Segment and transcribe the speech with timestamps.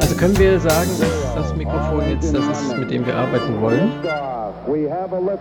[0.00, 3.90] Also können wir sagen, dass das Mikrofon jetzt das ist, mit dem wir arbeiten wollen?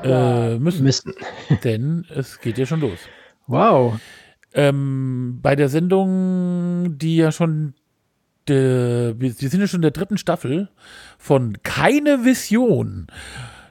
[0.04, 1.14] Äh, müssen, Müssen.
[1.64, 3.00] denn es geht ja schon los.
[3.47, 4.00] Wow.
[4.54, 7.74] Ähm, bei der Sendung, die ja schon,
[8.48, 10.70] de, wir sind ja schon in der dritten Staffel
[11.18, 13.07] von Keine Vision,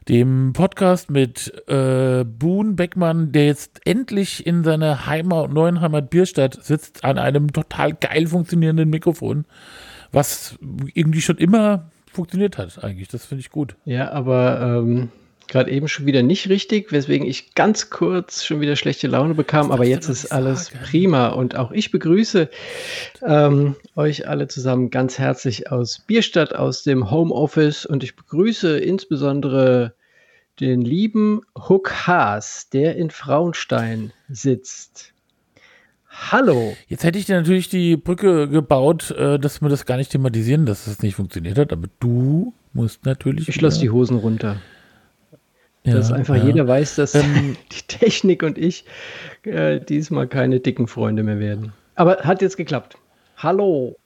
[0.08, 6.62] dem Podcast mit äh, Boone Beckmann, der jetzt endlich in seiner Heimat, neuen Heimat Bierstadt
[6.62, 9.46] sitzt, an einem total geil funktionierenden Mikrofon,
[10.12, 10.58] was
[10.94, 13.08] irgendwie schon immer funktioniert hat, eigentlich.
[13.08, 13.76] Das finde ich gut.
[13.84, 15.10] Ja, aber ähm,
[15.48, 19.70] gerade eben schon wieder nicht richtig, weswegen ich ganz kurz schon wieder schlechte Laune bekam.
[19.70, 22.48] Aber jetzt ist alles prima und auch ich begrüße
[23.22, 29.94] ähm, euch alle zusammen ganz herzlich aus Bierstadt, aus dem Homeoffice und ich begrüße insbesondere
[30.60, 35.12] den lieben Huck Haas, der in Frauenstein sitzt.
[36.08, 36.74] Hallo.
[36.88, 40.64] Jetzt hätte ich dir natürlich die Brücke gebaut, äh, dass wir das gar nicht thematisieren,
[40.64, 43.48] dass das nicht funktioniert hat, aber du musst natürlich.
[43.48, 44.56] Ich lasse die Hosen runter.
[45.86, 46.44] Ja, dass einfach ja.
[46.44, 48.84] jeder weiß, dass Ähm, die Technik und ich
[49.44, 51.72] äh, diesmal keine dicken Freunde mehr werden.
[51.94, 52.98] Aber hat jetzt geklappt.
[53.36, 53.96] Hallo.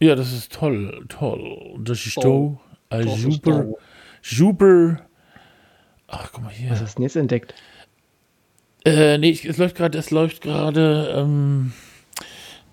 [0.00, 1.74] Ja, das ist toll, toll.
[1.80, 2.22] Das ist Toll.
[2.22, 2.58] so
[2.90, 3.74] ein Das ist super, toll.
[4.22, 5.00] super.
[6.08, 6.70] Ach, guck mal hier.
[6.70, 7.54] Was hast du denn jetzt entdeckt?
[8.84, 11.72] Äh, nee, es läuft gerade, es läuft gerade ähm,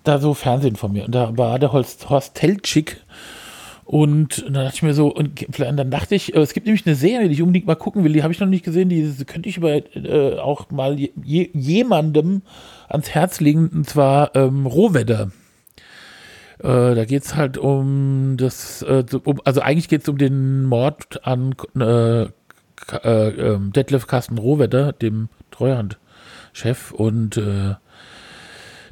[0.04, 1.04] da so Fernsehen von mir.
[1.04, 2.98] Und da war der Horst, Horst Teltschik.
[3.86, 6.96] Und dann dachte ich mir so, und dann dachte ich, äh, es gibt nämlich eine
[6.96, 9.48] Serie, die ich unbedingt mal gucken will, die habe ich noch nicht gesehen, die könnte
[9.48, 12.42] ich aber äh, auch mal je, jemandem
[12.88, 15.30] ans Herz legen, und zwar ähm, Rohwedder.
[16.58, 20.64] Äh, da geht es halt um das, äh, um, also eigentlich geht es um den
[20.64, 22.28] Mord an äh, äh,
[23.04, 26.90] ähm, Detlef Carsten Rohwedder, dem Treuhandchef.
[26.90, 27.40] Und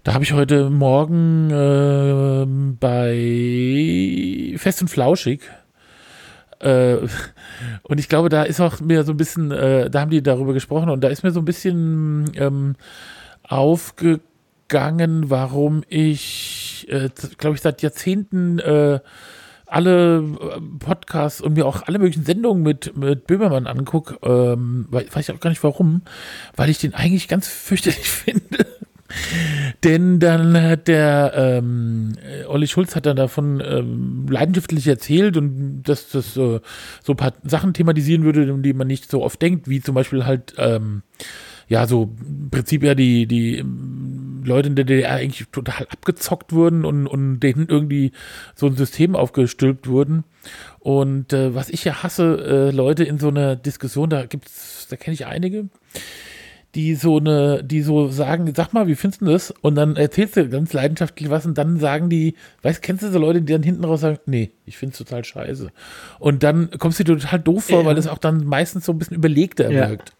[0.04, 2.46] da habe ich heute Morgen äh,
[2.78, 5.40] bei Fest und Flauschig
[6.60, 6.96] äh,
[7.82, 10.52] und ich glaube, da ist auch mir so ein bisschen, äh, da haben die darüber
[10.52, 12.76] gesprochen und da ist mir so ein bisschen ähm,
[13.42, 19.00] aufgegangen, warum ich, äh, glaube ich, seit Jahrzehnten äh,
[19.66, 25.28] alle äh, Podcasts und mir auch alle möglichen Sendungen mit, mit Böhmermann angucke, ähm, weiß
[25.28, 26.02] ich auch gar nicht warum,
[26.56, 28.66] weil ich den eigentlich ganz fürchterlich finde.
[29.82, 35.82] Denn dann hat der ähm, äh, Olli Schulz hat dann davon ähm, leidenschaftlich erzählt und
[35.82, 36.60] dass das äh,
[37.02, 39.94] so ein paar Sachen thematisieren würde, um die man nicht so oft denkt, wie zum
[39.94, 41.02] Beispiel halt ähm,
[41.68, 46.52] ja so im Prinzip ja die die ähm, Leute in der DDR eigentlich total abgezockt
[46.52, 48.12] wurden und und denen irgendwie
[48.54, 50.24] so ein System aufgestülpt wurden.
[50.78, 54.96] Und äh, was ich ja hasse, äh, Leute in so einer Diskussion, da gibt's, da
[54.96, 55.68] kenne ich einige,
[56.74, 59.52] die so eine, die so sagen, sag mal, wie findest du das?
[59.62, 63.18] Und dann erzählst du ganz leidenschaftlich was und dann sagen die, weißt, kennst du so
[63.18, 65.68] Leute, die dann hinten raus sagen, nee, ich find's total scheiße.
[66.18, 67.86] Und dann kommst du dir total doof vor, Ja.
[67.86, 69.88] weil das auch dann meistens so ein bisschen überlegter Ja.
[69.88, 70.12] wirkt.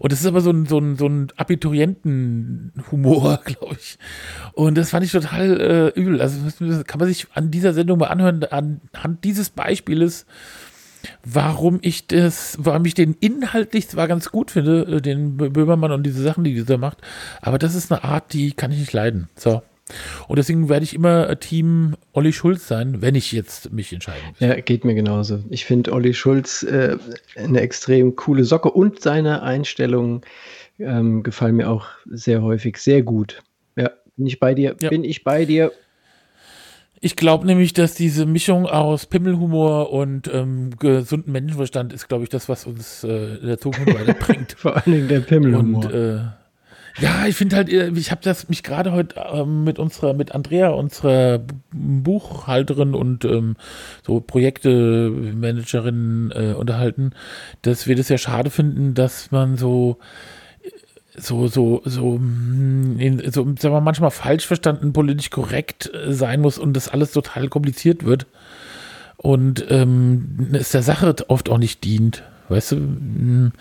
[0.00, 3.98] Und das ist aber so ein, so ein, so ein Abiturientenhumor, glaube ich.
[4.52, 6.20] Und das fand ich total äh, übel.
[6.20, 6.38] Also
[6.84, 10.24] kann man sich an dieser Sendung mal anhören, anhand dieses Beispieles,
[11.24, 15.92] warum ich das, warum ich den inhaltlich zwar ganz gut finde, äh, den Bö- Böhmermann
[15.92, 16.98] und diese Sachen, die dieser macht,
[17.40, 19.28] aber das ist eine Art, die kann ich nicht leiden.
[19.36, 19.62] So.
[20.26, 24.20] Und deswegen werde ich immer äh, Team Olli Schulz sein, wenn ich jetzt mich entscheiden
[24.28, 24.40] muss.
[24.40, 25.42] Ja, geht mir genauso.
[25.48, 26.98] Ich finde Olli Schulz äh,
[27.36, 30.20] eine extrem coole Socke und seine Einstellungen
[30.78, 33.42] ähm, gefallen mir auch sehr häufig sehr gut.
[33.76, 34.76] Ja, bin ich bei dir?
[34.80, 34.90] Ja.
[34.90, 35.72] Bin ich bei dir?
[37.00, 42.30] Ich glaube nämlich, dass diese Mischung aus Pimmelhumor und ähm, gesunden Menschenverstand ist, glaube ich,
[42.30, 44.52] das, was uns äh, in der Zukunft weiterbringt.
[44.58, 45.84] Vor allen Dingen der Pimmelhumor.
[45.84, 46.18] Und äh,
[47.00, 50.34] ja, ich finde halt, äh, ich habe das mich gerade heute ähm, mit unserer, mit
[50.34, 51.40] Andrea, unserer
[51.72, 53.56] Buchhalterin und ähm,
[54.04, 57.12] so Projektemanagerin äh, unterhalten,
[57.62, 59.98] dass wir das ja schade finden, dass man so
[61.20, 66.40] so, so, so, mm, so, sagen wir mal, manchmal falsch verstanden, politisch korrekt äh, sein
[66.40, 68.26] muss und das alles total kompliziert wird
[69.16, 72.22] und ähm, es der Sache oft auch nicht dient.
[72.48, 73.52] Weißt du, Mm,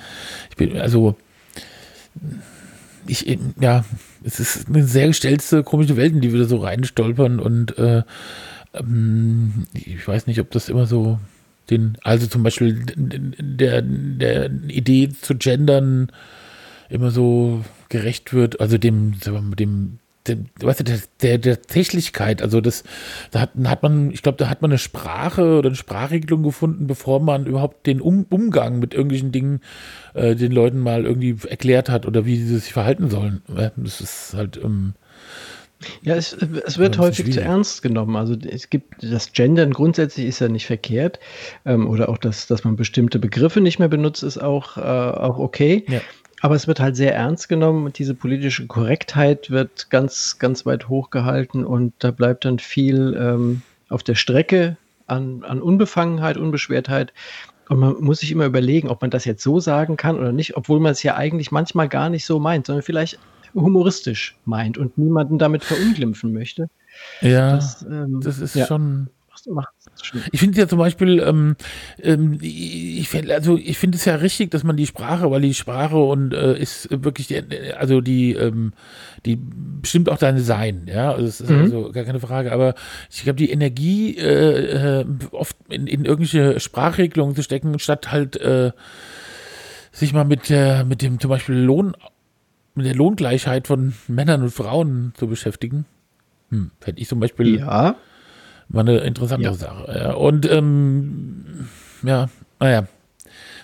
[0.50, 1.16] ich bin, also,
[3.08, 3.84] ich, äh, ja,
[4.24, 8.04] es ist eine sehr gestellte, komische Welt, in die wir da so reinstolpern und äh,
[8.74, 11.20] ähm, ich weiß nicht, ob das immer so
[11.70, 16.12] Den, also zum Beispiel der, der Idee zu gendern
[16.90, 22.62] immer so gerecht wird, also dem, dem der, weißt du, der, der, der Tatsächlichkeit, also
[22.62, 22.84] das,
[23.32, 26.88] da hat, hat man, ich glaube, da hat man eine Sprache oder eine Sprachregelung gefunden,
[26.88, 29.62] bevor man überhaupt den um, Umgang mit irgendwelchen Dingen
[30.14, 33.42] äh, den Leuten mal irgendwie erklärt hat oder wie sie sich verhalten sollen.
[33.78, 34.58] Das ist halt.
[34.58, 34.94] Ähm,
[36.02, 38.16] ja, es, es wird häufig zu ernst genommen.
[38.16, 41.20] Also es gibt das Gendern grundsätzlich ist ja nicht verkehrt.
[41.66, 45.38] Ähm, oder auch das, dass man bestimmte Begriffe nicht mehr benutzt, ist auch, äh, auch
[45.38, 45.86] okay.
[45.88, 46.02] Ja.
[46.42, 50.88] Aber es wird halt sehr ernst genommen und diese politische Korrektheit wird ganz, ganz weit
[50.88, 57.12] hochgehalten und da bleibt dann viel ähm, auf der Strecke an, an Unbefangenheit, Unbeschwertheit.
[57.70, 60.56] Und man muss sich immer überlegen, ob man das jetzt so sagen kann oder nicht,
[60.56, 63.20] obwohl man es ja eigentlich manchmal gar nicht so meint, sondern vielleicht
[63.54, 66.70] humoristisch meint und niemanden damit verunglimpfen möchte.
[67.22, 68.68] Ja, das, ähm, das ist ja.
[68.68, 69.10] schon
[69.46, 69.77] macht
[70.32, 71.56] Ich finde ja zum Beispiel, ähm,
[72.02, 75.54] ähm, ich finde also ich finde es ja richtig, dass man die Sprache, weil die
[75.54, 77.42] Sprache und äh, ist wirklich die,
[77.78, 78.74] also die, ähm,
[79.26, 81.62] die bestimmt auch deine Sein, ja, also das ist mhm.
[81.62, 82.76] also gar keine Frage, aber
[83.12, 88.38] ich glaube, die Energie äh, äh, oft in, in irgendwelche Sprachregelungen zu stecken, statt halt
[88.38, 88.72] äh,
[89.92, 91.94] sich mal mit, äh, mit dem zum Beispiel Lohn,
[92.76, 95.86] mit der Lohngleichheit von Männern und Frauen zu beschäftigen.
[96.50, 97.96] Hm, fände ich zum Beispiel ja.
[98.70, 99.54] War eine interessante ja.
[99.54, 100.16] Sache.
[100.18, 101.68] Und ähm,
[102.04, 102.28] ja,
[102.60, 102.88] naja,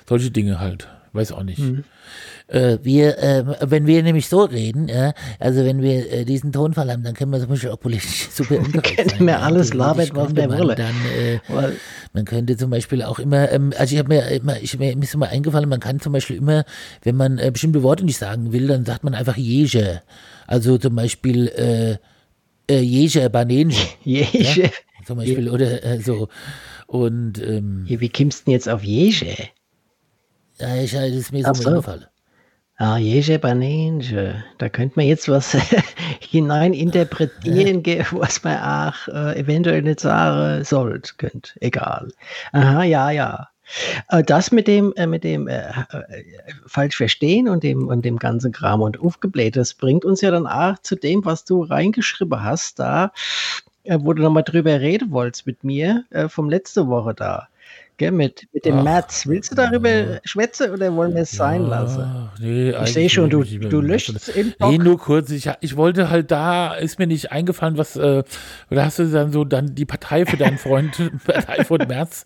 [0.07, 0.87] solche Dinge halt.
[1.13, 1.59] Weiß auch nicht.
[1.59, 1.83] Mhm.
[2.47, 6.91] Äh, wir, äh, wenn wir nämlich so reden, ja, also wenn wir äh, diesen Tonfall
[6.91, 9.25] haben, dann können wir zum Beispiel auch politisch super unkorrekt sein.
[9.25, 10.33] Wir alles labern, was.
[10.33, 11.39] Dann, äh,
[12.13, 15.13] man könnte zum Beispiel auch immer, ähm, also ich habe mir immer, ich, mir ist
[15.13, 16.65] immer eingefallen, man kann zum Beispiel immer,
[17.03, 20.01] wenn man äh, bestimmte Worte nicht sagen will, dann sagt man einfach Jeje.
[20.45, 21.97] Also zum Beispiel äh,
[22.73, 23.77] äh, Jeje Banenje.
[24.03, 24.71] Jeje.
[25.03, 25.07] Ja?
[25.07, 26.29] zum Beispiel, oder äh, so.
[26.87, 29.49] Und ähm, wie kommst du denn jetzt auf Jeje?
[30.59, 31.69] Ja, ich, das ist mir so, so.
[31.69, 32.05] eingefallen.
[32.77, 34.43] Ah, Jeje Banenje.
[34.57, 35.55] Da könnte man jetzt was
[36.19, 38.03] hinein interpretieren, ja.
[38.11, 41.13] was man auch äh, eventuell nicht sagen sollte.
[41.17, 41.55] Könnt.
[41.61, 42.09] Egal.
[42.51, 43.47] Aha, ja, ja.
[44.09, 46.23] Äh, das mit dem, äh, mit dem äh, äh,
[46.65, 50.47] falsch verstehen und dem, und dem ganzen Kram und aufgebläht, das bringt uns ja dann
[50.47, 53.11] auch zu dem, was du reingeschrieben hast, da
[53.83, 57.47] äh, wo du nochmal drüber reden wolltest mit mir, äh, vom letzte Woche da.
[57.97, 59.27] Gell, mit, mit dem Ach, März.
[59.27, 60.19] Willst du darüber ja.
[60.23, 62.29] schwätzen oder wollen wir es sein ja, lassen?
[62.39, 64.71] Nee, ich sehe schon, du, du löscht es im Bock.
[64.71, 65.29] Nee, nur kurz.
[65.29, 68.23] Ich, ich wollte halt da, ist mir nicht eingefallen, was, äh,
[68.71, 72.25] da hast du dann so dann die Partei für deinen Freund, Partei von März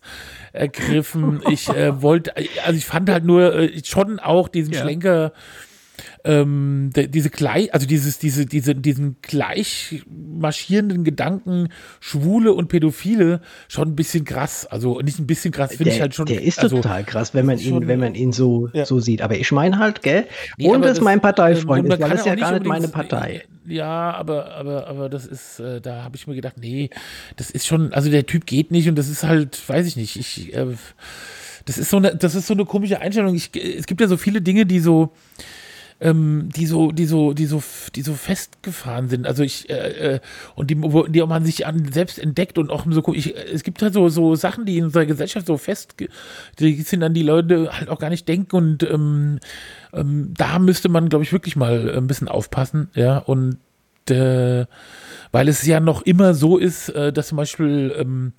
[0.53, 1.41] ergriffen.
[1.51, 2.33] Ich äh, wollte,
[2.65, 4.81] also ich fand halt nur äh, schon auch diesen ja.
[4.81, 5.33] Schlenker
[6.23, 11.69] ähm, diese gleich, also dieses, diese, diese, diesen gleich marschierenden Gedanken,
[11.99, 14.65] Schwule und Pädophile, schon ein bisschen krass.
[14.65, 16.25] Also nicht ein bisschen krass, finde ich halt schon.
[16.25, 18.85] Der ist also, total krass, wenn man ihn, schon, wenn man ihn so, ja.
[18.85, 19.21] so sieht.
[19.21, 20.25] Aber ich meine halt, gell,
[20.57, 23.43] nee, und das ist mein Parteifreund ist, weil das ist ja gar nicht meine Partei.
[23.67, 26.89] Ja, aber, aber, aber das ist, äh, da habe ich mir gedacht, nee,
[27.35, 30.15] das ist schon, also der Typ geht nicht und das ist halt, weiß ich nicht,
[30.15, 30.67] ich, äh,
[31.65, 33.35] das ist so eine, das ist so eine komische Einstellung.
[33.35, 35.13] Ich, es gibt ja so viele Dinge, die so,
[35.99, 37.61] ähm, die so, die so, die so,
[37.95, 39.25] die so festgefahren sind.
[39.25, 40.19] Also ich äh, äh
[40.55, 40.75] und die,
[41.09, 44.35] die man sich an selbst entdeckt und auch so, ich, es gibt halt so, so
[44.35, 45.95] Sachen, die in unserer Gesellschaft so fest,
[46.59, 48.55] die sind an die Leute halt auch gar nicht denken.
[48.55, 49.39] Und ähm,
[49.93, 53.17] ähm, da müsste man, glaube ich, wirklich mal ein bisschen aufpassen, ja.
[53.17, 53.57] Und
[54.09, 54.65] äh,
[55.31, 58.33] weil es ja noch immer so ist, äh, dass zum Beispiel ähm,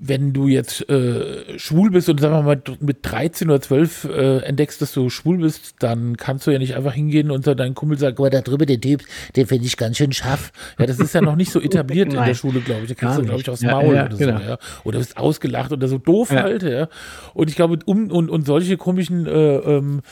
[0.00, 4.38] wenn du jetzt äh, schwul bist und sagen wir mal mit 13 oder 12 äh,
[4.44, 7.98] entdeckst, dass du schwul bist, dann kannst du ja nicht einfach hingehen und deinen Kumpel
[7.98, 9.02] sagen, aber da drüber der Typ,
[9.34, 10.52] den finde ich ganz schön scharf.
[10.78, 12.88] Ja, das ist ja noch nicht so etabliert in der Schule, glaube ich.
[12.88, 14.38] Da kriegst du, glaube ich, aufs Maul ja, ja, oder genau.
[14.38, 14.58] so, ja.
[14.84, 16.42] Oder bist ausgelacht oder so doof ja.
[16.42, 16.88] halt, ja.
[17.34, 20.02] Und ich glaube, um und, und solche komischen äh, ähm,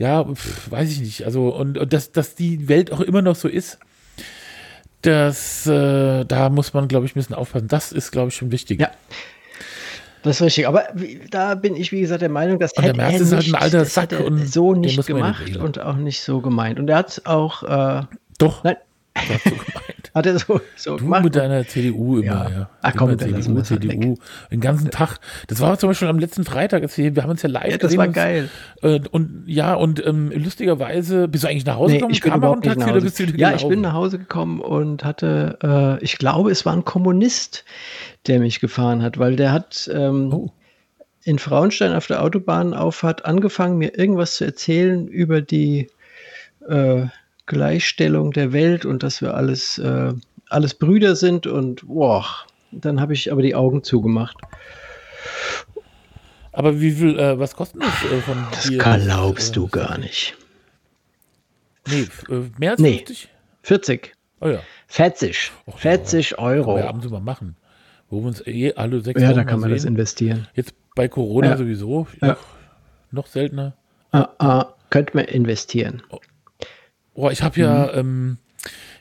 [0.00, 1.24] ja, pf, weiß ich nicht.
[1.26, 3.78] Also, und, und dass, dass die Welt auch immer noch so ist,
[5.02, 7.68] das, äh, da muss man, glaube ich, ein bisschen aufpassen.
[7.68, 8.80] Das ist, glaube ich, schon wichtig.
[8.80, 8.90] Ja.
[10.22, 10.66] Das ist richtig.
[10.66, 13.54] Aber wie, da bin ich, wie gesagt, der Meinung, dass hätte er ist halt ein
[13.54, 16.80] alter Sack und so nicht gemacht und auch nicht so gemeint.
[16.80, 17.62] Und er hat auch.
[17.62, 18.02] Äh,
[18.38, 18.64] Doch.
[18.64, 18.76] Nein,
[19.26, 19.98] so gemeint.
[20.14, 21.24] Hat er so, so du gemacht?
[21.24, 22.50] mit deiner CDU immer, ja.
[22.50, 22.70] ja.
[22.82, 24.16] Ach komm, immer CDU, CDU.
[24.50, 25.18] Den ganzen Tag.
[25.46, 27.70] Das war zum Beispiel am letzten Freitag, als wir, wir haben uns ja live ja,
[27.72, 27.98] das gesehen.
[27.98, 28.48] war geil.
[28.82, 32.10] Äh, und ja, und ähm, lustigerweise, bist du eigentlich nach Hause gekommen?
[32.10, 33.00] Nee, ich bin überhaupt nicht nach Hause.
[33.00, 36.72] Bist du ja, ich bin nach Hause gekommen und hatte, äh, ich glaube, es war
[36.72, 37.64] ein Kommunist,
[38.26, 40.50] der mich gefahren hat, weil der hat ähm, oh.
[41.24, 45.88] in Frauenstein auf der Autobahnauffahrt angefangen, mir irgendwas zu erzählen über die
[46.68, 47.06] äh,
[47.48, 50.12] Gleichstellung der Welt und dass wir alles, äh,
[50.48, 52.24] alles Brüder sind und boah,
[52.70, 54.36] dann habe ich aber die Augen zugemacht.
[56.52, 58.36] Aber wie viel, äh, was kostet das äh, von
[58.68, 58.78] dir?
[58.78, 60.36] Glaubst äh, du gar nicht.
[61.88, 62.98] Nee, äh, mehr als Nee.
[62.98, 63.28] 50?
[63.62, 64.12] 40.
[64.40, 64.60] Oh ja.
[64.88, 65.52] 40.
[65.66, 66.92] Och, 40 Kann man ja Euro.
[66.92, 67.56] und zu mal machen.
[68.10, 69.92] Wo wir uns eh alle sechs Ja, Wochen da kann man das sehen.
[69.92, 70.48] investieren.
[70.54, 71.56] Jetzt bei Corona Ja.
[71.56, 72.06] sowieso.
[72.22, 72.28] Ja.
[72.28, 72.38] Noch,
[73.10, 73.74] noch seltener.
[74.12, 76.02] Ah, ah, könnte man investieren.
[76.10, 76.18] Oh,
[77.30, 78.38] ich habe ja, ähm,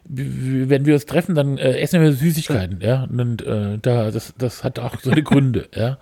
[0.05, 3.03] w- w- wenn wir uns treffen, dann äh, essen wir Süßigkeiten, ja.
[3.03, 5.97] Und äh, da, das, das hat auch seine Gründe, ja.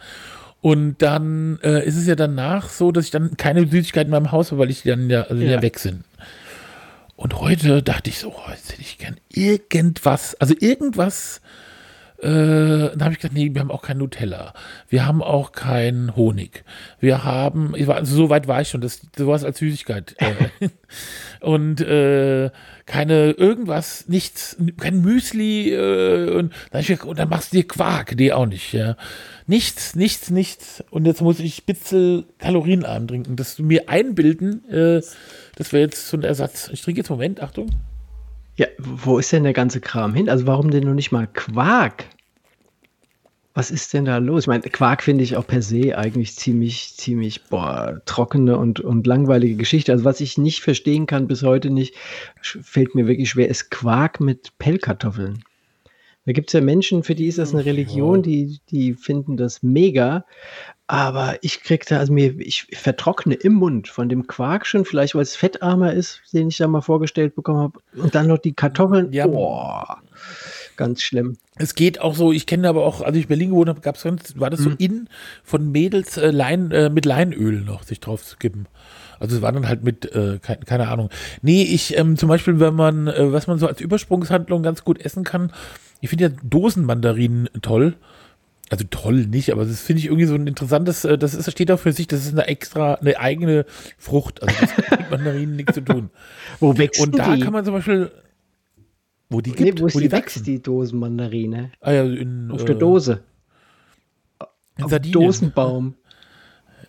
[0.62, 4.32] Und dann äh, ist es ja danach so, dass ich dann keine Süßigkeiten mehr im
[4.32, 5.52] Haus habe, weil ich dann ja, also Ja.
[5.52, 6.04] ja weg sind.
[7.16, 11.40] Und heute dachte ich so, oh, jetzt hätte ich gern irgendwas, also irgendwas.
[12.22, 14.54] Äh, dann habe ich gesagt, nee, wir haben auch kein Nutella.
[14.90, 16.64] Wir haben auch keinen Honig.
[17.00, 20.16] Wir haben, ich war, also so weit war ich schon, das sowas als Süßigkeit.
[20.18, 20.70] Äh,
[21.46, 22.50] und äh,
[22.88, 25.72] keine irgendwas, nichts, kein Müsli.
[25.72, 26.54] Äh, und
[27.06, 28.16] und dann machst du dir Quark.
[28.16, 28.74] Nee, auch nicht.
[28.74, 28.98] Ja.
[29.46, 30.84] Nichts, nichts, nichts.
[30.90, 33.36] Und jetzt muss ich Spitzel kalorienarm trinken.
[33.36, 35.02] Das mir einbilden, äh,
[35.56, 36.70] das wäre jetzt so ein Ersatz.
[36.74, 37.70] Ich trinke jetzt, Moment, Achtung.
[38.56, 40.30] Ja, wo ist denn der ganze Kram hin?
[40.30, 42.06] Also warum denn noch nicht mal Quark?
[43.58, 44.44] Was ist denn da los?
[44.44, 49.08] Ich meine, Quark finde ich auch per se eigentlich ziemlich, ziemlich, boah, trockene und, und
[49.08, 49.94] langweilige Geschichte.
[49.94, 51.96] Also was ich nicht verstehen kann bis heute nicht,
[52.42, 55.46] fällt mir wirklich schwer, ist Quark mit Pellkartoffeln.
[56.26, 59.64] Da gibt es ja Menschen, für die ist das eine Religion, die, die finden das
[59.64, 60.26] mega.
[60.88, 65.16] Aber ich krieg da, also mir, ich vertrockne im Mund von dem Quark schon, vielleicht
[65.16, 67.80] weil es fettarmer ist, den ich da mal vorgestellt bekommen habe.
[67.96, 69.14] Und dann noch die Kartoffeln.
[69.14, 69.28] Ja.
[69.28, 70.02] Boah,
[70.78, 71.38] ganz schlimm.
[71.58, 73.96] Es geht auch so, ich kenne aber auch, als ich in Berlin gewohnt habe, gab
[73.96, 75.08] es sonst, war das so in
[75.44, 78.68] von Mädels äh, Lein, äh, mit Leinöl noch sich drauf zu kippen.
[79.20, 81.10] Also es war dann halt mit, äh, kein, keine Ahnung.
[81.42, 85.00] Nee, ich ähm, zum Beispiel, wenn man, äh, was man so als Übersprungshandlung ganz gut
[85.00, 85.52] essen kann,
[86.02, 87.96] ich finde ja Dosenmandarinen toll.
[88.72, 91.72] Also toll nicht, aber das finde ich irgendwie so ein interessantes, äh, das ist, steht
[91.72, 93.66] auch für sich, das ist eine extra, eine eigene
[94.00, 94.42] Frucht.
[94.42, 96.10] Also das hat mit Mandarinen nichts zu tun.
[96.60, 97.42] Wo wächst Und da die?
[97.42, 98.12] kann man zum Beispiel,
[99.30, 100.44] wo die nee, gibt, wo ist wo die die wächst, wachsen.
[100.44, 101.72] die Dosenmandarine?
[101.82, 103.24] Ah ja, in, Auf äh, der Dose.
[104.78, 105.22] In Auf dem Sardinien.
[105.22, 105.96] Dosenbaum.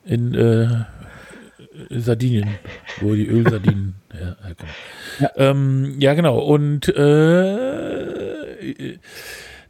[0.04, 0.84] In äh,
[1.90, 2.48] Sardinien,
[3.00, 4.74] wo die Ölsardinen ja, herkommen.
[5.20, 5.30] Ja.
[5.36, 6.38] Ähm, ja, genau.
[6.38, 8.98] Und äh,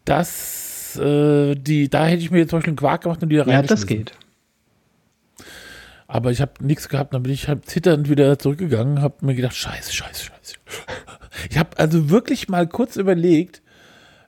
[0.04, 3.36] das, äh, die, da hätte ich mir jetzt zum Beispiel einen Quark gemacht und die
[3.36, 4.12] da Ja, das geht.
[6.08, 9.56] Aber ich habe nichts gehabt, dann bin ich halt zitternd wieder zurückgegangen, habe mir gedacht,
[9.56, 10.54] scheiße, scheiße, scheiße.
[11.50, 13.62] Ich habe also wirklich mal kurz überlegt,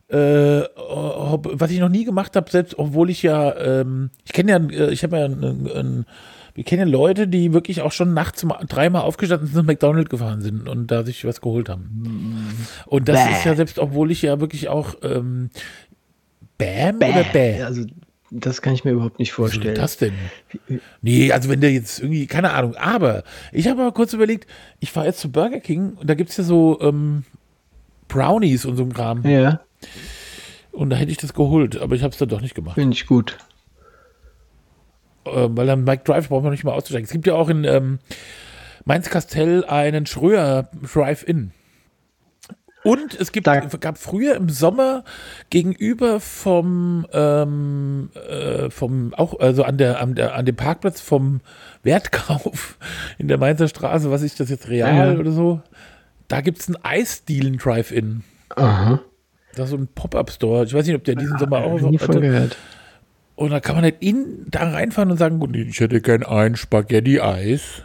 [0.08, 4.52] äh, ob, was ich noch nie gemacht habe, selbst obwohl ich ja, ähm, ich kenne
[4.52, 6.06] ja, äh, ich habe ja, einen, einen,
[6.54, 10.10] wir kennen ja Leute, die wirklich auch schon nachts mal, dreimal aufgestanden sind und McDonald's
[10.10, 12.56] gefahren sind und da sich was geholt haben.
[12.86, 13.32] Und das Bäh.
[13.32, 15.50] ist ja selbst, obwohl ich ja wirklich auch ähm,
[16.56, 17.62] Bam oder Bäh?
[17.62, 17.84] Also,
[18.30, 19.74] das kann ich mir überhaupt nicht Was vorstellen.
[19.74, 20.12] das denn?
[21.02, 24.46] Nee, also wenn der jetzt irgendwie, keine Ahnung, aber ich habe aber kurz überlegt,
[24.80, 27.24] ich fahre jetzt zu Burger King und da gibt es ja so ähm,
[28.08, 29.24] Brownies und so ein Kram.
[29.26, 29.60] Ja,
[30.72, 32.74] Und da hätte ich das geholt, aber ich habe es dann doch nicht gemacht.
[32.74, 33.38] finde ich gut.
[35.24, 37.04] Äh, weil dann Mike Drive braucht man nicht mal auszusteigen.
[37.06, 37.98] Es gibt ja auch in ähm,
[38.84, 41.52] Mainz-Kastell einen Schröer Drive-In.
[42.88, 45.04] Und es gibt, Da- gab früher im Sommer
[45.50, 51.40] gegenüber vom, ähm, äh, vom auch, also an der, an der, an dem Parkplatz vom
[51.82, 52.78] Wertkauf
[53.18, 55.18] in der Mainzer Straße, was ist das jetzt, Real Ja.
[55.20, 55.60] oder so?
[56.28, 58.22] Da gibt es einen Eisdielen Drive-In.
[58.56, 59.00] Aha.
[59.54, 60.64] Das ist so ein Pop-Up-Store.
[60.64, 62.56] Ich weiß nicht, ob der diesen Sommer auch Nie von gehört.
[63.34, 66.56] Und dann kann man halt in, da reinfahren und sagen, gut, ich hätte gern ein
[66.56, 67.82] Spaghetti-Eis.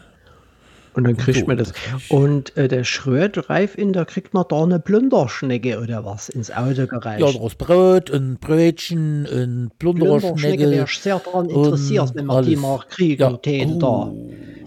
[0.95, 1.71] Und dann kriegt so, man das.
[1.73, 6.51] das Und äh, der Schröer Drive-In, da kriegt man da eine Plunderschnecke oder was ins
[6.51, 7.19] Auto gereicht.
[7.21, 10.69] Ja, daraus Brot, ein Brötchen, ein Plunderschnecke Plunderschnecke.
[10.71, 12.61] wäre ich sehr daran interessiert, und wenn man die alles.
[12.61, 13.37] mal kriegen Ja.
[13.37, 14.11] täten da.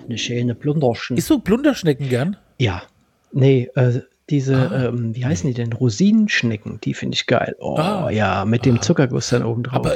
[0.09, 1.19] Eine schöne Plunderschnecke.
[1.19, 2.37] Isst du Plunderschnecken gern?
[2.59, 2.83] Ja.
[3.33, 4.87] Nee, äh, diese, Ah.
[4.87, 5.73] ähm, wie heißen die denn?
[5.73, 7.55] Rosinenschnecken, die finde ich geil.
[7.61, 8.11] Oh Ah.
[8.11, 9.75] ja, mit dem Zuckerguss dann oben drauf.
[9.77, 9.95] Aber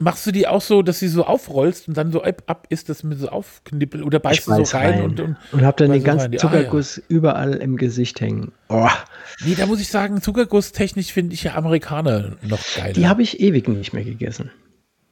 [0.00, 2.88] machst du die auch so, dass sie so aufrollst und dann so ab, ab ist,
[2.88, 6.02] dass mir so aufknippeln oder beißt du so rein, und, und und hab dann den
[6.02, 6.34] ganzen rein.
[6.34, 8.52] Ah, Zuckerguss überall im Gesicht hängen.
[8.68, 8.88] Oh,
[9.44, 12.92] Nee, da muss ich sagen, Zuckerguss-technisch finde ich ja Amerikaner noch geiler.
[12.92, 14.50] die habe ich ewig nicht mehr gegessen.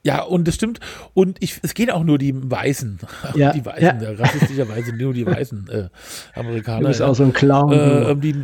[0.03, 0.81] ja, und das stimmt.
[1.15, 2.99] Und ich, es gehen auch nur die Weißen.
[3.35, 4.11] Ja, die Weißen, ja.
[4.11, 4.13] ja.
[4.13, 5.89] rassistischerweise nur die Weißen äh,
[6.35, 6.81] Amerikaner.
[6.81, 7.07] Du bist ja.
[7.07, 7.73] auch so ein Clown.
[7.73, 8.35] Äh, ähm, die,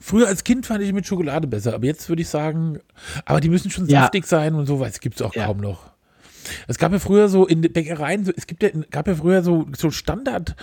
[0.00, 2.78] früher als Kind fand ich mit Schokolade besser, aber jetzt würde ich sagen,
[3.24, 4.02] aber die müssen schon Ja.
[4.02, 5.46] saftig sein und so, weil es gibt es auch Ja.
[5.46, 5.90] kaum noch.
[6.66, 9.42] Es gab ja früher so in den Bäckereien, so, es gibt ja, gab ja früher
[9.42, 10.56] so, so Standard,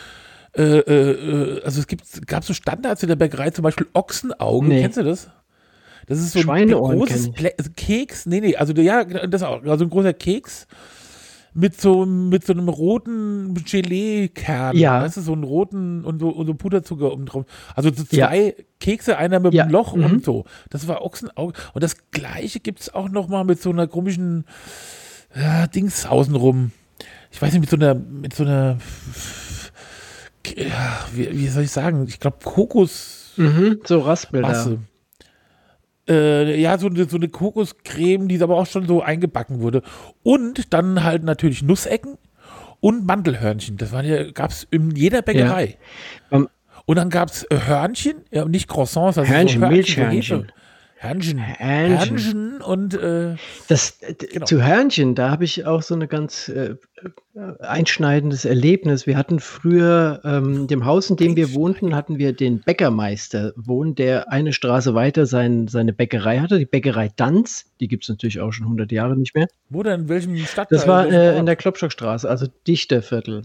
[0.57, 1.11] äh, äh,
[1.59, 4.81] äh, also es gibt, gab so Standards in der Bäckerei, zum Beispiel Ochsenaugen, Nee.
[4.81, 5.29] kennst du das?
[6.07, 9.89] Das ist so ein großes also Keks, nee, nee, also ja, das auch, also ein
[9.91, 10.65] großer Keks,
[11.53, 14.75] mit so, mit so einem roten Gelee-Kern.
[14.77, 15.01] Ja.
[15.01, 17.45] Weißt du, so einen roten und so, und so Puderzucker oben drauf.
[17.75, 18.27] Also so Ja.
[18.29, 19.63] zwei Kekse, einer mit Ja.
[19.63, 20.03] einem Loch Mhm.
[20.05, 20.45] und so.
[20.69, 21.53] Das war Ochsenauge.
[21.73, 24.45] Und das gleiche gibt es auch noch mal mit so einer komischen
[25.35, 26.71] ja, Dings außenrum.
[27.31, 28.77] Ich weiß nicht, mit so einer, mit so einer,
[30.55, 32.05] ja, wie, wie soll ich sagen?
[32.07, 33.33] Ich glaube, Kokos.
[33.37, 34.49] Mhm, so Raspel da.
[36.09, 39.83] Äh, ja, so eine, so eine Kokoscreme, die aber auch schon so eingebacken wurde.
[40.23, 42.17] Und dann halt natürlich Nussecken
[42.79, 43.77] und Mandelhörnchen.
[43.77, 45.77] Das waren ja, gab es in jeder Bäckerei.
[46.31, 46.49] Ähm,
[46.85, 50.37] und dann gab es Hörnchen, ja, nicht Croissants, also Hörnchen, so so Milchhörnchen.
[50.41, 50.53] Hefe.
[51.01, 51.39] Hörnchen.
[51.39, 51.97] Hörnchen.
[51.97, 53.35] Hörnchen und äh,
[53.69, 54.45] Das Genau.
[54.45, 56.75] zu Hörnchen, da habe ich auch so eine ganz äh,
[57.61, 59.07] einschneidendes Erlebnis.
[59.07, 63.95] Wir hatten früher ähm, dem Haus, in dem wir wohnten, hatten wir den Bäckermeister wohnen,
[63.95, 67.71] der eine Straße weiter sein, seine Bäckerei hatte, die Bäckerei Danz.
[67.79, 69.47] Die gibt es natürlich auch schon 100 Jahre nicht mehr.
[69.69, 70.77] wo denn, in welchem Stadtteil?
[70.77, 73.43] Das war äh, in der Klopstockstraße, also Dichterviertel.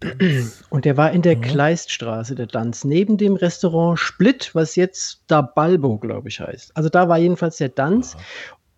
[0.70, 1.42] Und der war in der Mhm.
[1.42, 6.76] Kleiststraße, der Danz, neben dem Restaurant Split, was jetzt da Balbo, glaube ich, heißt.
[6.76, 8.16] Also da war jedenfalls der Danz.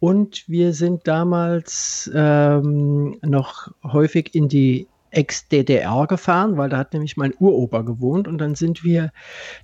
[0.01, 7.17] Und wir sind damals ähm, noch häufig in die Ex-DDR gefahren, weil da hat nämlich
[7.17, 8.27] mein Uropa gewohnt.
[8.27, 9.13] Und dann sind wir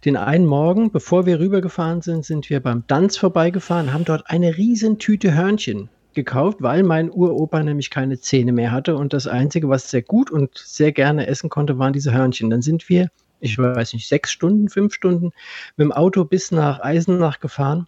[0.05, 4.57] den einen Morgen, bevor wir rübergefahren sind, sind wir beim Danz vorbeigefahren, haben dort eine
[4.57, 8.97] riesen Tüte Hörnchen gekauft, weil mein Uropa nämlich keine Zähne mehr hatte.
[8.97, 12.51] Und das Einzige, was sehr gut und sehr gerne essen konnte, waren diese Hörnchen.
[12.51, 13.11] Dann sind wir,
[13.41, 15.27] ich weiß nicht, sechs Stunden, fünf Stunden
[15.77, 17.87] mit dem Auto bis nach Eisenach gefahren.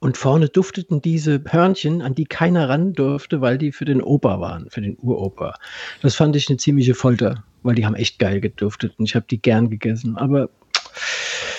[0.00, 4.40] Und vorne dufteten diese Hörnchen, an die keiner ran durfte, weil die für den Opa
[4.40, 5.54] waren, für den Uropa.
[6.00, 9.26] Das fand ich eine ziemliche Folter, weil die haben echt geil geduftet und ich habe
[9.30, 10.16] die gern gegessen.
[10.16, 10.50] Aber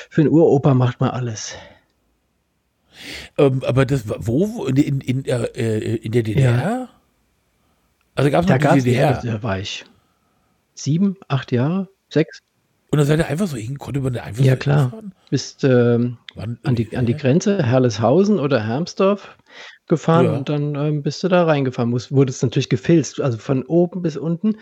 [0.09, 1.55] für den Uropa macht man alles.
[3.37, 4.65] Ähm, aber das war wo?
[4.65, 6.89] In, in, in, äh, äh, in der DDR?
[8.15, 9.21] Also gab es noch die DDR.
[9.23, 9.85] da war ich
[10.75, 12.39] sieben, acht Jahre, sechs,
[12.91, 14.81] Und dann seid ihr einfach so hin, konnte man da einfach Ja, so klar.
[14.83, 15.13] hinfahren?
[15.29, 19.35] bis ähm, Wann, an, die, an die Grenze, Herleshausen oder Hermsdorf
[19.87, 20.33] gefahren Ja.
[20.37, 21.89] und dann ähm, bist du da reingefahren.
[21.89, 24.57] Muss, wurde es natürlich gefilzt, also von oben bis unten.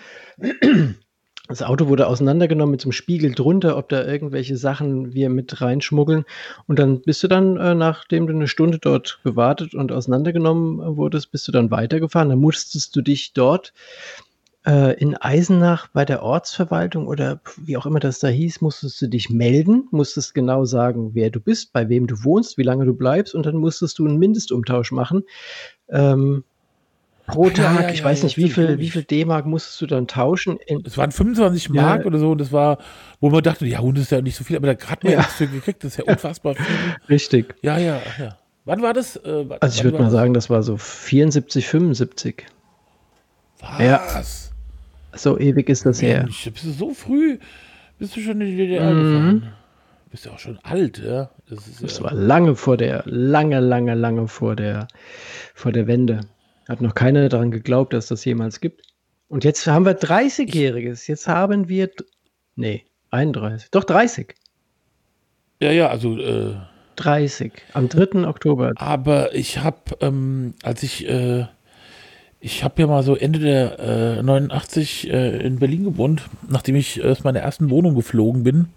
[1.51, 5.59] Das Auto wurde auseinandergenommen mit so einem Spiegel drunter, ob da irgendwelche Sachen wir mit
[5.59, 6.23] reinschmuggeln.
[6.65, 10.95] Und dann bist du dann, äh, nachdem du eine Stunde dort gewartet und auseinandergenommen äh,
[10.95, 12.29] wurdest, bist du dann weitergefahren.
[12.29, 13.73] Dann musstest du dich dort
[14.65, 19.07] äh, in Eisenach bei der Ortsverwaltung oder wie auch immer das da hieß, musstest du
[19.07, 22.93] dich melden, musstest genau sagen, wer du bist, bei wem du wohnst, wie lange du
[22.93, 25.23] bleibst und dann musstest du einen Mindestumtausch machen.
[25.89, 26.45] Ähm,
[27.27, 29.85] pro Ah, ja, Tag, ja, ich weiß nicht, wie viel, wie viel D-Mark musstest du
[29.87, 30.59] dann tauschen?
[30.85, 31.81] Es waren 25 Ja.
[31.81, 32.77] Mark oder so und das war,
[33.19, 35.19] wo man dachte, ja, Hund ist ja nicht so viel, aber da hat man ja
[35.19, 36.65] nichts für gekriegt, das ist ja unfassbar viel.
[37.09, 37.55] richtig.
[37.61, 38.37] Ja, ja, ja.
[38.65, 39.15] Wann war das?
[39.17, 42.45] Äh, wann- Also ich würde mal sagen, das war so 74, 75.
[43.59, 43.79] das?
[43.79, 44.01] ja.
[44.13, 44.51] Was?
[45.13, 46.23] So ewig ist das her.
[46.23, 47.37] Mensch, bist du so früh,
[47.99, 48.97] bist du schon in die DDR Mhm.
[48.99, 49.53] gefahren?
[50.09, 51.29] Bist ja auch schon alt, ja.
[51.49, 54.87] Das ist Das ja, war lange vor der, lange, lange, lange vor der,
[55.53, 56.21] vor der Wende.
[56.71, 58.83] Hat noch keiner daran geglaubt, dass das jemals gibt.
[59.27, 61.05] Und jetzt haben wir 30-Jähriges.
[61.05, 61.89] Jetzt haben wir,
[62.55, 64.35] nee, 31, doch 30.
[65.61, 66.53] ja, ja, also, äh,
[66.95, 67.51] 30.
[67.73, 68.25] Am 3.
[68.25, 68.71] Oktober.
[68.77, 71.45] aber ich habe, ähm, als ich, äh,
[72.39, 77.03] ich habe ja mal so Ende der äh, 89 äh, in Berlin gewohnt, nachdem ich
[77.03, 78.69] aus meiner ersten Wohnung geflogen bin.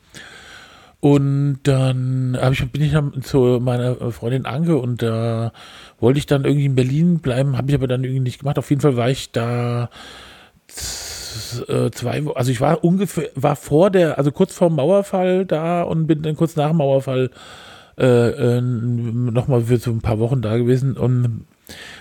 [1.05, 5.53] Und dann ich, bin ich dann zu meiner Freundin Anke und da
[6.01, 8.59] wollte ich dann irgendwie in Berlin bleiben, habe ich aber dann irgendwie nicht gemacht.
[8.59, 9.91] Auf jeden Fall war ich da
[11.69, 15.45] äh, zwei, Wo- also ich war ungefähr, war vor der, also kurz vor dem Mauerfall
[15.45, 17.29] da und bin dann kurz nach dem Mauerfall
[17.99, 21.45] äh, äh, nochmal für so ein paar Wochen da gewesen und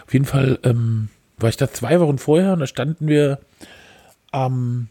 [0.08, 3.40] auf jeden Fall ähm, war ich da zwei Wochen vorher und da standen wir
[4.32, 4.88] am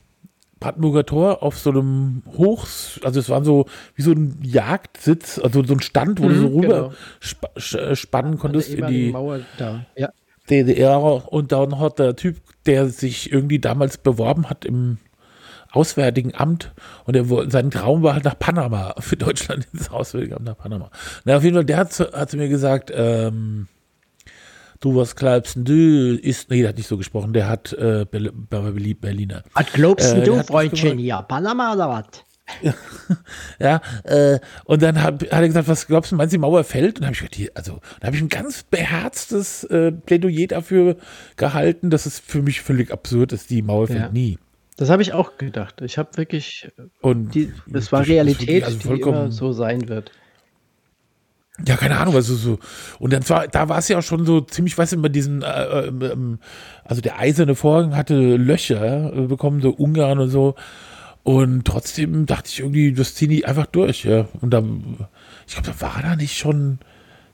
[0.63, 5.65] Brandenburger Tor auf so einem Hochs, also es war so wie so ein Jagdsitz, also
[5.65, 6.93] so ein Stand, wo du so Mhm, rüber genau.
[7.21, 9.85] spa sch- spannen konntest in die Mauer da.
[9.97, 10.11] Ja.
[10.51, 14.99] DDR und dann hat der Typ, der sich irgendwie damals beworben hat im
[15.71, 16.73] Auswärtigen Amt
[17.05, 20.91] und er, sein Traum war halt nach Panama, für Deutschland ins Auswärtige Amt nach Panama.
[21.25, 23.69] Na, auf jeden Fall, der hat, hat zu mir gesagt, ähm,
[24.83, 28.33] du, was glaubst du, ist, nee, der hat nicht so gesprochen, der hat äh, Berl-
[28.33, 29.43] Berl- Berliner.
[29.55, 31.25] Was glaubst Äh, du, Freundchen, hier?
[31.27, 32.25] Panama oder was?
[33.59, 36.65] Ja, äh, und dann hab, hat er gesagt, was glaubst du, meinst du, die Mauer
[36.65, 36.97] fällt?
[36.97, 40.49] Und dann habe ich gedacht, die, also, da habe ich ein ganz beherztes äh, Plädoyer
[40.49, 40.97] dafür
[41.37, 44.09] gehalten, dass es für mich völlig absurd ist, die Mauer fällt Ja.
[44.11, 44.39] nie.
[44.77, 45.81] Das habe ich auch gedacht.
[45.83, 46.69] Ich habe wirklich,
[47.01, 50.11] Und die, das war Realität, wirklich, also die immer so sein wird.
[51.67, 52.59] Ja, keine Ahnung, also so.
[52.99, 55.43] Und dann war, da war es ja auch schon so ziemlich, weißt du, bei diesen,
[55.43, 56.39] äh, ähm,
[56.85, 60.55] also der eiserne Vorhang hatte Löcher äh, bekommen, so Ungarn und so.
[61.23, 64.27] Und trotzdem dachte ich irgendwie, das ziehen die einfach durch, ja.
[64.41, 64.63] Und da,
[65.47, 66.79] ich glaube, da war da nicht schon,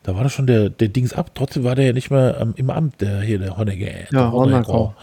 [0.02, 1.30] da war da schon der, der Dings ab.
[1.34, 4.12] Trotzdem war der ja nicht mehr ähm, im Amt, der hier, der Honecker.
[4.12, 4.94] Ja, Honecker.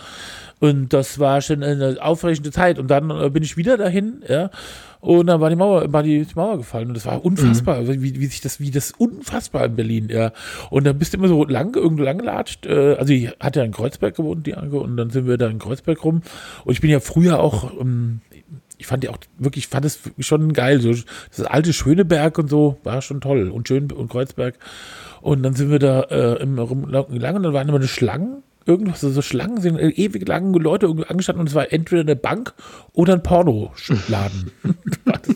[0.59, 2.79] Und das war schon eine aufregende Zeit.
[2.79, 4.49] Und dann äh, bin ich wieder dahin, ja.
[5.05, 6.87] Und dann war die Mauer, war die Mauer gefallen.
[6.87, 8.01] Und das war unfassbar, mhm.
[8.01, 10.31] wie, wie sich das, wie das unfassbar in Berlin, ja.
[10.71, 12.65] Und dann bist du immer so lang, irgendwo lang gelatscht.
[12.65, 15.47] Äh, also ich hatte ja in Kreuzberg gewohnt, die Anke, und dann sind wir da
[15.47, 16.23] in Kreuzberg rum.
[16.63, 18.21] Und ich bin ja früher auch, ähm,
[18.79, 20.81] ich fand ja auch wirklich, fand es schon geil.
[20.81, 23.49] So, das alte Schöneberg und so war schon toll.
[23.49, 24.57] Und Schön und Kreuzberg.
[25.21, 29.01] Und dann sind wir da äh, im, lang, und dann waren immer eine Schlangen irgendwas,
[29.01, 32.53] so Schlangen sind äh, ewig lange Leute angestanden und es war entweder eine Bank
[32.93, 34.51] oder ein Pornoladen.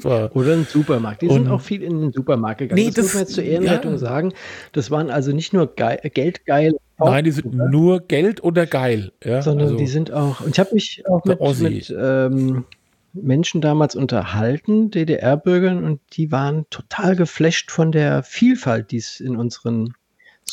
[0.34, 1.22] oder ein Supermarkt.
[1.22, 2.82] Die und, sind auch viel in den Supermarkt gegangen.
[2.82, 3.98] Nee, das, das muss man jetzt zur Ehrenrettung ja.
[3.98, 4.34] sagen.
[4.72, 6.74] Das waren also nicht nur geil, geldgeil.
[6.98, 7.70] Nein, die sind oder?
[7.70, 9.12] nur Geld oder geil.
[9.24, 12.66] Ja, Sondern also, die sind auch, und ich habe mich auch mit, mit ähm,
[13.14, 19.36] Menschen damals unterhalten, DDR-Bürgern, und die waren total geflasht von der Vielfalt, die es in
[19.36, 19.94] unseren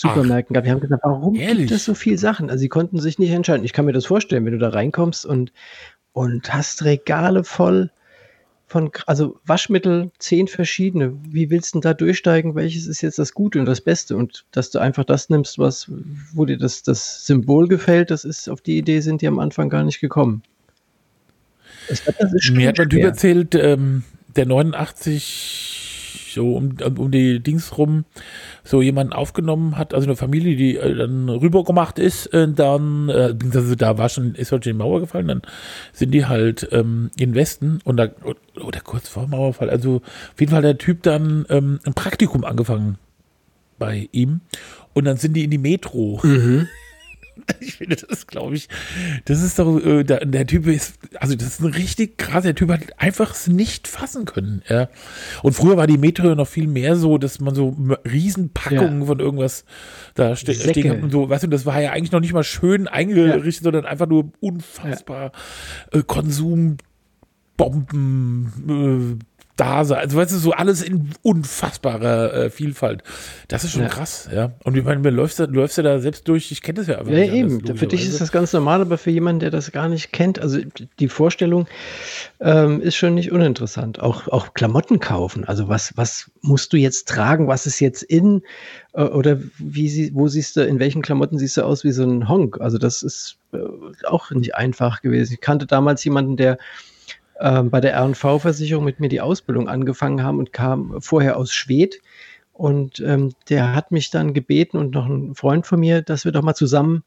[0.01, 0.65] Supermärkten gab.
[0.65, 1.69] Wir haben gesagt, warum ehrlich?
[1.69, 2.51] gibt es so viele Sachen?
[2.51, 3.65] Also sie konnten sich nicht entscheiden.
[3.65, 5.53] Ich kann mir das vorstellen, wenn du da reinkommst und,
[6.13, 7.91] und hast Regale voll
[8.67, 11.17] von, also Waschmittel, zehn verschiedene.
[11.23, 12.55] Wie willst du denn da durchsteigen?
[12.57, 14.17] Welches ist jetzt das Gute und das Beste?
[14.17, 15.91] Und dass du einfach das nimmst, was,
[16.33, 19.69] wo dir das, das Symbol gefällt, das ist, auf die Idee sind die am Anfang
[19.69, 20.43] gar nicht gekommen.
[21.89, 22.03] Das
[22.51, 24.03] Mir hat man erzählt, ähm,
[24.35, 25.76] der 89
[26.37, 28.05] so um, um die Dings rum
[28.63, 33.35] so jemanden aufgenommen hat, also eine Familie, die äh, dann rübergemacht ist, äh, dann, äh,
[33.53, 35.43] also da war schon, ist heute die Mauer gefallen, dann
[35.93, 38.09] sind die halt ähm, in Westen und da,
[38.55, 42.99] oder kurz vor Mauerfall, also auf jeden Fall der Typ dann ähm, ein Praktikum angefangen
[43.79, 44.41] bei ihm
[44.95, 46.21] und dann sind die in die Metro.
[46.23, 46.69] Mhm.
[47.61, 48.69] Ich finde, das glaube ich,
[49.25, 52.55] das ist doch, äh, der, der, Typ ist, also das ist ein richtig krasser der
[52.55, 54.63] Typ, hat einfach es nicht fassen können.
[54.69, 54.89] Ja.
[55.43, 59.07] Und früher war die Metro noch viel mehr so, dass man so Riesenpackungen ja.
[59.07, 59.65] von irgendwas
[60.15, 60.71] da ste Säcke.
[60.71, 63.45] stehen hat und so, weißt du, das war ja eigentlich noch nicht mal schön eingerichtet,
[63.45, 63.65] ja.
[63.65, 65.33] sondern einfach nur unfassbar
[65.93, 66.79] äh, Konsumbomben,
[68.69, 69.17] äh,
[69.57, 69.99] da sein.
[69.99, 73.03] Also weißt du, so alles in unfassbarer äh, Vielfalt.
[73.49, 73.89] Das ist schon ja.
[73.89, 74.53] krass, ja.
[74.65, 76.99] Und ich meine, du läufst, du läufst ja da selbst durch, ich kenne das ja
[76.99, 77.33] einfach ja, nicht.
[77.33, 77.59] eben.
[77.59, 80.39] Anders, für dich ist das ganz normal, aber für jemanden, der das gar nicht kennt,
[80.39, 80.59] also
[80.99, 81.67] die Vorstellung
[82.41, 84.01] ähm, ist schon nicht uninteressant.
[84.01, 85.45] Auch, auch Klamotten kaufen.
[85.45, 87.49] Also was, was musst du jetzt tragen?
[87.49, 88.43] Was ist jetzt in?
[88.93, 92.05] Äh, oder wie sie, wo siehst du, in welchen Klamotten siehst du aus wie so
[92.05, 92.61] ein Honk?
[92.61, 93.59] Also das ist äh,
[94.07, 95.35] auch nicht einfach gewesen.
[95.35, 96.59] Ich kannte damals jemanden, der
[97.41, 102.01] ähm, bei der RV-Versicherung mit mir die Ausbildung angefangen haben und kam vorher aus Schwedt.
[102.53, 106.33] Und ähm, der hat mich dann gebeten und noch ein Freund von mir, dass wir
[106.33, 107.05] doch mal zusammen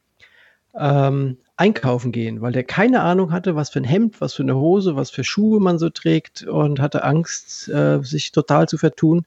[0.78, 4.56] ähm, einkaufen gehen, weil der keine Ahnung hatte, was für ein Hemd, was für eine
[4.56, 9.26] Hose, was für Schuhe man so trägt und hatte Angst, äh, sich total zu vertun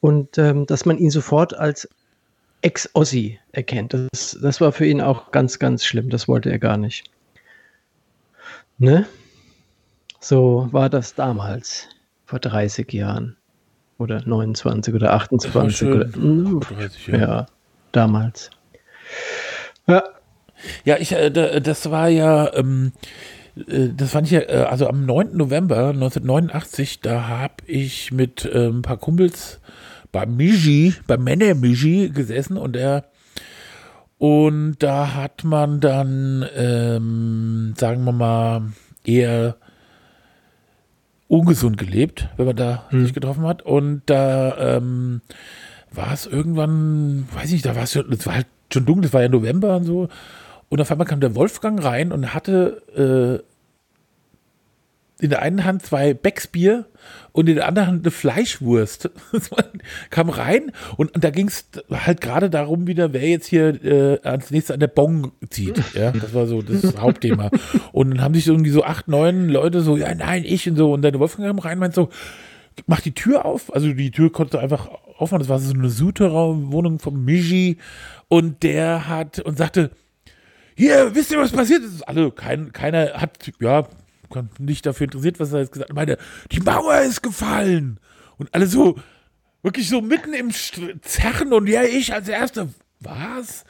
[0.00, 1.88] und ähm, dass man ihn sofort als
[2.62, 3.94] Ex-Ossi erkennt.
[3.94, 6.10] Das, das war für ihn auch ganz, ganz schlimm.
[6.10, 7.04] Das wollte er gar nicht.
[8.78, 9.06] Ne?
[10.20, 11.88] So war das damals,
[12.24, 13.36] vor 30 Jahren.
[13.98, 15.88] Oder 29 oder 28.
[15.88, 17.18] Oder, 30, ja.
[17.18, 17.46] ja,
[17.92, 18.50] damals.
[19.86, 20.02] Ja.
[20.84, 22.92] Ja, ich, äh, das war ja, ähm,
[23.56, 25.36] äh, das fand ich ja, äh, also am 9.
[25.36, 29.60] November 1989, da habe ich mit äh, ein paar Kumpels
[30.10, 33.04] bei Miji, bei Männer Miji gesessen und er
[34.18, 38.62] und da hat man dann, ähm, sagen wir mal,
[39.04, 39.56] eher
[41.28, 43.02] ungesund gelebt, wenn man da hm.
[43.04, 43.62] sich getroffen hat.
[43.62, 45.20] Und da ähm,
[45.92, 49.06] war es irgendwann, weiß ich nicht, da war es schon, es war halt schon dunkel,
[49.06, 50.08] es war ja November und so.
[50.68, 53.47] Und auf einmal kam der Wolfgang rein und hatte äh,
[55.20, 56.86] in der einen Hand zwei Becksbier
[57.32, 59.10] und in der anderen Hand eine Fleischwurst.
[60.10, 64.20] kam rein und, und da ging es halt gerade darum wieder, wer jetzt hier äh,
[64.22, 65.82] als nächstes an der Bong zieht.
[65.94, 67.50] Ja, das war so das Hauptthema.
[67.92, 70.92] Und dann haben sich irgendwie so acht, neun Leute so, ja, nein, ich und so.
[70.92, 72.10] Und dann Wolfgang kam rein und meint so,
[72.86, 73.74] mach die Tür auf.
[73.74, 75.40] Also die Tür konnte einfach aufmachen.
[75.40, 77.78] Das war so eine Suterraum-Wohnung vom Miji.
[78.28, 79.90] Und der hat und sagte,
[80.76, 82.02] hier, wisst ihr, was passiert ist?
[82.02, 83.88] Alle, kein, keiner hat, ja,
[84.58, 85.96] nicht dafür interessiert, was er jetzt gesagt hat.
[85.96, 86.18] Meine,
[86.52, 88.00] die Mauer ist gefallen.
[88.36, 88.96] Und alle so,
[89.62, 92.68] wirklich so mitten im Zerren und ja, ich als Erster.
[93.00, 93.64] Was?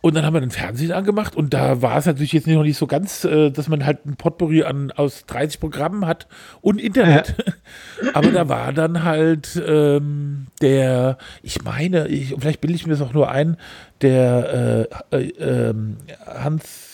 [0.00, 2.78] Und dann haben wir den Fernsehen angemacht und da war es natürlich jetzt noch nicht
[2.78, 6.28] so ganz, äh, dass man halt ein Potpourri an, aus 30 Programmen hat
[6.60, 7.34] und Internet.
[8.14, 13.02] Aber da war dann halt ähm, der, ich meine, ich, vielleicht bilde ich mir das
[13.02, 13.56] auch nur ein,
[14.00, 16.87] der äh, äh, ähm, Hans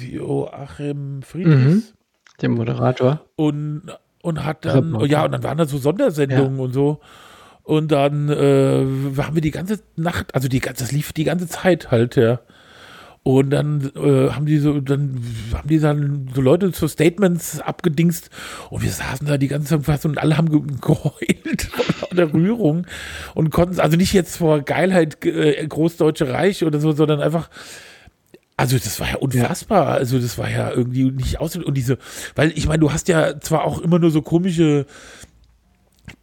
[0.00, 1.64] Joachim Friedrichs.
[1.64, 1.82] Mhm.
[2.40, 3.20] Der Moderator.
[3.36, 3.82] Und,
[4.22, 5.10] und hat dann, Rippmann.
[5.10, 7.00] ja, und dann waren da so Sondersendungen und so.
[7.64, 8.84] Und dann äh,
[9.18, 12.40] haben wir die ganze Nacht, also die, ganze- das lief die ganze Zeit halt, ja.
[13.24, 15.22] Und dann äh, haben die so, dann
[15.54, 18.30] haben die dann so Leute so Statements abgedingst
[18.68, 22.32] und wir saßen da die ganze Zeit fast und alle haben ge geheult vor der
[22.34, 22.84] Rührung
[23.36, 27.48] und konnten, also nicht jetzt vor Geilheit äh, Großdeutsche Reich oder so, sondern einfach,
[28.62, 29.88] also das war ja unfassbar.
[29.88, 31.98] Also das war ja irgendwie nicht aus und diese,
[32.36, 34.86] weil ich meine, du hast ja zwar auch immer nur so komische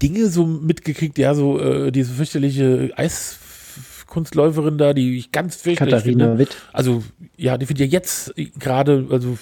[0.02, 6.28] Dinge so mitgekriegt, ja, so äh, diese fürchterliche Eiskunstläuferin da, die ich ganz fürchterlich Katharina
[6.28, 6.39] finde.
[6.39, 6.56] Witt.
[6.71, 7.04] Also
[7.36, 9.38] ja, die finde ja jetzt gerade, also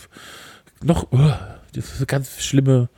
[0.82, 1.34] noch, uh,
[1.76, 2.90] das ist eine ganz schlimme,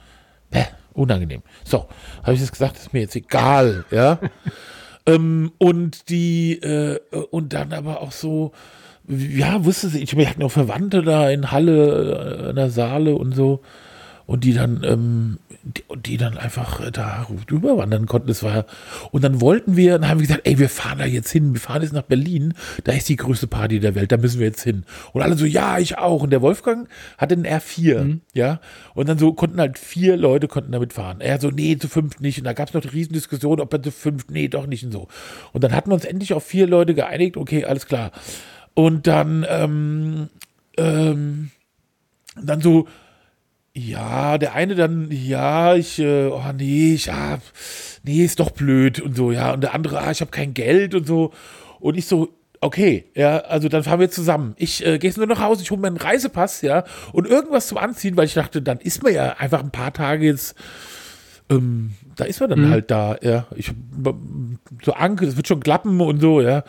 [0.50, 1.44] bäh, unangenehm.
[1.66, 1.90] So,
[2.24, 4.18] habe ich das gesagt, ist mir jetzt egal, ja.
[5.06, 8.54] ähm, und die, äh, und dann aber auch so,
[9.10, 13.16] ja, wusste sie, ich, wir hatten auch Verwandte da in Halle, äh, in der Saale
[13.16, 13.62] und so.
[14.28, 18.28] Und die dann, ähm, die, die dann einfach äh, da rüberwandern konnten.
[18.28, 18.68] Das war,
[19.10, 21.60] und dann wollten wir, dann haben wir gesagt, ey, wir fahren da jetzt hin, wir
[21.60, 24.62] fahren jetzt nach Berlin, da ist die größte Party der Welt, da müssen wir jetzt
[24.62, 24.84] hin.
[25.14, 26.22] Und alle so, ja, ich auch.
[26.22, 28.60] Und der Wolfgang hatte einen R4, ja.
[28.94, 31.20] Und dann so konnten halt vier Leute konnten damit fahren.
[31.20, 32.38] Er so, nee, zu fünf nicht.
[32.38, 34.92] Und da gab es noch eine Riesendiskussion, ob er zu fünf, nee, doch nicht und
[34.92, 35.08] so.
[35.54, 38.12] Und dann hatten wir uns endlich auf vier Leute geeinigt, okay, alles klar.
[38.74, 40.30] Und dann, ähm,
[40.78, 41.52] ähm,
[42.42, 42.88] dann so,
[43.74, 47.40] ja, der eine dann, ja, ich, äh, oh nee, ich, ah,
[48.04, 49.54] nee, ist doch blöd und so, ja.
[49.54, 51.32] Und der andere, ah, ich habe kein Geld und so.
[51.80, 52.30] Und ich so,
[52.62, 54.56] okay, ja, also dann fahren wir zusammen.
[54.58, 57.68] Ich äh, gehe jetzt nur nach Hause, ich hole mir einen Reisepass, ja, und irgendwas
[57.68, 60.56] zum Anziehen, weil ich dachte, dann ist man ja einfach ein paar Tage jetzt,
[61.50, 63.48] ähm, da ist man dann halt da, ja.
[63.56, 63.72] Ich
[64.84, 66.64] so Anke, das wird schon klappen und so, ja.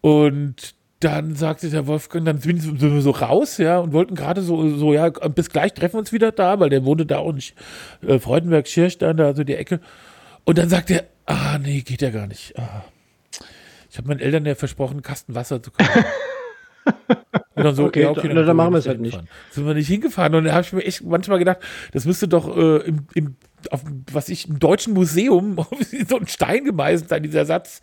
[0.00, 4.68] Und dann sagte der Wolfgang, dann sind wir so raus, ja, und wollten gerade so,
[4.76, 7.54] so, ja, bis gleich treffen wir uns wieder da, weil der wohnte da auch nicht,
[8.06, 9.80] äh, Freudenberg, Schirch, da, so die Ecke.
[10.44, 12.58] Und dann sagt er, ah, nee, geht ja gar nicht.
[12.58, 12.84] Ah.
[13.90, 16.04] Ich habe meinen Eltern ja versprochen, einen Kasten Wasser zu kaufen.
[17.54, 19.20] Und dann so, Okay, dann- dann sind machen wir es halt nicht.
[19.50, 20.34] Sind wir nicht hingefahren.
[20.34, 21.58] Und da habe ich mir echt manchmal gedacht,
[21.92, 23.36] das müsste doch äh, im, im
[23.70, 25.68] auf, was ich, im deutschen Museum auf
[26.08, 27.80] so ein Stein gemeißelt sein, dieser Satz,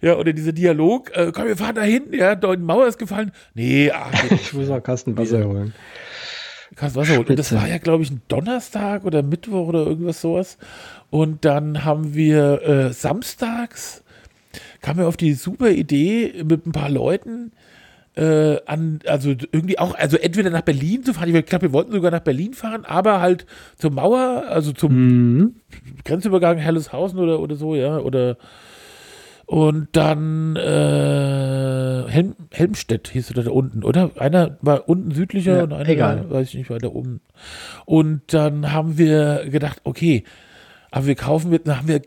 [0.00, 2.98] ja, oder dieser Dialog, äh, komm, wir fahren da hin, ja, da die Mauer ist
[2.98, 3.32] gefallen.
[3.54, 3.92] Nee,
[4.30, 4.32] nicht.
[4.48, 5.74] Ich muss noch Kasten Wasser holen.
[6.76, 7.26] Kannst Wasser holen.
[7.26, 10.58] Und das war ja, glaube ich, ein Donnerstag oder Mittwoch oder irgendwas sowas.
[11.10, 14.02] Und dann haben wir äh, samstags,
[14.80, 17.52] kamen wir auf die super Idee mit ein paar Leuten,
[18.16, 21.92] äh, an, also irgendwie auch, also entweder nach Berlin zu fahren, ich glaube, wir wollten
[21.92, 24.92] sogar nach Berlin fahren, aber halt zur Mauer, also zum
[25.38, 25.54] Mhm.
[26.04, 28.36] Grenzübergang Helleshausen oder, oder so, ja, oder
[29.46, 34.10] und dann äh, Helm, Helmstedt hieß er da unten, oder?
[34.18, 36.30] Einer war unten südlicher Ja, und einer egal.
[36.30, 37.20] weiß ich nicht, weiter oben.
[37.86, 40.24] Und dann haben wir gedacht, okay,
[40.90, 42.02] aber wir kaufen, wir, dann haben wir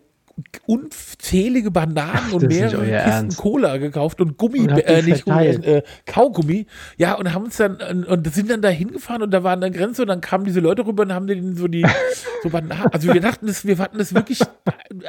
[0.66, 3.38] unzählige Bananen und ist nicht mehrere Kisten Ernst.
[3.38, 6.68] Cola gekauft und Gummi, Und äh, nicht Gummi, äh, Kaugummi.
[6.98, 9.74] Ja, und haben uns dann, und, und sind dann da hingefahren und da waren dann
[9.74, 11.86] Grenze und dann kamen diese Leute rüber und haben denen so die,
[12.44, 14.40] so Bananen, also wir dachten, das, wir fanden das wirklich,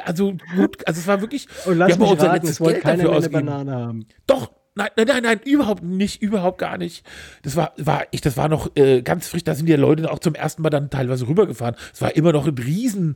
[0.05, 2.65] also gut, also es war wirklich, Und wir lass haben auch mich unser raten, letztes
[2.65, 3.29] Geld dafür.
[3.29, 4.05] Banane haben.
[4.27, 7.05] Doch, nein, nein, nein, nein, überhaupt nicht, überhaupt gar nicht.
[7.43, 10.19] Das war, war ich, das war noch äh, ganz frisch, da sind die Leute auch
[10.19, 11.75] zum ersten Mal dann teilweise rübergefahren.
[11.93, 13.15] Es war immer noch ein riesen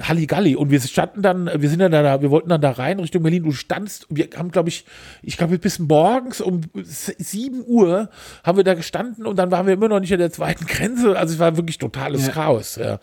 [0.00, 3.22] Halligalli und wir standen dann, wir sind dann da, wir wollten dann da rein Richtung
[3.22, 4.84] Berlin, du standst, wir haben glaube ich,
[5.22, 8.10] ich glaube bis morgens um 7 Uhr
[8.44, 11.18] haben wir da gestanden und dann waren wir immer noch nicht an der zweiten Grenze,
[11.18, 12.32] also es war wirklich totales Ja.
[12.32, 12.98] Chaos, ja.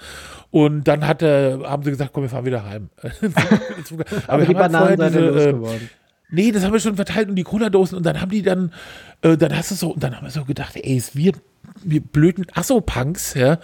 [0.52, 2.89] Und dann hat, äh, haben sie gesagt, komm, wir fahren wieder heim.
[4.28, 5.89] Aber, wir die halt Bananen ihr diese, äh, losgeworden.
[6.30, 8.74] Nee, das haben wir schon verteilt und die Cola-Dosen und dann haben die dann,
[9.22, 11.34] äh, dann hast du so, und dann haben wir so gedacht, ey, wir,
[11.84, 13.60] wir blöden Asso-Punks, ja,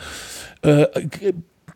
[0.62, 0.86] äh,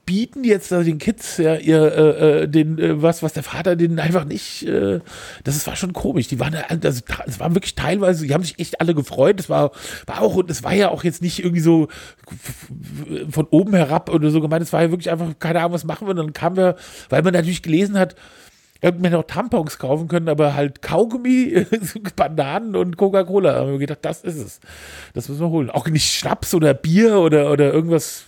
[0.05, 3.75] bieten jetzt da den Kids ja ihr äh, äh, den äh, was was der Vater
[3.75, 4.99] denen einfach nicht äh,
[5.43, 6.27] das war schon komisch.
[6.27, 9.39] Die waren also es waren wirklich teilweise die haben sich echt alle gefreut.
[9.39, 9.71] Das war
[10.05, 11.87] war auch und es war ja auch jetzt nicht irgendwie so
[13.29, 14.63] von oben herab oder so gemeint.
[14.63, 16.11] Es war ja wirklich einfach keine Ahnung was machen wir?
[16.11, 16.75] Und dann kamen wir
[17.09, 18.15] weil man natürlich gelesen hat
[18.81, 21.65] hätten wir noch Tampons kaufen können, aber halt Kaugummi,
[22.15, 23.53] Bananen und Coca-Cola.
[23.53, 24.59] Da haben wir gedacht, das ist es.
[25.13, 25.69] Das müssen wir holen.
[25.69, 28.25] Auch nicht Schnaps oder Bier oder, oder irgendwas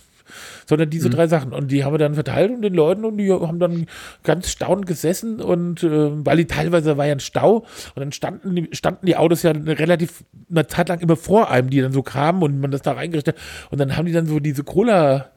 [0.68, 1.52] sondern diese drei Sachen.
[1.52, 3.86] Und die haben wir dann verteilt und den Leuten und die haben dann
[4.22, 8.54] ganz staunend gesessen und äh, weil die teilweise war ja ein Stau und dann standen
[8.54, 11.92] die, standen die Autos ja eine relativ eine Zeit lang immer vor einem, die dann
[11.92, 13.70] so kamen und man das da reingerichtet hat.
[13.70, 15.30] Und dann haben die dann so diese Cola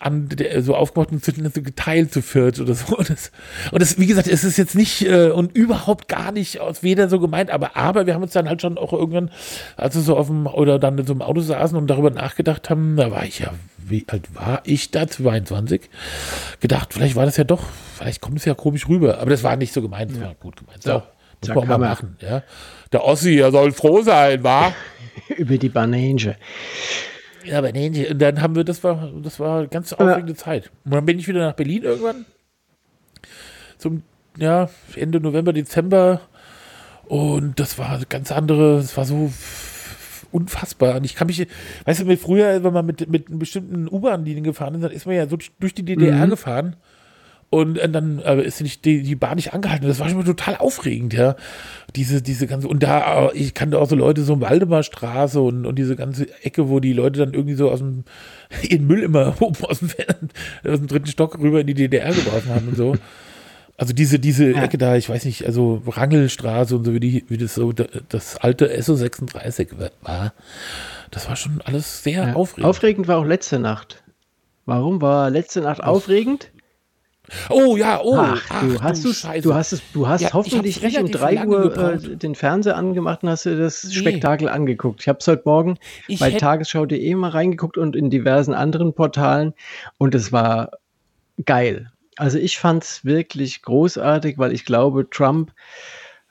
[0.00, 2.96] an der, so aufgemacht und dann so geteilt zu viert oder so.
[2.98, 3.30] Und das,
[3.72, 7.08] und das, wie gesagt, es ist jetzt nicht äh, und überhaupt gar nicht aus weder
[7.08, 9.30] so gemeint, aber, aber wir haben uns dann halt schon auch irgendwann,
[9.76, 12.70] als wir so auf dem, oder dann in so einem Auto saßen und darüber nachgedacht
[12.70, 15.82] haben, da war ich ja, wie alt war ich da, 22,
[16.60, 17.62] gedacht, vielleicht war das ja doch,
[17.96, 20.56] vielleicht kommt es ja komisch rüber, aber das war nicht so gemeint, das war gut
[20.56, 20.82] gemeint.
[20.82, 21.06] So, Ja.
[21.40, 22.42] muss man mal machen, ja.
[22.92, 24.72] Der Ossi, er soll froh sein, war.
[25.36, 26.36] Über die Banane.
[27.44, 30.34] Ja, aber nee, nee, und dann haben wir, das war, das war eine ganz aufregende
[30.34, 30.70] Zeit.
[30.84, 32.24] Und dann bin ich wieder nach Berlin irgendwann.
[33.78, 34.02] Zum,
[34.38, 36.20] ja, Ende November, Dezember.
[37.06, 39.30] Und das war ganz andere, das war so
[40.32, 40.96] unfassbar.
[40.96, 41.46] Und ich kann mich,
[41.84, 45.28] weißt du, früher, wenn man mit, mit bestimmten U-Bahn-Linien gefahren ist, dann ist man ja
[45.28, 46.76] so durch die DDR gefahren.
[47.50, 49.86] Und äh, dann äh, ist nicht die, die Bahn nicht angehalten.
[49.86, 51.36] Das war schon mal total aufregend, ja.
[51.94, 55.64] Diese, diese ganze, und da, äh, ich kannte auch so Leute so in Waldemarstraße und,
[55.64, 58.04] und diese ganze Ecke, wo die Leute dann irgendwie so aus dem,
[58.68, 59.88] ihren Müll immer oben aus dem,
[60.64, 62.96] aus dem dritten Stock rüber in die DDR geworfen haben und so.
[63.76, 67.38] Also diese, diese Ecke da, ich weiß nicht, also Rangelstraße und so, wie, die, wie
[67.38, 69.68] das so, da- das alte SO36
[70.02, 70.32] war.
[71.10, 72.32] Das war schon alles sehr Ja.
[72.34, 72.68] aufregend.
[72.68, 74.02] Aufregend war auch letzte Nacht.
[74.64, 76.50] Warum war letzte Nacht aufregend?
[77.50, 79.42] Oh ja, oh, Ach, du hast du Scheiße.
[79.42, 82.16] du hast es, du hast Ja, ich hoffentlich nicht um relativ 3 lange Uhr äh,
[82.16, 85.00] den Fernseher angemacht und hast dir das Spektakel angeguckt.
[85.00, 89.54] Ich habe es heute Morgen Ich bei tagesschau.de mal reingeguckt und in diversen anderen Portalen
[89.98, 90.72] und es war
[91.44, 91.90] geil.
[92.16, 95.52] Also ich fand es wirklich großartig, weil ich glaube, Trump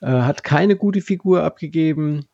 [0.02, 2.26] äh, hat keine gute Figur abgegeben.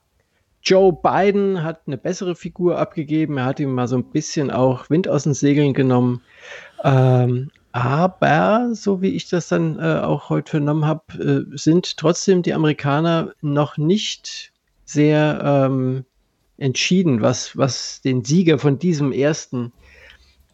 [0.61, 3.37] Joe Biden hat eine bessere Figur abgegeben.
[3.37, 6.21] Er hat ihm mal so ein bisschen auch Wind aus den Segeln genommen.
[6.83, 12.41] Ähm, aber, so wie ich das dann äh, auch heute vernommen habe, äh, sind trotzdem
[12.41, 14.51] die Amerikaner noch nicht
[14.85, 16.05] sehr ähm,
[16.57, 19.71] entschieden, was, was den Sieger von diesem ersten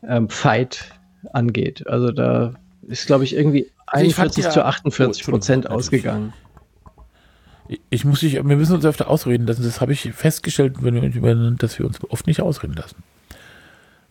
[0.04, 0.92] ähm, Fight
[1.34, 1.88] angeht.
[1.88, 2.54] Also da
[2.88, 6.34] ist, glaube ich, irgendwie Also ich 41 ja- zu Oh, 48 Entschuldigung, Prozent ausgegangen.
[7.90, 9.64] Ich muss dich, wir müssen uns öfter ausreden lassen.
[9.64, 12.98] Das habe ich festgestellt, wenn wir, dass wir uns oft nicht ausreden lassen.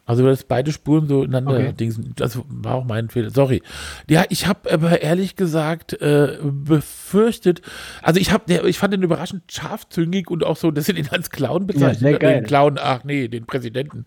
[0.07, 1.73] Also dass beide Spuren so ineinander Okay.
[1.73, 2.13] dingsen.
[2.17, 3.31] Das war auch mein Fehler.
[3.31, 3.63] Sorry.
[4.09, 7.63] Ja, ich habe aber ehrlich gesagt äh, befürchtet.
[8.03, 11.31] Also ich habe, ich fand den überraschend scharfzüngig und auch so, dass sie den als
[11.31, 12.21] Clown bezeichnet.
[12.21, 12.41] geil.
[12.41, 14.05] Den Clown, ach nee, den Präsidenten.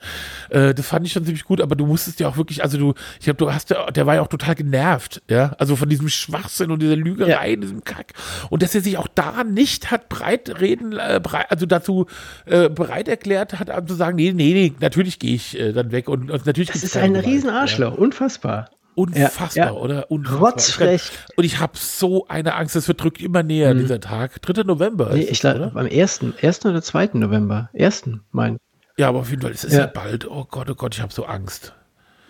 [0.49, 1.61] Äh, das fand ich schon ziemlich gut.
[1.61, 4.15] Aber du musstest ja auch wirklich, also du, ich glaube, du hast ja, der war
[4.15, 5.55] ja auch total genervt, ja.
[5.57, 7.55] Also von diesem Schwachsinn und dieser Lügerei, Ja.
[7.55, 8.13] diesem Kack.
[8.49, 12.05] Und dass er sich auch da nicht hat breit reden, äh, breit, also dazu
[12.45, 16.07] äh, bereit erklärt hat, zu sagen, nee, nee, nee, natürlich gehe ich äh, dann weg.
[16.09, 17.15] Und, und natürlich Das ist ein.
[17.15, 18.69] Riesenarschloch, unfassbar.
[18.69, 18.77] Ja.
[18.95, 19.71] Unfassbar, Ja, ja.
[19.73, 20.09] oder?
[20.11, 20.39] Unfassbar.
[20.53, 21.11] Rotzfrech.
[21.35, 24.41] Und ich habe so eine Angst, es wird drückt immer näher, dieser Tag.
[24.41, 24.63] 3.
[24.63, 25.09] November.
[25.09, 25.17] Mhm.
[25.19, 26.65] Nee, ich glaube, am 1., 1.
[26.65, 27.11] oder 2.
[27.13, 27.69] November.
[27.77, 28.09] 1.
[28.31, 28.57] mein.
[28.97, 29.85] Ja, aber auf jeden Fall, es ist ja, Ja.
[29.85, 30.27] bald.
[30.27, 31.75] Oh Gott, oh Gott, ich habe so Angst.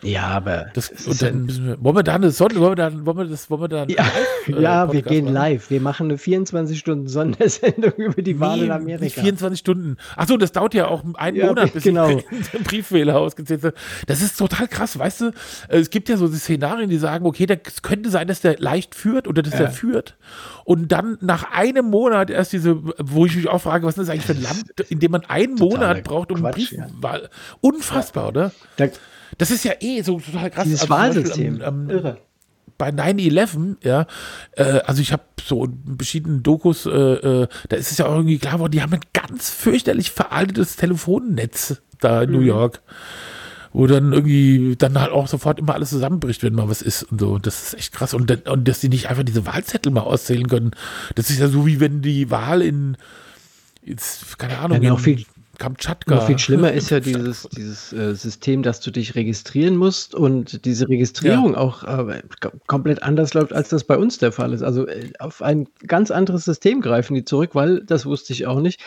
[0.04, 2.76] Ja, aber Das, und ja- dann müssen wir, wollen wir da eine Sonne, wollen wir
[2.76, 5.34] da, wollen wir das, wollen wir da einen Ja, Live, äh, ja wir gehen machen?
[5.34, 5.70] live.
[5.72, 9.04] Wir machen eine 24-Stunden-Sondersendung über die Wahl in Nee, Amerika.
[9.04, 9.98] Nicht 24 Stunden.
[10.16, 12.08] Achso, das dauert ja auch einen Ja, Monat, bis genau.
[12.10, 13.74] den Briefwähler ausgezählt habe.
[14.06, 15.32] Das ist total krass, weißt du?
[15.70, 18.96] Es gibt ja so Szenarien, die sagen, okay, da- es könnte sein, dass der leicht
[18.96, 20.16] führt oder dass der führt.
[20.64, 24.10] Und dann nach einem Monat erst diese, wo ich mich auch frage, was ist das
[24.10, 26.86] eigentlich für ein Land, in dem man einen Monat braucht, um Quatsch, ja.
[26.88, 27.30] Briefwahl.
[27.62, 28.52] Unfassbar, oder?
[28.76, 28.88] Da,
[29.38, 30.64] Das ist ja eh so total krass.
[30.66, 31.62] dieses Also Wahlsystem.
[31.62, 32.18] am- am- Irre.
[32.78, 34.06] bei 9-11, ja,
[34.52, 38.16] äh, also ich habe so in verschiedenen Dokus, äh, äh, da ist es ja auch
[38.16, 42.82] irgendwie klar geworden, die haben ein ganz fürchterlich veraltetes Telefonnetz da in New York,
[43.74, 47.20] wo dann irgendwie dann halt auch sofort immer alles zusammenbricht, wenn mal was ist und
[47.20, 47.40] so.
[47.40, 48.14] Das ist echt krass.
[48.14, 50.72] Und, dann- und dass die nicht einfach diese Wahlzettel mal auszählen können,
[51.16, 52.98] das ist ja so wie wenn die Wahl in,
[53.84, 55.26] jetzt, keine Ahnung, Ja, in viel-
[55.58, 56.16] Kamtschatka.
[56.16, 60.66] Noch viel schlimmer ist ja dieses, dieses äh, System, dass du dich registrieren musst und
[60.66, 62.22] diese Registrierung auch äh,
[62.68, 64.64] komplett anders läuft, als das bei uns der Fall ist.
[64.64, 68.60] Also äh, auf ein ganz anderes System greifen die zurück, weil, das wusste ich auch
[68.60, 68.82] nicht,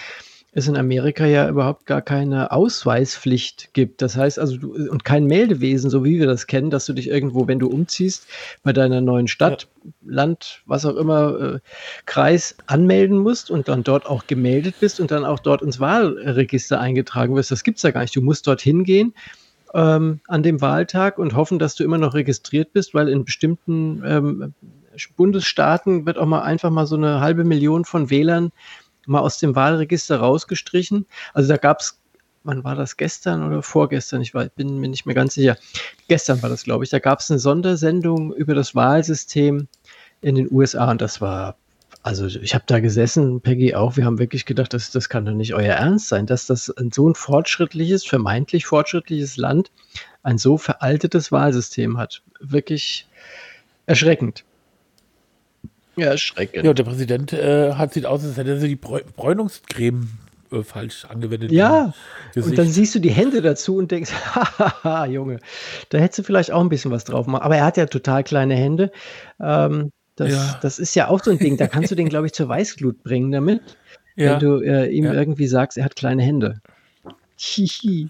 [0.52, 4.02] es in Amerika ja überhaupt gar keine Ausweispflicht gibt.
[4.02, 7.08] Das heißt also, du, und kein Meldewesen, so wie wir das kennen, dass du dich
[7.08, 8.26] irgendwo, wenn du umziehst,
[8.62, 9.68] bei deiner neuen Stadt,
[10.04, 11.58] Land, was auch immer, äh,
[12.04, 16.80] Kreis anmelden musst und dann dort auch gemeldet bist und dann auch dort ins Wahlregister
[16.80, 17.52] eingetragen wirst.
[17.52, 18.16] Das gibt's ja gar nicht.
[18.16, 19.14] Du musst dorthin gehen
[19.72, 24.02] ähm, an dem Wahltag und hoffen, dass du immer noch registriert bist, weil in bestimmten
[24.04, 24.54] ähm,
[25.16, 28.50] Bundesstaaten wird auch mal einfach mal so eine halbe Million von Wählern
[29.10, 31.06] mal aus dem Wahlregister rausgestrichen.
[31.34, 32.00] Also da gab es
[32.44, 32.96] wann war das?
[32.96, 34.22] Gestern oder vorgestern?
[34.22, 35.56] Ich war, bin mir nicht mehr ganz sicher.
[36.08, 36.90] Gestern war das, glaube ich.
[36.90, 39.68] Da gab es eine Sondersendung über das Wahlsystem
[40.22, 41.56] in den USA und das war,
[42.02, 45.32] also ich habe da gesessen, Peggy auch, wir haben wirklich gedacht, das, das kann doch
[45.32, 49.70] nicht euer Ernst sein, dass das so ein fortschrittliches, vermeintlich fortschrittliches Land
[50.22, 52.22] ein so veraltetes Wahlsystem hat.
[52.40, 53.06] Wirklich
[53.86, 54.44] erschreckend.
[55.96, 56.64] Ja, erschreckend.
[56.64, 60.08] Ja, und der Präsident äh, hat sieht aus, als hätte er die Bräu Bräunungscreme
[60.52, 61.52] äh, falsch angewendet.
[61.52, 61.92] Ja,
[62.36, 65.38] und dann siehst du die Hände dazu und denkst, haha, Junge,
[65.90, 67.42] da hättest du vielleicht auch ein bisschen was drauf machen.
[67.42, 68.90] Aber er hat ja total kleine Hände.
[69.40, 70.58] Ähm, das, Ja.
[70.62, 73.02] das ist ja auch so ein Ding, da kannst du den, glaube ich, zur Weißglut
[73.02, 73.60] bringen damit,
[74.16, 74.32] ja.
[74.32, 75.14] wenn du äh, ihm Ja.
[75.14, 76.60] irgendwie sagst, er hat kleine Hände.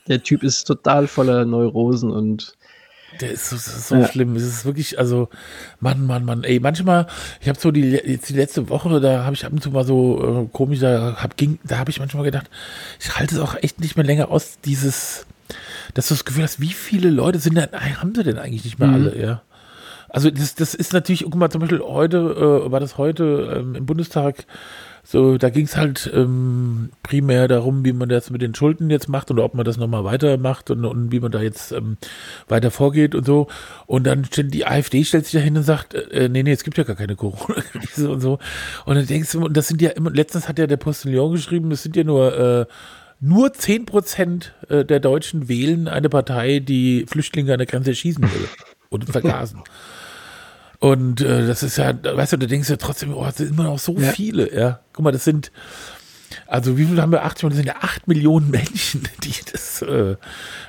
[0.09, 2.57] Der Typ ist total voller Neurosen und
[3.21, 4.07] Der ist so, das ist so Ja.
[4.07, 4.37] schlimm.
[4.37, 5.29] Es ist wirklich, also,
[5.81, 6.45] Mann, Mann, Mann.
[6.45, 7.07] Ey, manchmal,
[7.41, 9.85] ich habe so die, jetzt die letzte Woche, da habe ich ab und zu mal
[9.85, 11.35] so äh, komisch, da habe
[11.65, 12.49] da hab ich manchmal gedacht,
[13.01, 15.27] ich halte es auch echt nicht mehr länger aus, dieses,
[15.95, 18.79] dass du das Gefühl hast, wie viele Leute sind denn, haben sie denn eigentlich nicht
[18.79, 18.95] mehr Mhm.
[18.95, 19.43] alle, ja?
[20.09, 22.17] Also das, das ist natürlich, guck mal, zum Beispiel heute,
[22.67, 24.45] äh, war das heute ähm, im Bundestag,
[25.03, 29.09] so, da ging es halt ähm, primär darum, wie man das mit den Schulden jetzt
[29.09, 31.97] macht oder ob man das nochmal weitermacht und, und wie man da jetzt ähm,
[32.49, 33.49] weiter vorgeht und so.
[33.87, 36.65] Und dann stellt die AfD stellt sich da hin und sagt, äh, nee, nee, es
[36.65, 38.39] gibt ja gar keine Corona-Krise und so.
[38.85, 41.71] Und dann denkst du, und das sind ja immer, letztens hat ja der Postillon geschrieben,
[41.73, 42.67] es sind ja nur äh,
[43.21, 48.23] nur 10 Prozent äh, der Deutschen wählen eine Partei, die Flüchtlinge an der Grenze erschießen
[48.23, 48.49] will
[48.89, 49.63] und vergasen.
[50.81, 53.51] Und äh, das ist ja, weißt du, da denkst du ja trotzdem, oh, das sind
[53.51, 54.11] immer noch so Ja.
[54.13, 54.81] viele, ja.
[54.95, 55.53] Guck mal, das sind,
[56.47, 57.25] also wie viel haben wir?
[57.25, 60.17] 80 Millionen, das sind ja 8 Millionen Menschen, die das, äh,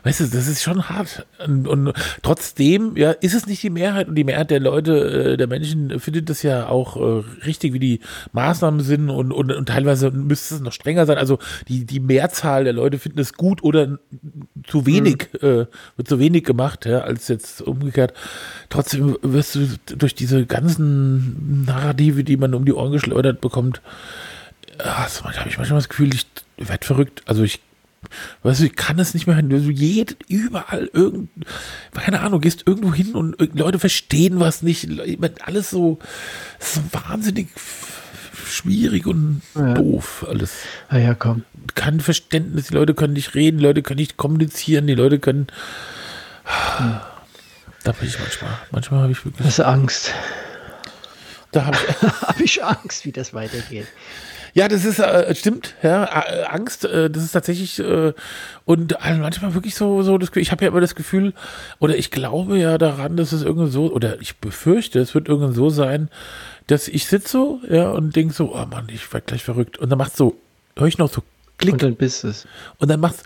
[0.03, 1.25] weißt du, das ist schon hart.
[1.45, 5.37] Und, und trotzdem, ja, ist es nicht die Mehrheit und die Mehrheit der Leute, äh,
[5.37, 7.99] der Menschen findet das ja auch äh, richtig, wie die
[8.33, 11.17] Maßnahmen sind und, und, und teilweise müsste es noch strenger sein.
[11.17, 13.99] Also die, die Mehrzahl der Leute finden es gut oder
[14.67, 18.13] zu wenig, äh, wird zu wenig gemacht, ja, als jetzt umgekehrt.
[18.69, 23.81] Trotzdem wirst du durch diese ganzen Narrative, die man um die Ohren geschleudert bekommt,
[24.83, 26.25] ja, so habe ich manchmal das Gefühl, ich
[26.57, 27.21] werde verrückt.
[27.25, 27.59] Also ich,
[28.43, 29.49] weißt du, ich kann es nicht mehr hören.
[29.49, 31.29] Du jed, überall irgend,
[31.93, 34.83] keine Ahnung, gehst irgendwo hin und Leute verstehen was nicht.
[34.83, 35.99] Le- Alles so,
[36.59, 37.49] so wahnsinnig
[38.47, 39.73] schwierig und Ja.
[39.75, 40.51] doof alles.
[40.89, 41.43] ah ja, komm.
[41.75, 45.47] Kein Verständnis, die Leute können nicht reden, die Leute können nicht kommunizieren, die Leute können.
[47.83, 48.51] Da bin ich manchmal.
[48.71, 49.47] Manchmal habe ich wirklich.
[49.47, 50.11] Hast du Angst?
[51.51, 52.01] Da habe ich.
[52.21, 53.87] Habe ich Angst, wie das weitergeht.
[54.53, 58.13] Ja, das ist, äh, stimmt, ja, äh, Angst, äh, das ist tatsächlich, äh,
[58.65, 61.33] und äh, manchmal wirklich so, so das, ich habe ja immer das Gefühl,
[61.79, 65.53] oder ich glaube ja daran, dass es irgendwie so, oder ich befürchte, es wird irgendwann
[65.53, 66.09] so sein,
[66.67, 69.77] dass ich sitze so, ja, und denke so, oh Mann, ich werde gleich verrückt.
[69.77, 70.37] Und dann macht so,
[70.77, 71.23] höre ich noch so
[71.57, 72.47] Klick, Und dann bist es.
[72.79, 73.23] und dann macht's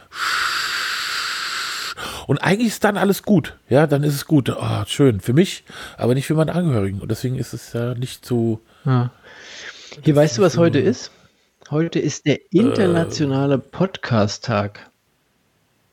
[2.28, 3.56] und eigentlich ist dann alles gut.
[3.70, 4.50] Ja, dann ist es gut.
[4.50, 5.20] Ah, schön.
[5.20, 5.64] Für mich,
[5.98, 7.00] aber nicht für meine Angehörigen.
[7.00, 8.62] Und deswegen ist es ja nicht so.
[8.84, 9.12] Ja.
[10.04, 11.12] Hier, weißt du, was heute ist?
[11.72, 14.90] Heute ist der internationale Podcast-Tag.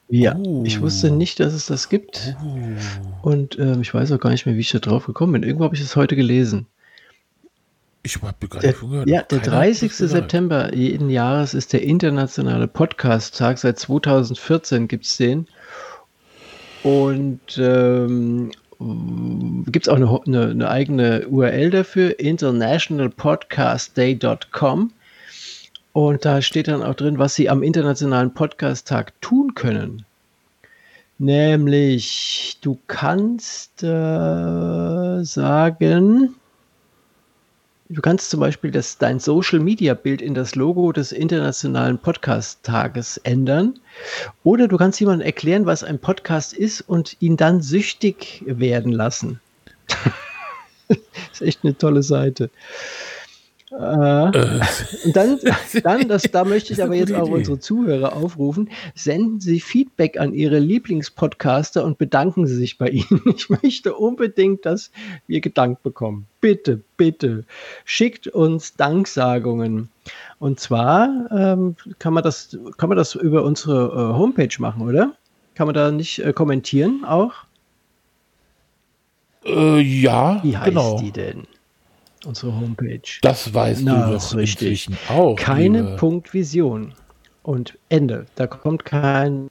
[0.09, 0.65] Ja, Uh.
[0.67, 2.37] ich wusste nicht, dass es das gibt.
[3.23, 5.43] Und ähm, ich weiß auch gar nicht mehr, wie ich da drauf gekommen bin.
[5.43, 6.67] Irgendwo habe ich es heute gelesen.
[8.03, 9.09] Ich habe gar nicht gehört.
[9.09, 9.89] ja, der Keiner hat 30.
[9.89, 10.23] das gesagt.
[10.25, 13.59] September jeden Jahres ist der internationale Podcast-Tag.
[13.59, 15.47] Seit 2014 gibt es den.
[16.83, 18.51] Und ähm,
[19.67, 24.93] gibt es auch eine, eine, eine eigene URL dafür, internationalpodcastday.com.
[25.93, 30.07] Und da steht dann auch drin, was Sie am Internationalen Podcast-Tag tun können.
[31.19, 36.35] Nämlich, du kannst äh, sagen,
[37.93, 43.81] Du kannst zum Beispiel das, dein Social-Media-Bild in das Logo des Internationalen Podcast-Tages ändern.
[44.45, 49.41] Oder du kannst jemandem erklären, was ein Podcast ist und ihn dann süchtig werden lassen.
[50.89, 50.99] das
[51.35, 52.49] ist echt eine tolle Seite.
[53.73, 54.27] Äh,
[55.05, 55.39] und dann,
[55.83, 57.37] dann das, da möchte ich aber jetzt auch Idee.
[57.37, 63.23] unsere Zuhörer aufrufen, senden Sie Feedback an Ihre Lieblingspodcaster und bedanken Sie sich bei ihnen.
[63.35, 64.91] Ich möchte unbedingt, dass
[65.27, 66.27] wir gedankt bekommen.
[66.41, 67.45] Bitte, bitte,
[67.85, 69.89] schickt uns Danksagungen.
[70.39, 75.15] Und zwar ähm, kann, man das, kann man das über unsere äh, Homepage machen, oder?
[75.55, 77.33] Kann man da nicht äh, kommentieren auch?
[79.45, 80.99] Äh, ja, Wie heißt genau.
[80.99, 81.47] die denn?
[82.25, 83.01] Unsere Homepage.
[83.23, 84.89] Das weißt Na, du doch richtig.
[85.09, 85.37] auch.
[85.37, 86.95] Keine liebe- Punkt Vision.
[87.45, 88.27] Und Ende.
[88.37, 89.51] Da kommt kein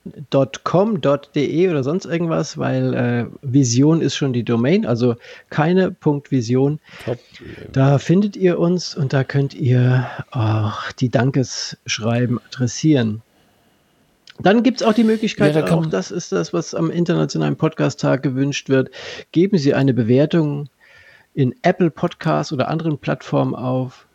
[0.64, 5.18] .com, .de oder sonst irgendwas, weil äh, Vision ist schon die Domain, also
[5.50, 6.80] keine Punkt Vision.
[7.04, 7.20] Top.
[7.74, 13.24] Da findet ihr uns und da könnt ihr auch die Dankesschreiben adressieren.
[14.40, 17.58] Dann gibt es auch die Möglichkeit, Ja, da auch das ist das, was am Internationalen
[17.58, 18.90] Podcast-Tag gewünscht wird.
[19.34, 20.70] Geben Sie eine Bewertung
[21.34, 24.06] in Apple Podcasts oder anderen Plattformen auf.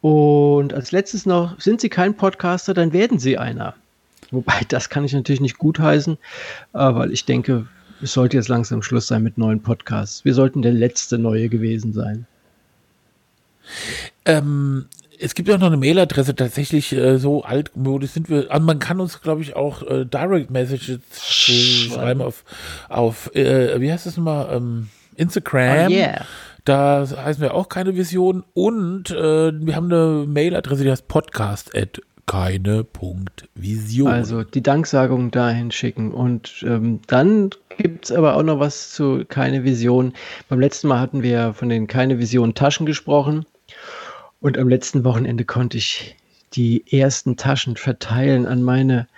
[0.00, 3.74] Und als letztes noch, sind Sie kein Podcaster, dann werden Sie einer.
[4.32, 6.18] Wobei, das kann ich natürlich nicht gutheißen,
[6.72, 7.66] weil ich denke,
[8.02, 10.24] es sollte jetzt langsam Schluss sein mit neuen Podcasts.
[10.24, 12.26] Wir sollten der letzte neue gewesen sein.
[14.24, 14.86] Ähm,
[15.20, 18.50] es gibt auch noch eine Mailadresse, tatsächlich äh, so altmodisch sind wir.
[18.50, 22.44] Also man kann uns, glaube ich, auch äh, Direct Messages schreiben auf,
[22.88, 24.56] auf äh, wie heißt das nochmal?
[24.56, 24.88] Ähm,
[25.22, 25.88] Instagram.
[25.88, 26.24] Oh, yeah.
[26.64, 28.44] Da heißen wir auch keine Vision.
[28.54, 34.08] Und äh, wir haben eine Mailadresse, die heißt podcast at keine.vision.
[34.08, 36.12] Also die Danksagung dahin schicken.
[36.12, 40.12] Und ähm, dann gibt es aber auch noch was zu Keine Vision.
[40.48, 43.44] Beim letzten Mal hatten wir von den Keine Vision Taschen gesprochen.
[44.40, 46.16] Und am letzten Wochenende konnte ich
[46.54, 49.08] die ersten Taschen verteilen an meine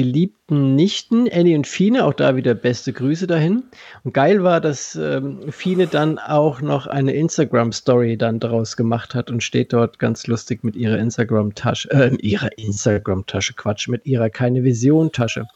[0.00, 2.06] geliebten Nichten, Annie und Fine.
[2.06, 3.64] Auch da wieder beste Grüße dahin.
[4.02, 9.30] Und geil war, dass ähm, Fine dann auch noch eine Instagram-Story dann daraus gemacht hat
[9.30, 14.64] und steht dort ganz lustig mit ihrer Instagram-Tasche, äh, ihrer Instagram-Tasche, Quatsch, mit ihrer keine
[14.64, 15.46] Vision-Tasche.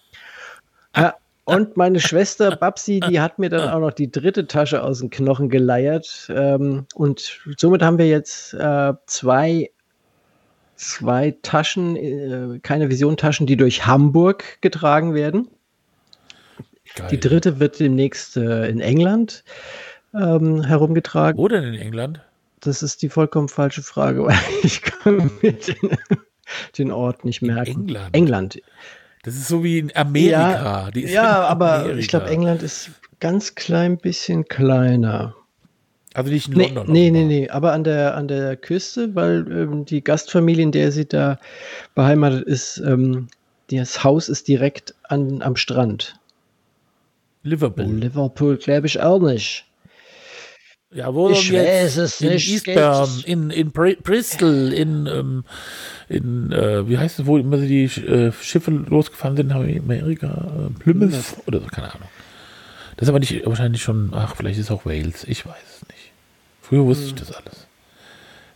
[0.95, 1.15] Ja,
[1.45, 5.09] und meine Schwester Babsi, die hat mir dann auch noch die dritte Tasche aus den
[5.09, 6.31] Knochen geleiert.
[6.35, 9.71] Ähm, und somit haben wir jetzt äh, zwei,
[10.91, 15.49] zwei Taschen, äh, keine Vision-Taschen, die durch Hamburg getragen werden.
[16.95, 17.09] Geil.
[17.11, 19.45] Die dritte wird demnächst äh, in England
[20.15, 21.39] ähm, herumgetragen.
[21.39, 22.21] Wo denn in England?
[22.61, 25.99] Das ist die vollkommen falsche Frage, weil ich kann mir den,
[26.79, 27.89] den Ort nicht merken.
[27.89, 28.17] England?
[28.17, 28.63] England.
[29.25, 30.91] Das ist so wie in Amerika.
[30.95, 31.99] Ja, ja in aber Amerika.
[31.99, 35.35] ich glaube, England ist ganz klein bisschen kleiner.
[36.15, 36.93] Also nicht in Nee, London.
[36.93, 40.93] nee, nee, nee, aber an der, an der Küste, weil ähm, die Gastfamilie, in der
[40.93, 41.39] sie da
[41.95, 43.29] beheimatet ist, ähm,
[43.71, 46.17] das Haus ist direkt an, am Strand.
[47.43, 47.87] Liverpool.
[47.87, 49.67] Liverpool glaube ich auch nicht.
[50.93, 55.45] Ja, wo Ich weiß es in nicht, Eastbourne, in, in Bri Bristol, in, ähm,
[56.09, 59.83] in äh, wie heißt es, wo immer die äh, Schiffe losgefahren sind, haben wir in
[59.83, 62.09] Amerika, äh, Plymouth oder so, keine Ahnung.
[62.97, 65.89] Das ist aber nicht, wahrscheinlich schon, ach, vielleicht ist es auch Wales, ich weiß es
[65.89, 66.04] nicht.
[66.65, 67.67] Früher wusste ich das alles.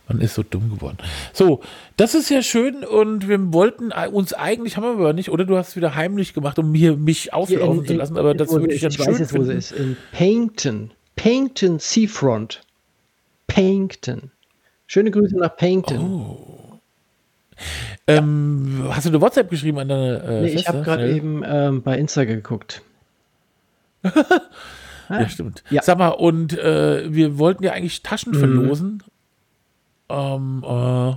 [0.07, 0.97] Man ist so dumm geworden.
[1.31, 1.61] So,
[1.95, 5.45] das ist ja schön und wir wollten ei- uns eigentlich, haben wir aber nicht, oder
[5.45, 8.55] du hast es wieder heimlich gemacht, um hier mich auflaufen zu lassen, aber das wo
[8.55, 9.71] sie würde ich dann weiß schön jetzt, wo sie ist.
[9.71, 10.89] In Paynton.
[11.15, 12.61] Paynton Seafront.
[13.45, 14.31] Paynton.
[14.87, 15.99] Schöne Grüße nach Paynton.
[15.99, 16.79] Oh.
[18.07, 21.83] Ähm, hast du eine WhatsApp geschrieben an deine äh, nee, ich habe gerade eben ähm,
[21.83, 22.81] bei Insta geguckt.
[25.09, 25.63] Ja, stimmt.
[25.69, 25.81] Ja.
[25.81, 28.37] Sag mal, und äh, wir wollten ja eigentlich Taschen Mhm.
[28.39, 29.03] verlosen.
[30.11, 31.13] Ähm, äh, äh,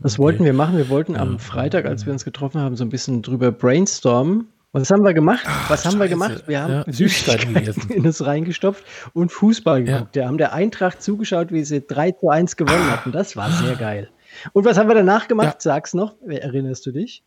[0.00, 0.22] Was okay.
[0.22, 0.76] wollten wir machen?
[0.76, 4.48] Wir wollten am Freitag, als wir uns getroffen haben, so ein bisschen drüber brainstormen.
[4.70, 5.44] Und was haben wir gemacht?
[5.68, 6.10] was haben wir scheiße.
[6.10, 6.44] gemacht?
[6.46, 7.56] Wir haben Ja, Süßigkeiten
[7.90, 8.84] in uns reingestopft
[9.14, 9.94] und Fußball Ja.
[9.98, 10.14] geguckt.
[10.14, 13.10] Wir haben der Eintracht zugeschaut, wie sie 3 zu 1 gewonnen hatten.
[13.10, 14.08] Das war sehr geil.
[14.52, 15.54] Und was haben wir danach gemacht?
[15.54, 15.56] Ja.
[15.58, 16.14] Sag's noch.
[16.28, 17.24] Erinnerst du dich?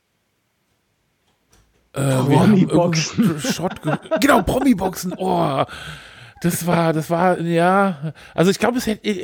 [1.93, 3.41] Äh, Promi-Boxen.
[4.19, 5.13] genau, Promi-Boxen.
[5.17, 5.63] Oh,
[6.41, 8.13] das war, das war, ja.
[8.33, 9.19] Also ich glaube, es hätte, ich,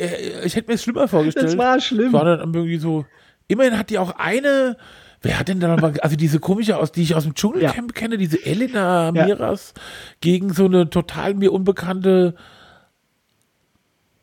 [0.45, 1.47] ich hätte mir es schlimmer vorgestellt.
[1.47, 2.13] Das war schlimm.
[2.13, 3.05] War dann irgendwie so.
[3.47, 4.78] Immerhin hat die auch eine.
[5.22, 8.18] Wer hat denn da nochmal, also diese komische, aus, die ich aus dem Dschungelcamp kenne,
[8.18, 9.26] diese Elena Ja.
[9.26, 9.74] Miras
[10.22, 12.36] gegen so eine total mir unbekannte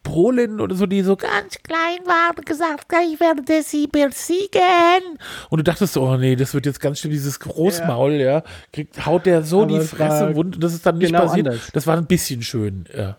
[0.05, 5.19] Polin oder so, die so ganz klein war und gesagt, hat, ich werde sie besiegen.
[5.51, 8.45] Und du dachtest so, oh nee, das wird jetzt ganz schön dieses Großmaul, ja.
[8.73, 10.63] Kriegt, haut der so Aber die es Fresse wund.
[10.63, 11.49] Das ist dann nicht genau passiert.
[11.49, 11.71] anders.
[11.73, 13.17] Das war ein bisschen schön, ja.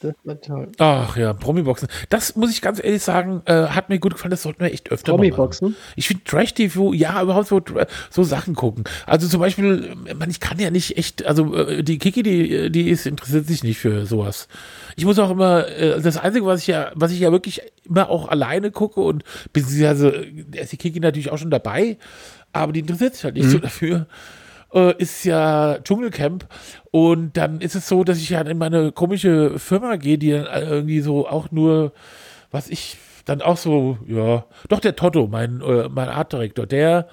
[0.00, 0.68] Das war toll.
[0.78, 1.88] Ach ja, Promi-Boxen.
[2.08, 4.30] Das muss ich ganz ehrlich sagen, äh, hat mir gut gefallen.
[4.30, 5.70] Das sollten wir echt öfter Promi-Boxen?
[5.70, 5.76] machen.
[5.96, 7.60] Ich finde Trash-TV, ja, überhaupt so,
[8.10, 8.84] so Sachen gucken.
[9.06, 12.70] Also zum Beispiel, äh, man, ich kann ja nicht echt, also äh, die Kiki, die,
[12.70, 14.48] die ist, interessiert sich nicht für sowas.
[14.96, 18.08] Ich muss auch immer, äh, das Einzige, was ich ja, was ich ja wirklich immer
[18.08, 21.98] auch alleine gucke und beziehungsweise äh, da ist die Kiki natürlich auch schon dabei,
[22.52, 24.06] aber die interessiert sich halt nicht so dafür
[24.74, 26.46] äh, ist ja Dschungelcamp.
[26.90, 30.46] Und dann ist es so, dass ich ja in meine komische Firma gehe, die dann
[30.46, 31.92] irgendwie so auch nur,
[32.50, 37.08] was ich dann auch so, ja, doch der Totto, mein, äh, mein Artdirektor, der,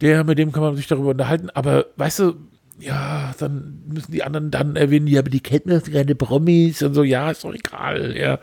[0.00, 2.34] der, mit dem kann man sich darüber unterhalten, aber weißt du,
[2.78, 6.94] ja, dann müssen die anderen dann erwähnen, ja, aber die kennen das keine Promis und
[6.94, 8.38] so, ja, ist doch egal, ja.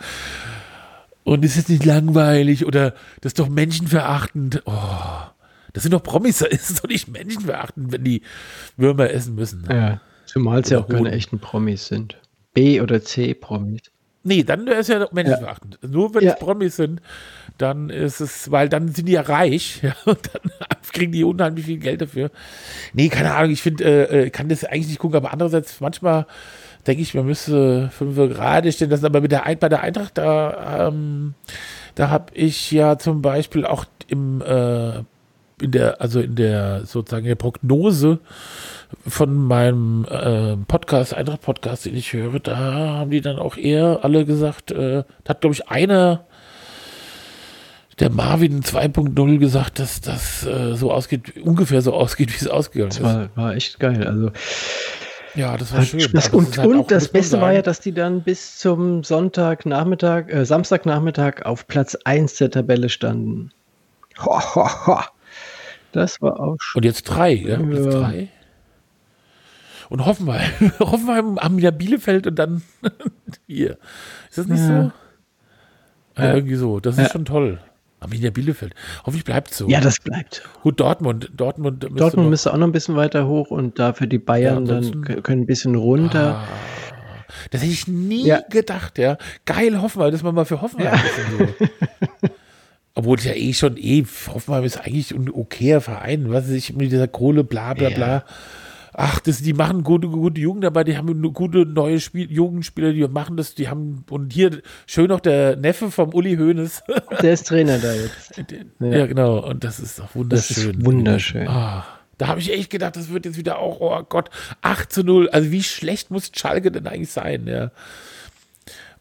[1.24, 4.64] Und ist es nicht langweilig oder das ist doch menschenverachtend.
[4.66, 4.74] Oh,
[5.74, 8.22] das sind doch Promis, das ist doch nicht menschenverachtend, wenn die
[8.78, 9.66] Würmer essen müssen.
[9.70, 11.14] Ja, zumal es ja auch keine Hoden.
[11.14, 12.18] echten Promis sind.
[12.54, 13.82] B- oder C-Promis.
[14.24, 15.80] Nee, dann ist ja menschenverachtend.
[15.82, 16.34] Nur wenn Ja.
[16.34, 17.02] es Promis sind,
[17.58, 20.52] dann ist es, weil dann sind die ja reich ja, und dann
[20.92, 22.30] kriegen die unheimlich viel Geld dafür.
[22.94, 26.26] Nee, keine Ahnung, ich finde, äh, äh, kann das eigentlich nicht gucken, aber andererseits manchmal
[26.88, 30.88] denke ich, man müsste fünf gerade stehen lassen, aber mit der, bei der Eintracht, da,
[30.88, 31.34] ähm,
[31.96, 35.04] da habe ich ja zum Beispiel auch im, äh,
[35.62, 38.20] in der, also in der, sozusagen in der Prognose
[39.08, 44.26] von meinem äh, Podcast, Eintracht-Podcast, den ich höre, da haben die dann auch eher alle
[44.26, 46.26] gesagt, äh, da hat, glaube ich, einer
[48.00, 52.90] der Marvin 2.0 gesagt, dass das äh, so ausgeht, ungefähr so ausgeht, wie es ausgegangen
[52.90, 53.04] Das ist.
[53.04, 54.08] war, war echt geil.
[54.08, 54.32] Also,
[55.36, 56.00] Ja, das war schön.
[56.14, 60.30] das, aber und halt und das Beste war ja, dass die dann bis zum Sonntagnachmittag,
[60.30, 63.52] äh, Samstagnachmittag auf Platz 1 der Tabelle standen.
[64.24, 65.00] Ho, ho, ho.
[65.92, 66.80] Das war auch schon.
[66.80, 67.60] Und jetzt drei, ja?
[67.60, 67.92] Jetzt Ja.
[67.92, 68.28] drei.
[69.90, 70.52] Und Hoffenheim.
[70.80, 72.62] Hoffenheim haben ja Bielefeld und dann
[73.48, 73.78] hier.
[74.30, 74.68] Ist das nicht Ja.
[74.68, 74.92] so?
[76.22, 76.36] Ja, Ja.
[76.36, 76.80] irgendwie so.
[76.80, 77.10] Das ist Ja.
[77.10, 77.60] schon toll.
[78.02, 78.76] Arminia Bielefeld.
[79.00, 79.68] Hoffentlich bleibt so.
[79.68, 80.44] Ja, das bleibt.
[80.64, 81.32] Gut, Dortmund.
[81.36, 84.66] Dortmund, müsste Dortmund noch- müsste auch noch ein bisschen weiter hoch und dafür die Bayern
[84.68, 86.36] Ja, dann können ein bisschen runter.
[86.36, 86.48] Ah,
[87.52, 88.40] das hätte ich nie Ja.
[88.50, 89.18] gedacht, ja.
[89.46, 92.30] Geil, Hoffenheim, dass man mal für Hoffenheim ein bisschen so.
[92.96, 96.74] Obwohl es ja eh schon, eh, Hoffenheim ist eigentlich ein okayer Verein, was weiß ich,
[96.76, 97.96] mit dieser Kohle, bla bla Ja.
[97.96, 98.26] bla.
[98.92, 103.08] Ach, das, die machen gute, gute Jugend dabei, die haben gute neue Spiel, Jugendspieler, die
[103.08, 106.84] machen das, die haben, und hier schön noch der Neffe vom Uli Hoeneß.
[107.22, 108.42] Der ist Trainer da jetzt.
[108.82, 108.88] ja.
[108.88, 109.06] Ja.
[109.06, 110.80] genau, und das ist doch Das wunderschön.
[110.80, 111.48] ist wunderschön.
[111.48, 111.86] Ah,
[112.18, 114.32] da habe ich echt gedacht, das wird jetzt wieder auch, oh Gott,
[114.64, 115.30] 8 zu 0.
[115.30, 117.72] Also wie schlecht muss Schalke denn eigentlich sein, ja.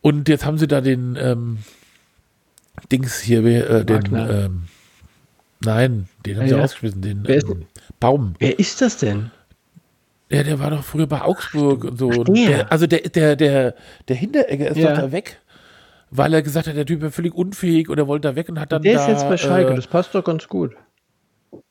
[0.01, 1.59] Und jetzt haben sie da den ähm,
[2.91, 4.63] Dings hier, äh, den, ähm,
[5.65, 6.61] nein, den haben Ah, sie ja.
[6.61, 7.65] rausgeschmissen, den ähm,
[8.01, 8.35] Baum.
[8.39, 9.31] Wer ist das denn?
[10.31, 12.09] Ja, der war doch früher bei Augsburg und so.
[12.09, 12.71] Und der.
[12.71, 13.75] also der, der, der,
[14.09, 14.91] der Hinteregger ist Ja.
[14.95, 15.41] doch da weg.
[16.11, 18.59] Weil er gesagt hat, der Typ wäre völlig unfähig und er wollte da weg und
[18.59, 20.75] hat dann Der da, ist jetzt bei Schalke, äh, das passt doch ganz gut.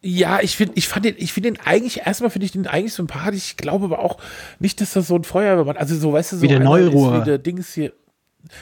[0.01, 2.93] Ja, ich finde, ich fand den, ich finde den eigentlich, erstmal finde ich den eigentlich
[2.93, 3.45] sympathisch.
[3.51, 4.17] Ich glaube aber auch
[4.59, 7.15] nicht, dass das so ein Feuerwehrmann, also so, weißt du, so Wie der Neuruhr.
[7.15, 7.93] ist wie der Dings hier.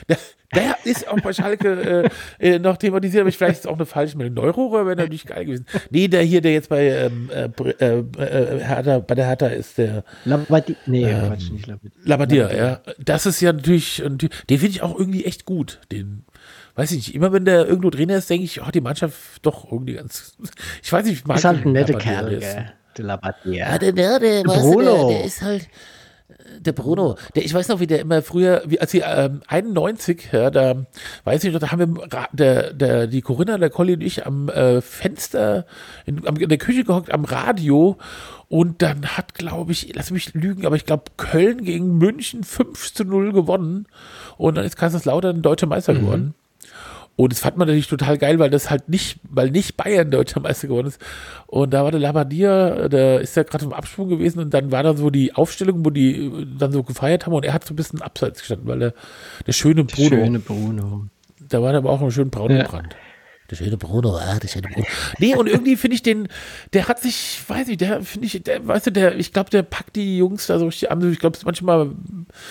[0.09, 0.17] Der,
[0.53, 2.09] der ist auch bei Schalke
[2.39, 4.43] äh, äh, noch thematisiert, aber ich vielleicht ist auch eine falsche Meldung.
[4.45, 5.65] Neuruhr wäre natürlich geil gewesen.
[5.89, 9.77] Nee, der hier, der jetzt bei, ähm, äh, äh, äh, Hertha, bei der Hertha ist,
[9.77, 11.91] der Labadi nee, Ähm, Quatsch, nicht Labadi.
[12.03, 12.79] Labadier, ja.
[12.99, 14.19] Das ist ja natürlich, den
[14.59, 15.79] finde ich auch irgendwie echt gut.
[15.91, 16.23] Den,
[16.75, 19.69] weiß ich nicht, immer wenn der irgendwo drin ist, denke ich, oh, die Mannschaft doch
[19.71, 20.37] irgendwie ganz,
[20.83, 22.71] ich weiß nicht, ich mag Ist halt ein netter Kerl, der ist- gell?
[22.97, 23.53] Der Labadier.
[23.55, 25.67] Ja, der, der, der, der, der ist halt.
[26.59, 30.29] Der Bruno, der, ich weiß noch, wie der immer früher, wie, als sie ähm, 91,
[30.31, 30.85] ja, da
[31.23, 34.49] weiß ich noch, da haben wir der, der, die Corinna, der Colli und ich am
[34.49, 35.65] äh, Fenster
[36.05, 37.97] in, am, in der Küche gehockt, am Radio.
[38.47, 42.93] Und dann hat, glaube ich, lass mich lügen, aber ich glaube, Köln gegen München 5
[42.93, 43.87] zu 0 gewonnen.
[44.37, 46.33] Und dann ist Kaiserslautern deutscher Meister geworden.
[47.17, 50.41] Und das fand man natürlich total geil, weil das halt nicht, weil nicht Bayern deutscher
[50.41, 50.99] Meister geworden ist.
[51.47, 54.83] Und da war der Labadier, der ist ja gerade im Absprung gewesen und dann war
[54.83, 57.73] da so die Aufstellung, wo die äh, dann so gefeiert haben und er hat so
[57.73, 58.93] ein bisschen abseits gestanden, weil der,
[59.47, 61.05] der schöne Bruno, Schöne Bruno.
[61.39, 62.65] da war der aber auch einen schönen braun Ja.
[63.51, 64.87] Der schöne Bruno, ah, der schöne Bruno.
[65.19, 66.27] Nee, und irgendwie finde ich den,
[66.73, 69.61] der hat sich, weiß ich, der finde ich, der, weißt du, der, ich glaube, der
[69.61, 71.11] packt die Jungs da so richtig an.
[71.11, 71.91] Ich glaube, es ist manchmal,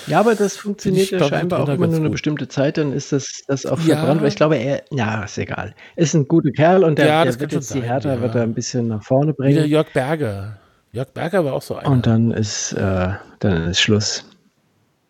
[0.06, 3.42] Ja, aber das funktioniert ja scheinbar auch immer nur eine bestimmte Zeit, dann ist das,
[3.48, 3.96] das auch Ja.
[3.96, 5.74] verbrannt, weil ich glaube, er, ja, ist egal.
[5.96, 8.20] Ist ein guter Kerl und der, Ja, der wird jetzt schon die sein, Hertha ja.
[8.20, 10.58] wird er ein bisschen nach vorne wie der bringen Jörg Berger.
[10.92, 11.90] Jörg Berger war auch so einer.
[11.90, 13.08] und dann ist, äh,
[13.40, 14.24] dann ist Schluss.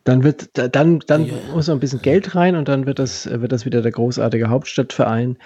[0.04, 1.34] Dann wird, da- dann, dann Ja.
[1.52, 4.48] muss noch ein bisschen Geld rein und dann wird das, wird das wieder der großartige
[4.50, 5.38] Hauptstadtverein.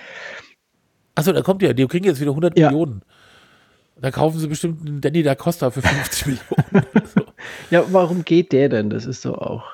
[1.15, 2.71] Achso, da kommt ja, die kriegen jetzt wieder 100 Ja.
[2.71, 3.03] Millionen.
[4.01, 6.87] Da kaufen sie bestimmt einen Danny da Costa für 50 Millionen.
[7.15, 7.23] So.
[7.71, 8.91] Ja, warum geht der denn?
[8.91, 9.65] Das ist doch auch.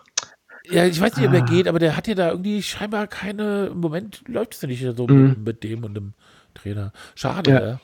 [0.70, 1.47] Ja, ich weiß nicht, ob der Ah.
[1.47, 4.82] geht, aber der hat ja da irgendwie scheinbar keine, im Moment läuft es ja nicht
[4.97, 5.28] so Mhm.
[5.28, 6.14] mit, mit dem und dem
[6.55, 6.93] Trainer.
[7.14, 7.61] Schade, Ja.
[7.61, 7.80] ja.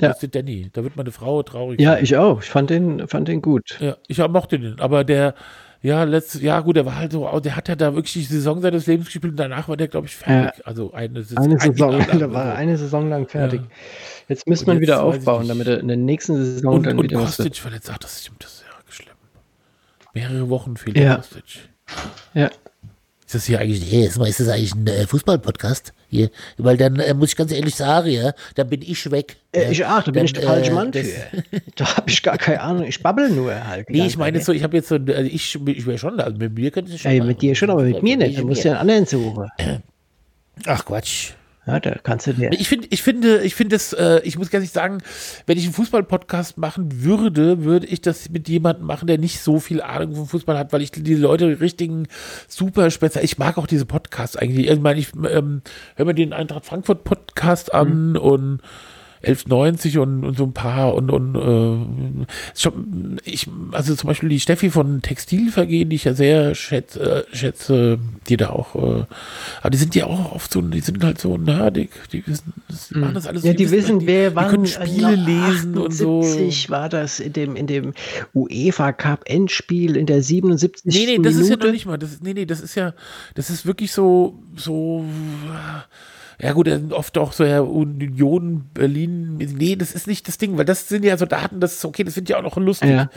[0.00, 0.08] Ja.
[0.08, 0.68] Das ist der Danny.
[0.72, 1.80] Da wird meine Frau traurig.
[1.80, 2.04] Ja, sein.
[2.04, 2.42] ich auch.
[2.42, 3.78] Ich fand den, fand den gut.
[3.80, 5.34] Ja, ich mochte den, aber der,
[5.82, 8.60] ja, letztes, ja gut, der war halt so, der hat ja da wirklich die Saison
[8.60, 10.66] seines Lebens gespielt und danach war der, glaube ich, fertig.
[10.66, 13.60] Also eine, Saison- Eine ein Saison, lang da war er eine Saison lang fertig.
[13.60, 13.66] Ja.
[14.28, 16.98] Jetzt müsste man wieder jetzt ich aufbauen, damit er in der nächsten Saison Und, dann
[16.98, 17.18] und wieder.
[17.20, 19.14] Kostic verletzt, ach, das stimmt, das ist ja schlimm.
[20.14, 21.02] Mehrere Wochen fehlt Ja.
[21.04, 21.68] der Kostic.
[22.34, 22.46] Ja.
[23.26, 25.92] Ist das hier eigentlich, hey, ist, mal- ist das eigentlich ein äh, Fußball-Podcast?
[26.08, 29.36] Hier, weil dann äh, muss ich ganz ehrlich sagen, ja, dann bin ich weg.
[29.52, 29.70] Äh, ja.
[29.70, 31.04] ich auch, da bin ich der falsche äh, Mann für.
[31.76, 32.84] Da habe ich gar keine Ahnung.
[32.84, 33.90] Ich babbel nur halt.
[33.90, 36.54] Nee, ich meine so, ich habe jetzt so, also ich, ich wäre schon, also mit
[36.54, 37.26] mir könnte es schon machen.
[37.26, 38.38] mit dir schon, aber mit mir nicht.
[38.38, 39.50] Du musst ja einen anderen suchen.
[40.64, 41.32] Ach Quatsch.
[41.66, 42.52] Ja, da kannst du dir.
[42.52, 44.98] Ich finde, ich finde, ich finde es, äh, ich muss ganz ehrlich sagen,
[45.46, 49.58] wenn ich einen Fußball-Podcast machen würde, würde ich das mit jemandem machen, der nicht so
[49.58, 52.06] viel Ahnung vom Fußball hat, weil ich die Leute die richtigen
[52.46, 54.68] super speziell, ich mag auch diese Podcasts eigentlich.
[54.68, 55.62] Ich meine, ich ähm,
[55.96, 58.16] höre mir den Eintracht Frankfurt Podcast an mhm.
[58.16, 58.60] und
[59.26, 64.38] 1190 und, und so ein paar und, und äh, schon, ich, also zum Beispiel die
[64.38, 67.98] Steffi von Textilvergehen, die ich ja sehr schätze, äh, schätze
[68.28, 69.04] die da auch, äh,
[69.60, 72.52] aber die sind ja auch oft so, die sind halt so nerdig, die wissen,
[72.90, 73.42] die machen das alles.
[73.42, 76.22] Ja, die, die wissen, die, wer die wann, können Spiele lesen und so.
[76.68, 77.94] war das in dem, in dem
[78.32, 80.84] UEFA Cup Endspiel in der 77.
[80.84, 81.40] Nee, nee, das Minute.
[81.40, 82.94] ist ja noch nicht mal, das, nee, nee, das ist ja,
[83.34, 85.04] das ist wirklich so, so,
[86.40, 89.36] ja gut, oft auch so ja, Union Berlin.
[89.38, 92.04] Nee, das ist nicht das Ding, weil das sind ja so Daten, das ist okay,
[92.04, 92.90] das finde ich auch noch lustig.
[92.90, 93.10] Ja.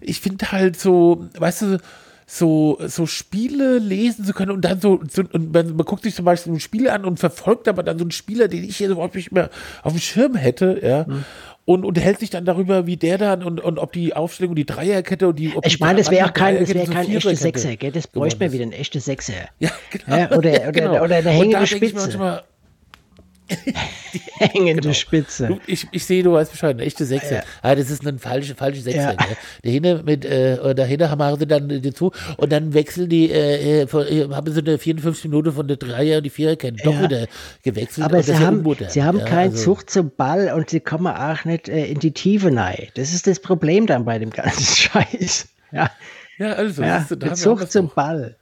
[0.00, 1.78] Ich finde halt so, weißt du,
[2.26, 6.14] so, so Spiele lesen zu können und dann so, so und man, man, guckt sich
[6.14, 8.88] zum Beispiel ein Spiel an und verfolgt aber dann so einen Spieler, den ich hier
[8.88, 9.48] überhaupt nicht mehr
[9.82, 11.04] auf dem Schirm hätte, ja.
[11.06, 11.24] Mhm.
[11.64, 15.26] Und unterhält sich dann darüber, wie der dann und, und ob die Aufstellung, die Dreierkette
[15.26, 15.52] und die.
[15.64, 17.90] ich meine, das wäre auch kein, das wäre kein echter Sechser, gell?
[17.90, 19.32] Das bräuchte man wieder ein echter Sechser.
[19.58, 20.16] Ja, genau.
[20.16, 21.02] Ja, oder, oder, genau.
[21.02, 22.44] oder eine hängende Spitze.
[23.48, 23.86] Manchmal,
[24.50, 24.94] Hängende genau.
[24.94, 25.46] Spitze.
[25.46, 27.36] Du, ich, ich sehe, du weißt Bescheid, eine echte Sechse.
[27.36, 27.42] Ja.
[27.62, 28.98] Ah, das ist eine falsche, falsche Sechse.
[28.98, 29.12] Ja.
[29.12, 29.36] Ne?
[29.62, 34.06] Dahinter mit, äh, dahinter haben sie dann dazu und dann wechseln die, äh, äh von,
[34.06, 37.02] äh, haben sie eine 54 Minuten von der Dreier und die Vierer kennen, doch ja.
[37.02, 37.26] wieder
[37.62, 38.04] gewechselt.
[38.04, 39.74] Aber sie haben, sie haben ja, keinen also.
[39.74, 42.88] Zug zum Ball und sie kommen auch nicht äh, in die Tiefe rein.
[42.94, 45.48] Das ist das Problem dann bei dem ganzen Scheiß.
[45.72, 45.90] Ja,
[46.38, 48.36] ja also, ja, Zug zum Ball.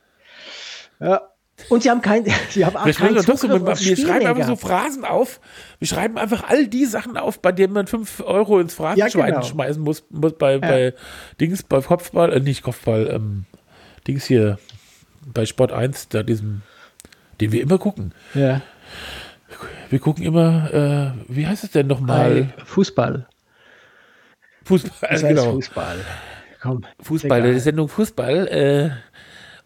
[1.01, 1.21] Ja.
[1.69, 5.05] Und sie haben kein, sie haben auch keinen Zugriff so, wir, schreiben einfach so Phrasen
[5.05, 5.41] auf.
[5.79, 9.35] Wir schreiben einfach all die Sachen auf, bei denen man 5 Euro ins Phrasenschwein ja,
[9.35, 9.43] genau.
[9.43, 10.59] schmeißen muss, muss bei, ja.
[10.59, 10.95] bei
[11.41, 13.45] Dings, bei Kopfball, äh, nicht Kopfball, ähm,
[14.07, 14.59] Dings hier,
[15.27, 16.63] bei Sport 1, da diesem,
[17.41, 18.13] den wir immer gucken.
[18.35, 18.61] Ja.
[19.91, 22.53] Wir gucken immer, äh, wie heißt es denn nochmal?
[22.65, 23.27] Fußball.
[24.65, 25.53] Fußball, das heißt genau.
[25.53, 25.99] Fußball.
[26.61, 28.91] Komm, Fußball, die Sendung Fußball, äh,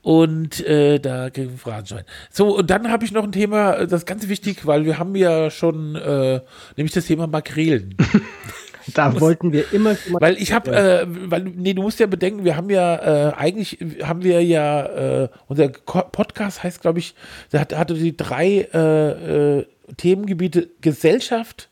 [0.02, 2.04] und äh, da gegen Phrasenschwein.
[2.30, 4.98] So, und dann habe ich noch ein Thema, äh, das ist ganz wichtig, weil wir
[4.98, 6.40] haben ja schon, äh,
[6.76, 7.96] nämlich das Thema Makrelen.
[8.94, 9.96] da das, wollten wir immer.
[10.10, 13.78] Weil ich habe, äh, weil, nee, du musst ja bedenken, wir haben ja, äh, eigentlich
[14.02, 17.14] haben wir ja, äh, unser Podcast heißt, glaube ich,
[17.52, 21.70] der hat, hatte die drei äh, äh, Themengebiete Gesellschaft,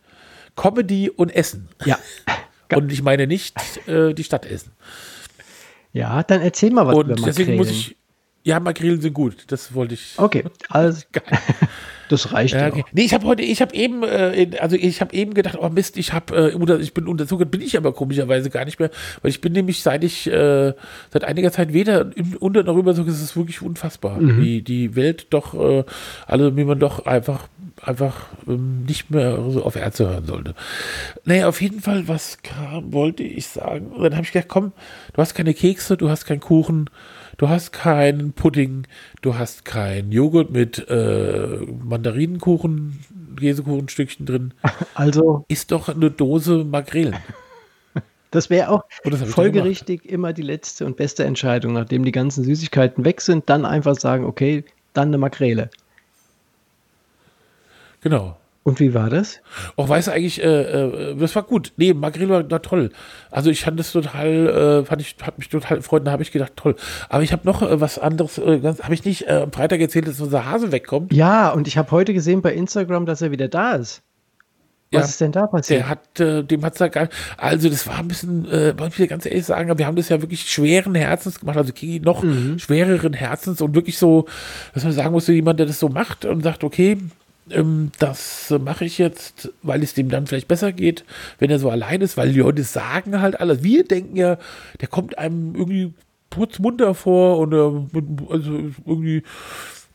[0.57, 1.69] Comedy und Essen.
[1.85, 1.99] Ja.
[2.75, 3.55] Und ich meine nicht
[3.87, 4.73] äh, die Stadt Essen.
[5.93, 7.97] Ja, dann erzähl mal was und über Deswegen muss ich,
[8.47, 9.45] ja, Makrelen sind gut.
[9.49, 10.15] Das wollte ich.
[10.19, 11.03] Okay, also
[12.09, 12.69] das reicht ja.
[12.69, 12.85] Okay.
[12.93, 15.97] Nee, ich habe heute, ich habe eben, äh, also ich habe eben gedacht, oh Mist,
[15.97, 18.91] ich habe, äh, ich bin unter Zucker, bin ich aber komischerweise gar nicht mehr,
[19.21, 20.75] weil ich bin nämlich seit ich äh,
[21.11, 24.41] seit einiger Zeit weder unter noch über so, es ist wirklich unfassbar, mhm.
[24.41, 25.83] wie die Welt doch, äh,
[26.29, 27.49] also wie man doch einfach
[27.83, 30.55] einfach ähm, nicht mehr so auf Ärzte hören sollte.
[31.25, 33.89] Naja, auf jeden Fall, was kam, wollte ich sagen?
[33.89, 34.73] Und dann habe ich gedacht, komm,
[35.15, 36.89] du hast keine Kekse, du hast keinen Kuchen,
[37.37, 38.87] Du hast keinen Pudding,
[39.21, 43.01] du hast keinen Joghurt mit äh, Mandarinenkuchen,
[43.39, 44.55] Käsekuchenstückchen drin.
[44.95, 47.17] Also ist doch eine Dose Makrelen.
[48.33, 48.85] Das wäre auch
[49.25, 53.95] folgerichtig immer die letzte und beste Entscheidung, nachdem die ganzen Süßigkeiten weg sind, dann einfach
[53.95, 55.71] sagen, okay, dann eine Makrele.
[58.03, 58.37] Genau.
[58.67, 59.39] Und wie war das?
[59.77, 61.73] Auch weiß eigentlich, äh, äh, das war gut.
[61.77, 62.91] Nee, Makrele war, war, toll.
[63.31, 66.05] Also ich fand das total, äh, fand ich, hat mich total gefreut.
[66.05, 66.75] Da habe ich gedacht, toll.
[67.09, 70.21] Aber ich habe noch äh, was anderes, äh, habe ich nicht am Freitag erzählt, dass
[70.21, 71.13] unser Hase wegkommt?
[71.13, 74.03] Ja, und ich habe heute gesehen bei Instagram, dass er wieder da ist.
[74.91, 75.83] Was ja, ist denn da passiert?
[75.83, 78.97] Der hat, äh, dem hat's da gar Also das war ein bisschen, äh, muss ich
[78.97, 82.25] dir ganz ehrlich sagen, wir haben das ja wirklich schweren Herzens gemacht, also Kiki noch
[82.25, 82.59] mhm.
[82.59, 84.27] schwereren Herzens und wirklich so,
[84.75, 86.99] dass man sagen muss, jemand, der das so macht und sagt, okay,
[87.51, 91.05] ähm, das mache ich jetzt, weil es dem dann vielleicht besser geht,
[91.39, 93.63] wenn er so allein ist, weil die Leute sagen halt alles.
[93.63, 94.39] Wir denken ja,
[94.81, 95.93] der kommt einem irgendwie
[96.31, 98.53] putzmunter vor und äh, also
[98.85, 99.23] irgendwie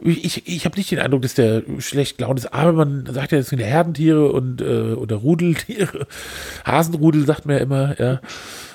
[0.04, 3.38] ich, ich habe nicht den Eindruck, dass der schlecht gelaunt ist, aber man sagt ja,
[3.38, 6.08] das sind Herdentiere und äh, oder Rudeltiere.
[6.66, 8.22] Hasenrudel sagt man ja immer, ja.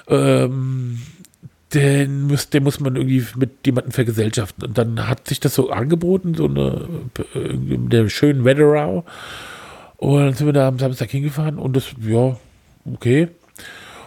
[0.08, 1.02] Ähm,
[1.76, 4.64] den muss, den muss man irgendwie mit jemandem vergesellschaften.
[4.64, 6.88] Und dann hat sich das so angeboten, so eine,
[7.34, 9.04] in der schönen Wetterau.
[9.98, 12.36] Und dann sind wir da am Samstag hingefahren und das, ja,
[12.90, 13.28] okay.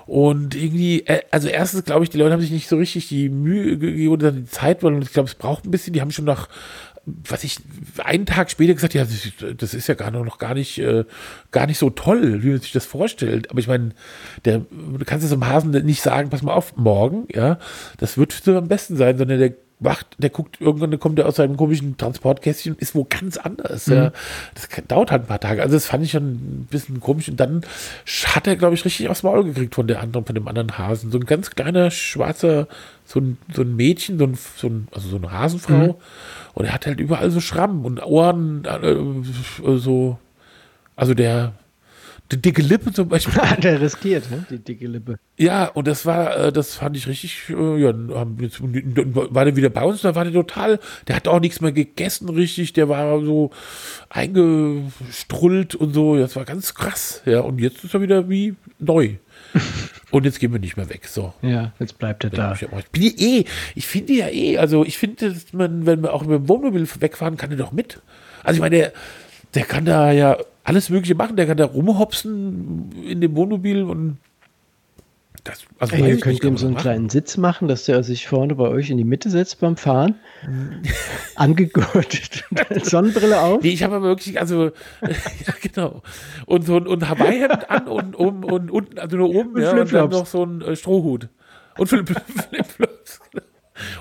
[0.08, 3.30] Und irgendwie, äh, also erstens glaube ich, die Leute haben sich nicht so richtig die
[3.30, 5.94] Mühe gegeben oder die Zeit, weil ich glaube, es braucht ein bisschen.
[5.94, 6.50] Die haben schon nach
[7.28, 7.58] was ich
[8.04, 9.06] einen Tag später gesagt, ja,
[9.58, 11.06] das, ist ja gar noch, gar nicht, äh,
[11.52, 13.50] gar nicht so toll, wie man sich das vorstellt.
[13.50, 13.92] Aber ich meine,
[14.46, 17.60] der, du kannst es im Hasen nicht sagen, pass mal auf, morgen, ja,
[17.98, 21.56] das wird am besten sein, sondern der macht, der guckt, irgendwann kommt er aus seinem
[21.56, 23.88] komischen Transportkästchen, ist wo ganz anders.
[23.88, 23.94] Mhm.
[23.94, 24.12] Ja.
[24.54, 25.62] Das dauert halt ein paar Tage.
[25.62, 27.30] Also das fand ich schon ein bisschen komisch.
[27.30, 27.62] Und dann
[28.26, 31.12] hat er, glaube ich, richtig aufs Maul gekriegt von der anderen, von dem anderen Hasen.
[31.12, 32.68] So ein ganz kleiner, schwarzer,
[33.06, 35.88] so ein, so ein Mädchen, so ein, so ein, also so eine Hasenfrau.
[35.88, 35.96] Mhm.
[36.54, 40.20] Und er hat halt überall so Schrammen und Ohren, äh, so,
[40.98, 41.54] also der,
[42.32, 43.34] die dicke Lippe zum Beispiel.
[43.42, 44.46] Hat er riskiert, ne?
[44.50, 45.18] die dicke Lippe.
[45.38, 47.94] Ja, und das war, äh, das fand ich richtig, äh, ja,
[48.40, 51.72] jetzt- war der wieder bei uns, da war der total, der hat auch nichts mehr
[51.72, 53.52] gegessen richtig, der war so
[54.10, 59.16] eingestrullt und so, das war ganz krass, ja, und jetzt ist er wieder wie neu.
[60.12, 61.34] und jetzt gehen wir nicht mehr weg, so.
[61.42, 62.54] Ja, jetzt bleibt er da.
[62.54, 66.04] Ich, ich bin ja eh, ich finde ja eh, also ich finde, dass man, wenn
[66.04, 68.00] wir auch mit dem Wohnmobil wegfahren, kann er doch mit.
[68.44, 68.94] Also ich meine, der,
[69.56, 74.18] der kann da ja alles Mögliche machen, der kann da rumhopsen in dem Wohnmobil und
[75.44, 76.82] das, also Ey, ihr könnt ihm so einen machen.
[76.84, 80.16] kleinen Sitz machen, dass der sich vorne bei euch in die Mitte setzt beim Fahren.
[81.36, 82.44] Angegurtet.
[82.84, 83.64] Sonnenbrille auf.
[83.64, 84.66] Nee, ich habe aber wirklich, also,
[85.02, 86.02] ja, genau.
[86.46, 89.72] Und so ein und Hawaii-Hemd an und, um, und unten, also nur oben, Und ja,
[89.72, 91.30] und dann noch so ein äh, Strohhut.
[91.78, 92.08] Und Flip
[92.50, 92.68] Flipflops.
[92.78, 92.99] genau.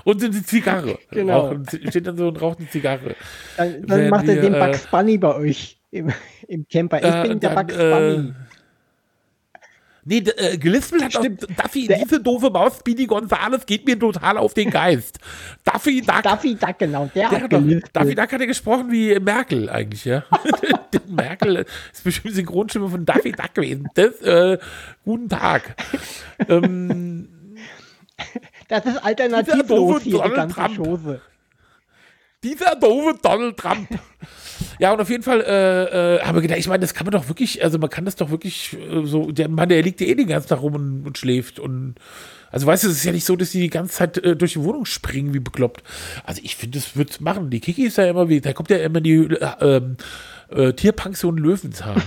[0.03, 0.97] Und so eine Zigarre.
[1.11, 1.47] Genau.
[1.47, 3.15] Rauchen, steht dann so und raucht eine Zigarre.
[3.57, 6.11] Dann, dann macht er wir, den äh, Bugs Bunny bei euch im,
[6.47, 6.99] im Camper.
[6.99, 8.29] Ich Äh, bin der dann, Bugs Bunny.
[8.29, 8.33] Äh,
[10.05, 11.43] nee, äh, gelispelt hat Stimmt.
[11.49, 15.19] auch Duffy, Der- diese doofe Maus, Speedy Gonzales, geht mir total auf den Geist.
[15.63, 16.23] Duffy Duck.
[16.23, 17.09] Daffy Duck, genau.
[17.13, 17.95] Der, Der hat doch, gelispelt.
[17.95, 20.23] Daffy Duck hat ja gesprochen wie Merkel eigentlich, ja.
[21.07, 23.87] Merkel ist bestimmt Synchronstimme von Daffy Duck gewesen.
[23.95, 24.57] Das, äh,
[25.03, 25.75] guten Tag.
[26.47, 27.27] ähm,
[28.69, 30.77] Das ist alternativlos hier, die Donald ganze Trump.
[30.77, 31.21] Chose.
[32.41, 33.89] dieser doofe Donald Trump.
[34.77, 37.27] Ja, und auf jeden Fall, äh, äh, aber gedacht, ich meine, das kann man doch
[37.27, 40.15] wirklich, also man kann das doch wirklich äh, so, der Mann, der liegt ja eh
[40.15, 41.95] den ganzen Tag rum und, und schläft und
[42.51, 44.53] also weißt du, es ist ja nicht so, dass die die ganze Zeit äh, durch
[44.53, 45.83] die Wohnung springen wie bekloppt.
[46.23, 47.49] Also ich finde, das wird machen.
[47.49, 49.97] Die Kiki ist ja immer wie, da kommt ja immer die äh, ähm,
[50.49, 52.01] äh, Tierpension Löwenzahn.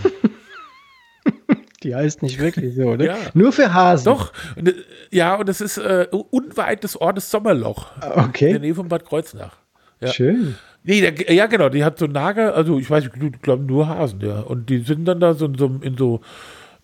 [1.83, 3.05] Die heißt nicht wirklich so, oder?
[3.13, 3.17] Ja.
[3.35, 4.05] Nur für Hasen.
[4.05, 4.73] Doch, äh,
[5.11, 7.87] ja, und das ist äh, unweit des Ortes Sommerloch.
[7.97, 8.59] In der Okay.
[8.59, 9.57] Nähe von Bad Kreuznach.
[10.01, 10.09] Ja.
[10.09, 10.57] Schön.
[10.85, 14.21] Nee, der, ja genau, die hat so Nager, also ich weiß, ich glaube nur Hasen,
[14.21, 14.41] ja.
[14.41, 16.21] Und die sind dann da so, in so, in so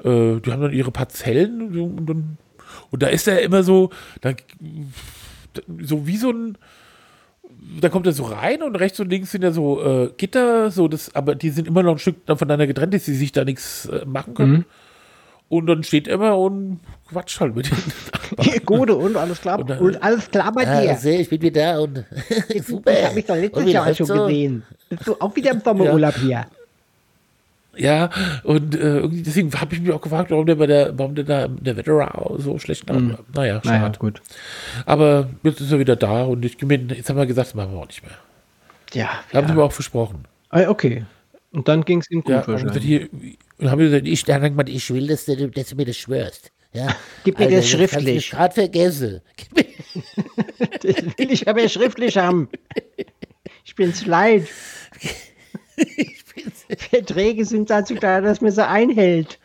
[0.04, 2.38] äh, die haben dann ihre Parzellen und, dann,
[2.90, 3.90] und da ist er immer so,
[4.20, 4.32] da,
[5.80, 6.58] so wie so ein,
[7.80, 10.86] da kommt er so rein und rechts und links sind ja so äh, Gitter, so
[10.86, 13.86] das, aber die sind immer noch ein Stück voneinander getrennt, dass sie sich da nichts
[13.86, 14.64] äh, machen können.
[15.48, 16.80] Und dann steht er immer und
[17.10, 18.64] quatscht halt mit denen.
[18.66, 19.58] Gute und alles klar.
[19.58, 20.92] Und, Und, äh, alles klar bei Ah, dir.
[20.92, 22.04] ich sehe, ich bin wieder da und
[22.66, 22.92] super.
[22.92, 24.26] Das habe ich doch Und letztes Jahr schon so?
[24.26, 24.62] gesehen.
[24.90, 26.46] Bist du auch wieder im Sommerurlaub hier?
[27.76, 28.10] Ja,
[28.42, 31.24] und äh, irgendwie deswegen habe ich mich auch gefragt, warum der bei der, warum der
[31.24, 33.16] da in der Wetterau so schlecht mhm.
[33.34, 33.78] Naja, schade.
[33.78, 34.20] Naja, gut.
[34.84, 37.78] Aber jetzt ist er wieder da und ich jetzt haben wir gesagt, das machen wir
[37.80, 38.12] auch nicht mehr.
[38.94, 39.06] Ja.
[39.32, 39.54] Haben sie ja.
[39.54, 40.24] mir auch versprochen.
[40.50, 41.04] Ah, Okay.
[41.52, 42.84] Und dann ging es ihm gut Ja, und wahrscheinlich.
[42.84, 43.08] hier,
[43.58, 45.84] und haben wir gesagt, ich, Ich dann mal, ich will, dass du, dass du mir
[45.84, 46.50] das schwörst.
[46.72, 46.94] Ja.
[47.24, 48.30] Gib mir das kannst du schriftlich.
[48.30, 49.20] gerade vergessen.
[50.80, 52.48] Das will ich aber schriftlich haben.
[53.64, 54.46] Ich bin's leid.
[56.76, 59.38] Verträge sind dazu da, dass man sie einhält.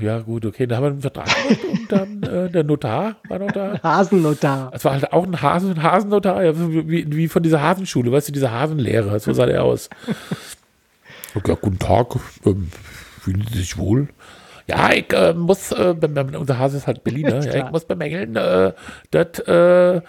[0.00, 1.28] ja gut, okay, da haben wir einen Vertrag
[1.70, 3.80] und dann äh, der Notar war noch da.
[3.82, 4.70] Hasennotar.
[4.74, 8.32] Es war halt auch ein Hasen, Hasennotar, ja, wie, wie von dieser Hasenschule, weißt du,
[8.32, 9.88] diese Hasenlehrer, so sah der aus.
[11.34, 12.70] Ja, guten Tag, ähm,
[13.20, 14.08] fühlen Sie sich wohl?
[14.66, 15.94] Ja, ich äh, muss, äh,
[16.38, 18.72] unser Hase ist halt Berliner, ja, ich muss bemängeln, äh,
[19.10, 20.00] das äh,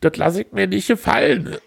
[0.00, 1.56] das lasse ich mir nicht gefallen.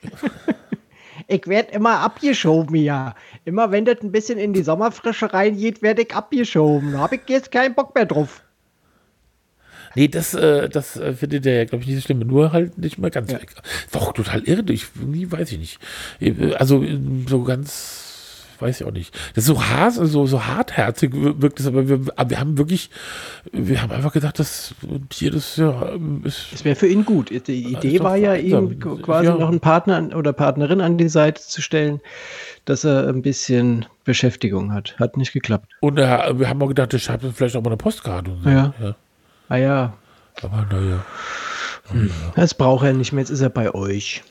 [1.28, 3.16] Ich werd immer abgeschoben, ja.
[3.46, 6.92] Immer wenn das ein bisschen in die Sommerfrische reingeht, werde ich abgeschoben.
[6.92, 8.44] Da habe ich jetzt keinen Bock mehr drauf.
[9.96, 12.78] Nee, das, äh, das äh, findet er ja, glaube ich, nicht so schlimm, nur halt
[12.78, 13.54] nicht mehr ganz weg.
[13.94, 15.80] Doch, total irre, ich, weiß ich nicht.
[16.20, 16.84] Äh, Also
[17.28, 18.11] so ganz,
[18.62, 19.14] weiß ich auch nicht.
[19.36, 22.89] Das ist so hart, so, so hartherzig wir- wirkt es, aber wir, wir haben wirklich,
[23.51, 24.74] wir haben einfach gedacht, das
[25.09, 25.93] Tier, das ja,
[26.24, 27.30] Das wäre für ihn gut.
[27.32, 29.36] Die Idee war ja, ihm quasi Ja.
[29.36, 31.99] noch einen Partner oder Partnerin an die Seite zu stellen,
[32.66, 34.95] dass er ein bisschen Beschäftigung hat.
[34.99, 35.68] Hat nicht geklappt.
[35.80, 38.43] und äh, wir haben auch gedacht, der schreibt uns vielleicht auch mal eine Postkarte und
[38.43, 38.49] so.
[38.49, 38.74] Ja.
[38.82, 38.95] ja.
[39.49, 39.93] Ah ja,
[40.41, 41.03] Aber naja.
[42.36, 43.22] das braucht er nicht mehr.
[43.22, 44.24] Jetzt ist er bei euch.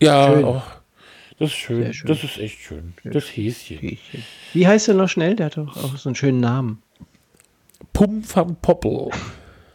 [0.00, 0.44] Ja, Schön.
[0.44, 0.62] auch.
[1.38, 1.82] Das ist schön.
[1.84, 2.08] Sehr schön.
[2.08, 2.94] Das ist echt schön.
[3.04, 3.98] Das Häschen.
[4.52, 5.36] Wie heißt er noch schnell?
[5.36, 6.82] Der hat doch auch so einen schönen Namen.
[7.92, 9.10] Pum van Poppel.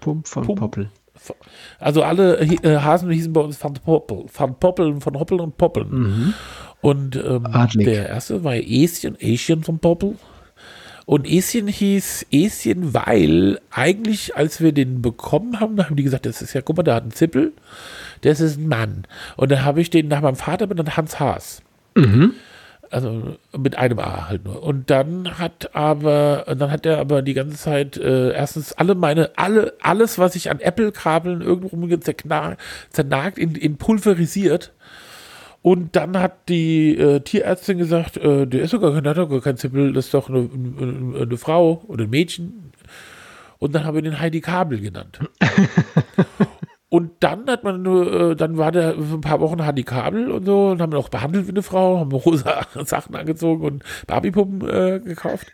[0.02, 0.56] Pump von Pum.
[0.58, 0.90] Poppel.
[1.80, 4.26] Also alle äh, Hasen hießen bei uns Van Poppel.
[4.34, 6.34] Van Poppeln, von Hoppeln und Poppeln.
[6.82, 7.46] Und ähm,
[7.76, 10.18] der erste war Eschen, Eschen von Poppel.
[11.06, 16.42] Und Eschen hieß Eschen, weil eigentlich, als wir den bekommen haben, haben die gesagt, das
[16.42, 17.52] ist ja, guck mal, da hat ein Zippel,
[18.22, 19.04] das ist ein Mann.
[19.36, 21.62] Und dann habe ich den nach meinem Vater benannt, Hans Haas.
[22.90, 24.62] Also mit einem A halt nur.
[24.62, 29.32] Und dann hat aber, dann hat er aber die ganze Zeit äh, erstens alle meine,
[29.36, 31.76] alle, alles, was ich an Apple-Kabeln irgendwo
[32.92, 34.74] zernagt, in, in pulverisiert.
[35.64, 39.40] Und dann hat die äh, Tierärztin gesagt, äh, der ist sogar kein, hat doch gar
[39.40, 42.74] kein Zippel, das ist doch eine, eine, eine Frau oder ein Mädchen.
[43.60, 45.20] Und dann haben wir den Heidi Kabel genannt.
[46.90, 50.46] und dann hat man äh, dann war der für ein paar Wochen Heidi Kabel und
[50.46, 54.70] so und haben ihn auch behandelt wie eine Frau, haben rosa Sachen angezogen und Barbiepuppen
[54.70, 55.48] äh, gekauft.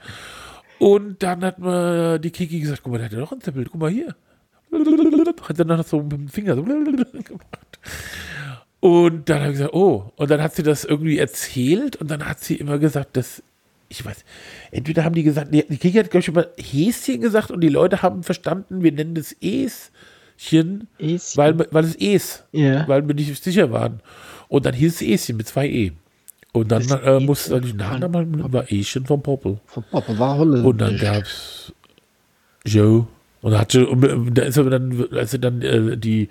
[0.80, 3.66] Und dann hat man die Kiki gesagt, guck mal, der hat ja doch ein Zippel,
[3.66, 4.16] guck mal hier.
[4.72, 7.80] Hat dann noch so mit dem Finger so gemacht.
[8.80, 10.12] Und dann habe ich gesagt, oh.
[10.16, 13.44] Und dann hat sie das irgendwie erzählt und dann hat sie immer gesagt, dass,
[13.90, 14.24] ich weiß,
[14.72, 17.70] entweder haben die gesagt, nee, die Kiki hat, glaube ich, immer Häschen gesagt und die
[17.70, 21.20] Leute haben verstanden, wir nennen das Eschen, Eschen.
[21.36, 22.88] weil, weil es Es, Ja.
[22.88, 24.00] weil wir nicht sicher waren.
[24.48, 25.92] Und dann hieß es Eschen mit zwei E.
[26.54, 29.60] Und dann äh, E musste dann die Nachname war Eschen vom Popel.
[29.66, 30.64] Von Papa war Holle.
[30.64, 31.74] Und dann gab's
[32.66, 33.08] Joe.
[33.42, 36.28] Und da hatte, und da ist aber dann, als sie dann äh, die,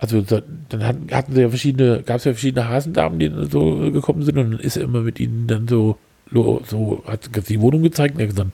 [0.00, 0.40] also da,
[0.70, 0.82] dann
[1.12, 4.60] hatten, sie ja verschiedene, gab es ja verschiedene Hasendamen, die so gekommen sind und dann
[4.60, 5.98] ist er immer mit ihnen dann so,
[6.32, 8.52] so hat die Wohnung gezeigt und er hat dann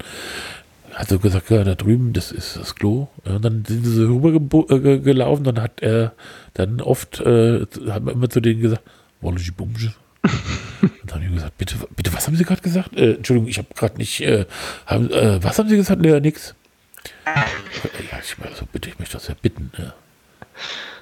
[0.92, 3.09] hat so gesagt, ja, da drüben, das ist das Klo.
[3.24, 6.14] Ja, und dann sind sie so rübergelaufen, äh, gelaufen, dann hat er
[6.55, 8.82] dann oft, äh, hat man immer zu denen gesagt,
[9.20, 9.92] wolle ich Bumsche?
[10.82, 12.97] Und dann haben die gesagt, bitte, bitte, was haben Sie gerade gesagt?
[12.97, 14.47] Äh, Entschuldigung, ich habe gerade nicht, äh,
[14.86, 16.01] haben, äh, was haben Sie gesagt?
[16.01, 16.55] Nee, nix.
[17.26, 17.44] Ja,
[18.18, 19.70] ich also bitte, ich möchte das ja bitten.
[19.78, 19.94] Ja.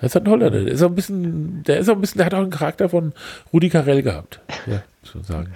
[0.00, 0.62] Das ist ein Holländer.
[0.64, 2.88] Der ist auch ein bisschen, der ist auch ein bisschen, der hat auch einen Charakter
[2.88, 3.12] von
[3.52, 4.40] Rudi Carell gehabt.
[4.66, 5.54] Ja, muss man sagen.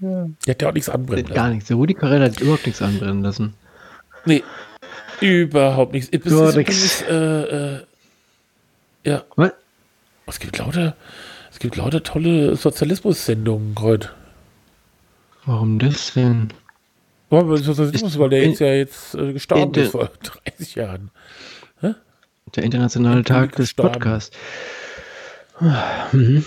[0.00, 1.34] Der hat ja auch nichts anbrennen lassen.
[1.34, 1.68] Gar nichts.
[1.68, 3.54] Der Rudi Carell hat überhaupt nichts anbrennen lassen.
[4.24, 4.44] Nee,
[5.20, 6.08] überhaupt nichts.
[6.10, 6.34] Ist nix.
[6.52, 7.80] übrigens, äh, äh,
[9.04, 9.52] ja, Was?
[10.26, 10.94] es gibt lauter,
[11.50, 14.10] es gibt lauter tolle Sozialismus-Sendungen heute.
[15.46, 16.52] Warum das denn?
[17.30, 20.10] Aber Sozialismus, weil der jetzt ja jetzt äh, gestorben ist vor
[20.44, 21.10] 30 Jahren.
[22.54, 23.74] Der internationale Tag des.
[23.74, 24.36] Podcasts.
[26.12, 26.44] Mhm.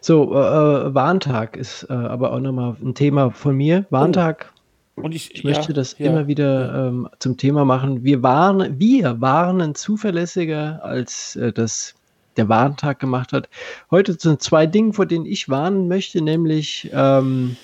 [0.00, 3.84] So, äh, äh, Warntag ist äh, aber auch nochmal ein Thema von mir.
[3.90, 4.52] Warntag,
[4.94, 6.06] Und ich, ich möchte das ja.
[6.06, 8.04] immer wieder ähm, zum Thema machen.
[8.04, 11.94] Wir warnen, wir warnen zuverlässiger, als äh, das
[12.36, 13.48] der Warntag gemacht hat.
[13.90, 17.56] Heute sind zwei Dinge, vor denen ich warnen möchte, nämlich ähm,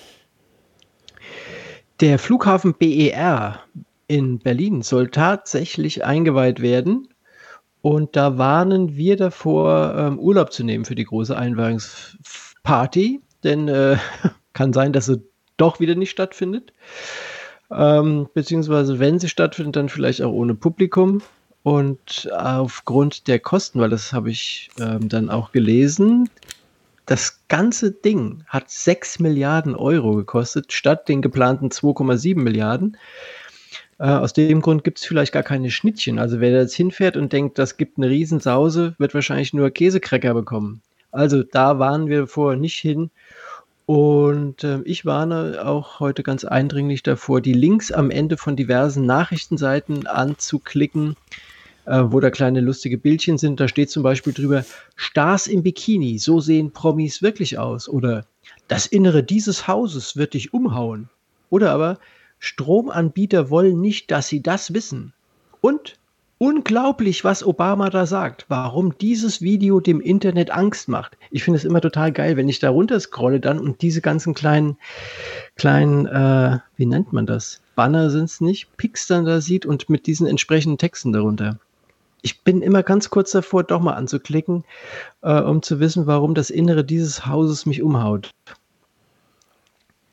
[2.01, 3.61] der Flughafen BER
[4.07, 7.07] in Berlin soll tatsächlich eingeweiht werden.
[7.81, 13.21] Und da warnen wir davor, ähm, Urlaub zu nehmen für die große Einweihungsparty.
[13.43, 13.97] Denn äh,
[14.53, 15.21] kann sein, dass sie
[15.57, 16.73] doch wieder nicht stattfindet.
[17.71, 21.21] Ähm, beziehungsweise, wenn sie stattfindet, dann vielleicht auch ohne Publikum.
[21.63, 26.29] Und aufgrund der Kosten, weil das habe ich ähm, dann auch gelesen,
[27.05, 32.97] das ganze Ding hat 6 Milliarden Euro gekostet, statt den geplanten 2,7 Milliarden.
[33.97, 36.19] Äh, aus dem Grund gibt es vielleicht gar keine Schnittchen.
[36.19, 40.33] Also wer da jetzt hinfährt und denkt, das gibt eine Riesensause, wird wahrscheinlich nur Käsekrecker
[40.33, 40.81] bekommen.
[41.11, 43.09] Also da warnen wir vor nicht hin.
[43.85, 49.05] Und ähm, ich warne auch heute ganz eindringlich davor, die Links am Ende von diversen
[49.05, 51.15] Nachrichtenseiten anzuklicken,
[51.85, 53.59] äh, wo da kleine lustige Bildchen sind.
[53.59, 54.65] Da steht zum Beispiel drüber,
[54.95, 57.87] Stars im Bikini, so sehen Promis wirklich aus.
[57.87, 58.25] Oder
[58.67, 61.09] das Innere dieses Hauses wird dich umhauen.
[61.51, 61.99] Oder aber
[62.45, 65.13] Stromanbieter wollen nicht, dass sie das wissen.
[65.61, 65.97] Und
[66.37, 71.17] unglaublich, was Obama da sagt, warum dieses Video dem Internet Angst macht.
[71.31, 74.35] Ich finde es immer total geil, wenn ich da runter scrolle dann und diese ganzen
[74.35, 74.77] kleinen,
[75.55, 77.61] kleinen, äh, wie nennt man das?
[77.75, 81.57] Banner sind es nicht, Pics dann da sieht und mit diesen entsprechenden Texten darunter.
[82.21, 84.65] Ich bin immer ganz kurz davor, doch mal anzuklicken,
[85.23, 88.29] äh, um zu wissen, warum das Innere dieses Hauses mich umhaut.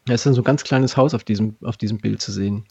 [0.06, 2.64] Da ist dann so ein ganz kleines Haus auf diesem, auf diesem Bild zu sehen.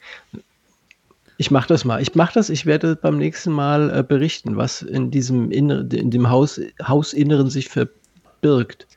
[1.38, 2.02] Ich mache das mal.
[2.02, 2.50] Ich mache das.
[2.50, 7.50] Ich werde beim nächsten Mal äh, berichten, was in diesem Inner, in dem Haus, Hausinneren
[7.50, 8.88] sich verbirgt.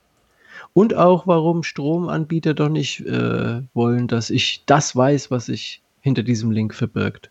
[0.72, 6.24] Und auch, warum Stromanbieter doch nicht äh, wollen, dass ich das weiß, was sich hinter
[6.24, 7.30] diesem Link verbirgt.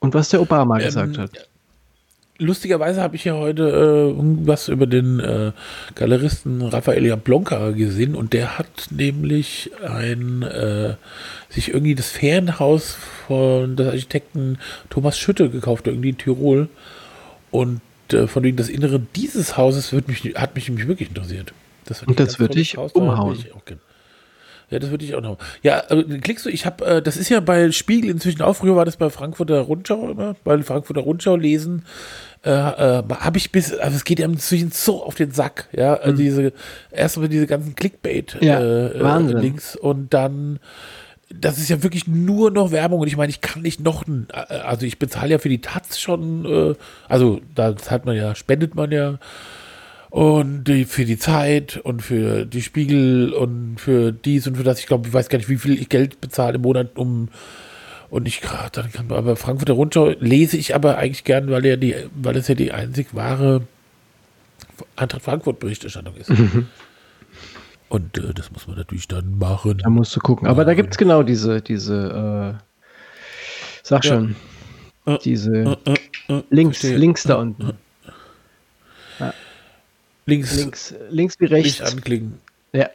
[0.00, 1.48] Und was der Obama Ähm, gesagt hat.
[2.42, 5.52] Lustigerweise habe ich ja heute äh, irgendwas über den äh,
[5.94, 10.94] Galeristen Raphael Jablonka gesehen und der hat nämlich ein äh,
[11.48, 14.58] sich irgendwie das Ferienhaus von des Architekten
[14.90, 16.68] Thomas Schütte gekauft, irgendwie in Tirol.
[17.50, 17.80] Und
[18.12, 21.52] äh, von wegen das Innere dieses Hauses mich, hat mich nämlich wirklich interessiert.
[21.84, 23.38] Das Und das wird dich umhauen.
[23.54, 23.76] ich.
[24.72, 25.38] Ja, das würde ich auch noch.
[25.62, 28.74] Ja, äh, klickst du, ich habe, äh, das ist ja bei Spiegel inzwischen auch, früher
[28.74, 31.84] war das bei Frankfurter Rundschau immer, bei Frankfurter Rundschau lesen,
[32.44, 35.94] äh, äh, habe ich bis, also es geht ja inzwischen so auf den Sack, ja,
[35.94, 36.52] also diese,
[36.90, 39.38] erstmal diese ganzen Clickbait Ja, äh, äh, Wahnsinn.
[39.38, 40.58] Links und dann,
[41.34, 44.26] das ist ja wirklich nur noch Werbung und ich meine, ich kann nicht noch, ein-
[44.32, 46.74] äh, also ich bezahle ja für die Taz schon, äh,
[47.08, 49.18] also da zahlt man ja, spendet man ja
[50.12, 54.78] und die, für die Zeit und für die Spiegel und für dies und für das.
[54.78, 57.30] Ich glaube, ich weiß gar nicht, wie viel ich Geld bezahle im Monat, um
[58.10, 58.42] und ich
[58.72, 62.46] dann kann aber Frankfurter Rundschau lese ich aber eigentlich gern, weil ja die, weil es
[62.46, 63.62] ja die einzig wahre
[64.96, 66.30] Eintracht Frankfurt Berichterstattung ist.
[67.88, 69.78] Und äh, das muss man natürlich dann machen.
[69.78, 70.46] Da musst du gucken.
[70.46, 72.62] Aber da gibt es genau diese, diese, äh,
[73.82, 74.12] sag Ja.
[74.12, 74.36] schon,
[75.06, 75.94] Äh, diese Äh,
[76.28, 76.98] äh, links, verstehe.
[76.98, 77.72] links da unten.
[80.26, 81.92] Links, Links, links wie nicht rechts.
[81.92, 82.38] anklicken.
[82.72, 82.88] Ja,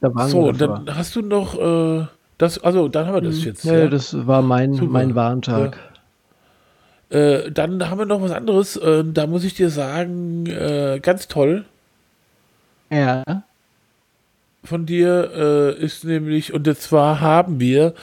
[0.00, 0.82] da waren So, wir und davor.
[0.84, 2.06] dann hast du noch äh,
[2.38, 3.64] das, also dann haben wir das jetzt.
[3.64, 4.86] Ja, das war mein, Super.
[4.90, 5.78] mein Warntag.
[7.10, 8.76] Äh, dann haben wir noch was anderes.
[8.76, 11.64] Äh, da muss ich dir sagen, äh, ganz toll
[12.90, 13.22] Ja.
[14.64, 15.30] von dir
[15.78, 17.94] äh, ist nämlich, und zwar haben wir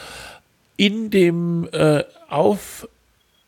[0.77, 2.87] in dem, äh, auf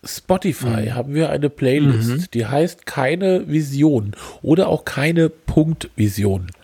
[0.04, 0.96] Spotify Mhm.
[0.96, 6.48] haben wir eine Playlist, die heißt Keine Vision oder auch keine Punktvision.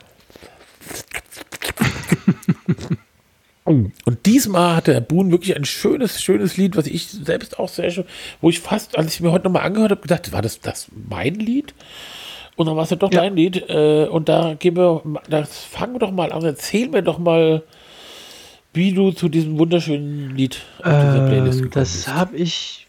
[3.65, 7.91] Und diesmal hatte der Boon wirklich ein schönes, schönes Lied, was ich selbst auch sehr
[7.91, 8.05] schön,
[8.39, 11.35] wo ich fast, als ich mir heute nochmal angehört habe, gedacht, war das, das mein
[11.35, 11.73] Lied?
[12.55, 13.21] Und dann war es ja doch Ja.
[13.21, 13.69] dein Lied.
[13.69, 16.43] Äh, und da gehen wir, das fangen wir doch mal an.
[16.45, 17.61] Erzähl mir doch mal,
[18.73, 22.86] wie du zu diesem wunderschönen Lied auf dieser Playlist Ähm, das habe ich,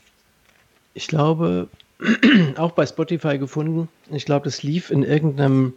[0.94, 1.68] ich glaube,
[2.56, 3.88] auch bei Spotify gefunden.
[4.10, 5.74] Ich glaube, das lief in irgendeinem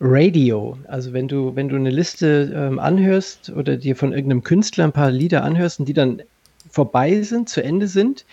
[0.00, 0.78] Radio.
[0.86, 4.92] Also wenn du, wenn du eine Liste ähm, anhörst oder dir von irgendeinem Künstler ein
[4.92, 6.22] paar Lieder anhörst und die dann
[6.70, 8.24] vorbei sind, zu Ende sind,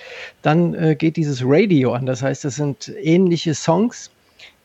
[0.41, 2.05] dann äh, geht dieses Radio an.
[2.05, 4.11] Das heißt, das sind ähnliche Songs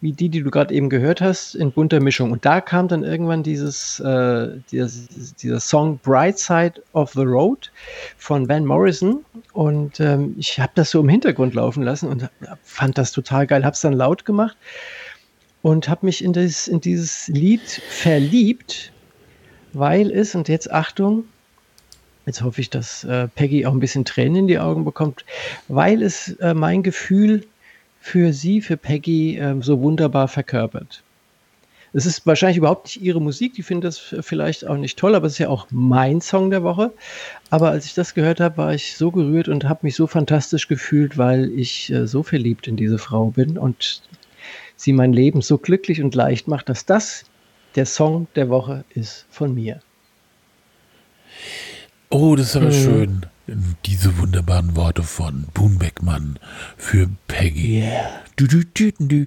[0.01, 2.31] wie die, die du gerade eben gehört hast, in bunter Mischung.
[2.31, 7.73] Und da kam dann irgendwann dieses, äh, dieses, dieser Song Bright Side of the Road
[8.17, 9.25] von Van Morrison.
[9.53, 12.29] Und ähm, ich habe das so im Hintergrund laufen lassen und
[12.63, 13.65] fand das total geil.
[13.65, 14.57] Habe es dann laut gemacht
[15.63, 18.93] und habe mich in, das, in dieses Lied verliebt,
[19.73, 21.25] weil es, und jetzt Achtung,
[22.27, 25.25] jetzt hoffe ich, dass äh, Peggy auch ein bisschen Tränen in die Augen bekommt,
[25.67, 27.45] weil es äh, mein Gefühl
[28.09, 31.03] für sie, für Peggy, ähm, so wunderbar verkörpert.
[31.93, 35.27] Es ist wahrscheinlich überhaupt nicht ihre Musik, die findet das vielleicht auch nicht toll, aber
[35.27, 36.93] es ist ja auch mein Song der Woche.
[37.51, 40.69] Aber als ich das gehört habe, war ich so gerührt und habe mich so fantastisch
[40.69, 44.03] gefühlt, weil ich äh, so verliebt in diese Frau bin und
[44.77, 47.25] sie mein Leben so glücklich und leicht macht, dass das
[47.75, 49.81] der Song der Woche ist von mir.
[52.11, 52.73] Oh, das ist aber Mhm.
[52.73, 53.27] schön.
[53.87, 56.39] Diese wunderbaren Worte von Boon Beckmann
[56.77, 57.81] für Peggy.
[57.81, 58.11] Yeah.
[58.37, 59.27] Du, du, du, du.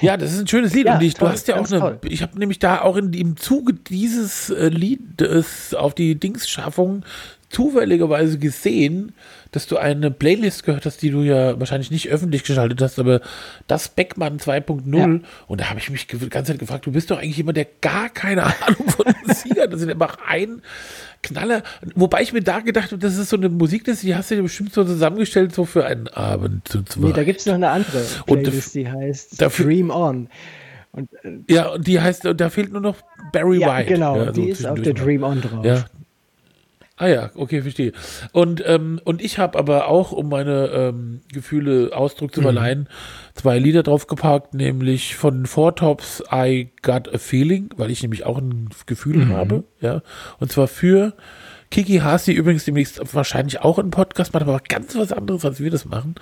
[0.00, 0.86] Ja, das ist ein schönes Lied.
[0.86, 1.78] Ja, und ich, du toll, hast ja auch eine.
[1.78, 1.98] toll.
[2.02, 7.04] Ich habe nämlich da auch in, im Zuge dieses äh, Liedes auf die Dingsschaffung
[7.50, 9.12] zufälligerweise gesehen,
[9.50, 13.20] dass du eine Playlist gehört hast, die du ja wahrscheinlich nicht öffentlich geschaltet hast, aber
[13.66, 14.96] das Beckmann 2.0.
[14.96, 15.20] Ja.
[15.48, 17.66] Und da habe ich mich die ganze Zeit gefragt, du bist doch eigentlich jemand, der
[17.80, 19.72] gar keine Ahnung von Musik hat.
[19.72, 20.62] Das ist einfach ein
[21.22, 21.62] Knaller.
[21.94, 24.42] Wobei ich mir da gedacht habe, das ist so eine Musikliste, die hast du dir
[24.42, 27.04] bestimmt so zusammengestellt, so für einen Abend zu zweit.
[27.04, 30.28] Nee, da gibt es noch eine andere Und Playlist, die heißt Dream On.
[30.92, 32.96] Und äh, Ja, und die heißt, da fehlt nur noch
[33.32, 33.92] Barry ja, White.
[33.92, 35.64] genau, ja, so die ist auf der Dream On drauf.
[35.64, 35.84] Ja.
[37.02, 37.92] Ah ja, okay, verstehe.
[38.32, 42.34] Und, ähm, und ich habe aber auch, um meine ähm, Gefühle Ausdruck Mhm.
[42.34, 42.88] zu verleihen,
[43.34, 48.36] zwei Lieder draufgepackt, nämlich von Four Tops I Got a Feeling, weil ich nämlich auch
[48.36, 49.32] ein Gefühl Mhm.
[49.32, 50.02] habe, ja.
[50.40, 51.14] Und zwar für
[51.70, 55.70] Kiki Hasi übrigens demnächst wahrscheinlich auch einen Podcast macht, aber ganz was anderes, als wir
[55.70, 56.16] das machen.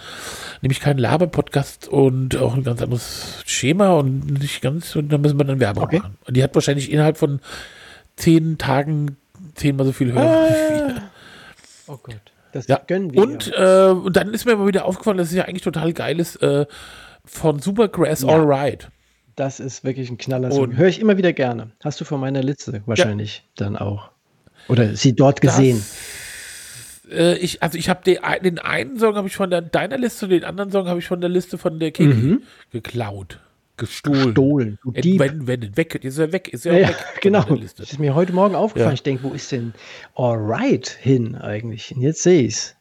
[0.62, 5.38] Nämlich kein Laber-Podcast und auch ein ganz anderes Schema und nicht ganz, und da müssen
[5.40, 5.98] wir dann Werbung Okay.
[6.00, 6.18] machen.
[6.26, 7.40] Und die hat wahrscheinlich innerhalb von
[8.14, 9.16] zehn Tagen
[9.58, 11.02] zehnmal so viel wie wir.
[11.86, 12.16] Oh Gott.
[12.52, 12.80] Das Ja.
[12.86, 13.20] gönnen wir.
[13.22, 13.58] Und, ihr.
[13.58, 16.36] äh, und dann ist mir mal wieder aufgefallen, dass es ja eigentlich total geil ist,
[16.42, 16.66] äh,
[17.24, 18.28] von Supergrass Ja.
[18.30, 18.88] Alright.
[19.36, 20.48] das ist wirklich ein Knaller.
[20.76, 21.70] Höre ich immer wieder gerne.
[21.84, 24.10] Hast du von meiner Liste wahrscheinlich dann auch.
[24.68, 25.82] Oder sie dort gesehen.
[27.10, 30.26] Äh, ich, also ich habe den, den einen Song habe ich von der, deiner Liste
[30.26, 32.42] und den anderen Song habe ich von der Liste von der Kiki Mhm.
[32.72, 33.38] geklaut.
[33.78, 34.30] Gestohlen.
[34.32, 34.78] Stohlen.
[34.82, 35.20] Du Dieb.
[35.20, 36.96] Entwendet, weg, ist er weg, ist er Ja, ja, weg.
[37.22, 37.42] genau.
[37.44, 38.90] Das ist mir heute Morgen aufgefallen.
[38.90, 38.94] Ja.
[38.94, 39.72] Ich denke, wo ist denn
[40.14, 41.94] Alright hin eigentlich?
[41.94, 42.74] Und jetzt sehe ich es.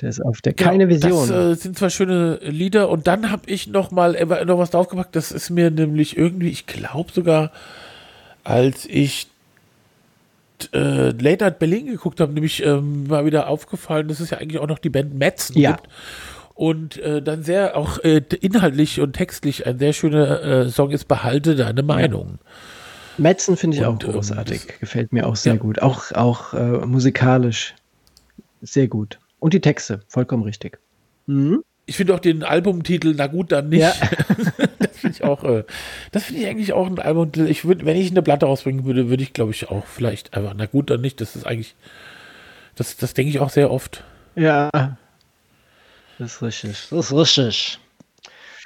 [0.00, 1.28] Der ist auf der keine Genau, Vision.
[1.28, 4.70] Das äh, sind zwar schöne Lieder und dann habe ich noch mal äh, noch was
[4.70, 5.16] draufgepackt.
[5.16, 7.50] Das ist mir nämlich irgendwie, ich glaube sogar,
[8.44, 9.26] als ich
[10.72, 14.60] äh, Late Night Berlin geguckt habe, nämlich ähm, mal wieder aufgefallen, dass es ja eigentlich
[14.60, 15.72] auch noch die Band Metzen Ja.
[15.72, 15.88] gibt.
[16.58, 21.04] Und äh, dann sehr auch äh, inhaltlich und textlich ein sehr schöner äh, Song ist
[21.06, 22.40] Behalte deine Meinung.
[23.16, 24.66] Metzen finde ich Und, auch ähm, großartig.
[24.66, 25.58] das- Gefällt mir auch sehr Ja.
[25.60, 25.80] gut.
[25.80, 27.76] Auch, auch äh, musikalisch
[28.60, 29.20] sehr gut.
[29.38, 30.80] Und die Texte, vollkommen richtig.
[31.26, 31.62] Mhm.
[31.86, 33.82] Ich finde auch den Albumtitel, na gut, dann nicht.
[33.82, 33.92] Ja.
[34.80, 35.62] das finde ich auch, äh,
[36.10, 37.30] das finde ich eigentlich auch ein Album.
[37.46, 40.54] Ich würd, wenn ich eine Platte rausbringen würde, würde ich, glaube ich, auch vielleicht einfach,
[40.56, 41.20] na gut, dann nicht.
[41.20, 41.76] Das ist eigentlich,
[42.74, 44.02] das, das denke ich auch sehr oft.
[44.34, 44.70] Ja.
[46.18, 46.88] Das ist richtig.
[46.90, 47.78] Das ist richtig.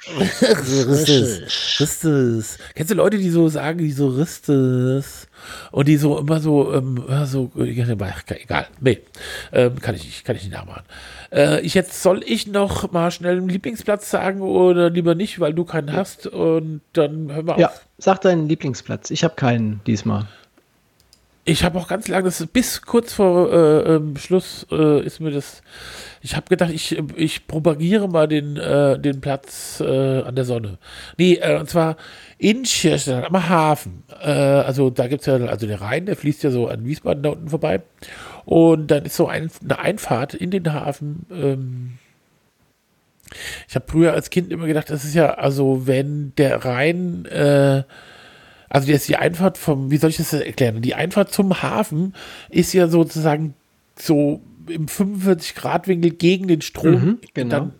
[0.19, 1.79] Ristes.
[1.79, 2.57] Ristes.
[2.75, 5.27] Kennst du Leute, die so sagen, die so Ristes
[5.71, 8.99] und die so immer so, ähm, ja, so, egal, nee,
[9.53, 10.83] ähm, kann ich nicht, kann ich nicht nachmachen.
[11.31, 15.53] Äh, ich jetzt, soll ich noch mal schnell einen Lieblingsplatz sagen oder lieber nicht, weil
[15.53, 17.85] du keinen hast und dann hören wir Ja, auf.
[17.97, 19.09] sag deinen Lieblingsplatz.
[19.09, 20.27] Ich habe keinen diesmal.
[21.45, 25.61] Ich habe auch ganz lange, bis kurz vor äh, ähm, Schluss äh, ist mir das.
[26.21, 30.77] Ich habe gedacht, ich, ich propagiere mal den, äh, den Platz äh, an der Sonne.
[31.17, 31.97] Nee, äh, und zwar
[32.37, 34.03] in Schirstein am Hafen.
[34.21, 37.23] Äh, also da gibt es ja, also der Rhein, der fließt ja so an Wiesbaden
[37.23, 37.81] da unten vorbei.
[38.45, 41.25] Und dann ist so ein, eine Einfahrt in den Hafen.
[41.29, 41.97] Ähm,
[43.67, 47.25] ich habe früher als Kind immer gedacht, das ist ja, also wenn der Rhein
[48.73, 50.81] also jetzt die Einfahrt vom, wie soll ich das erklären?
[50.81, 52.15] Die Einfahrt zum Hafen
[52.49, 53.53] ist ja sozusagen
[53.97, 57.49] so im 45-Grad-Winkel gegen den Strom Mhm, genau.
[57.49, 57.73] dann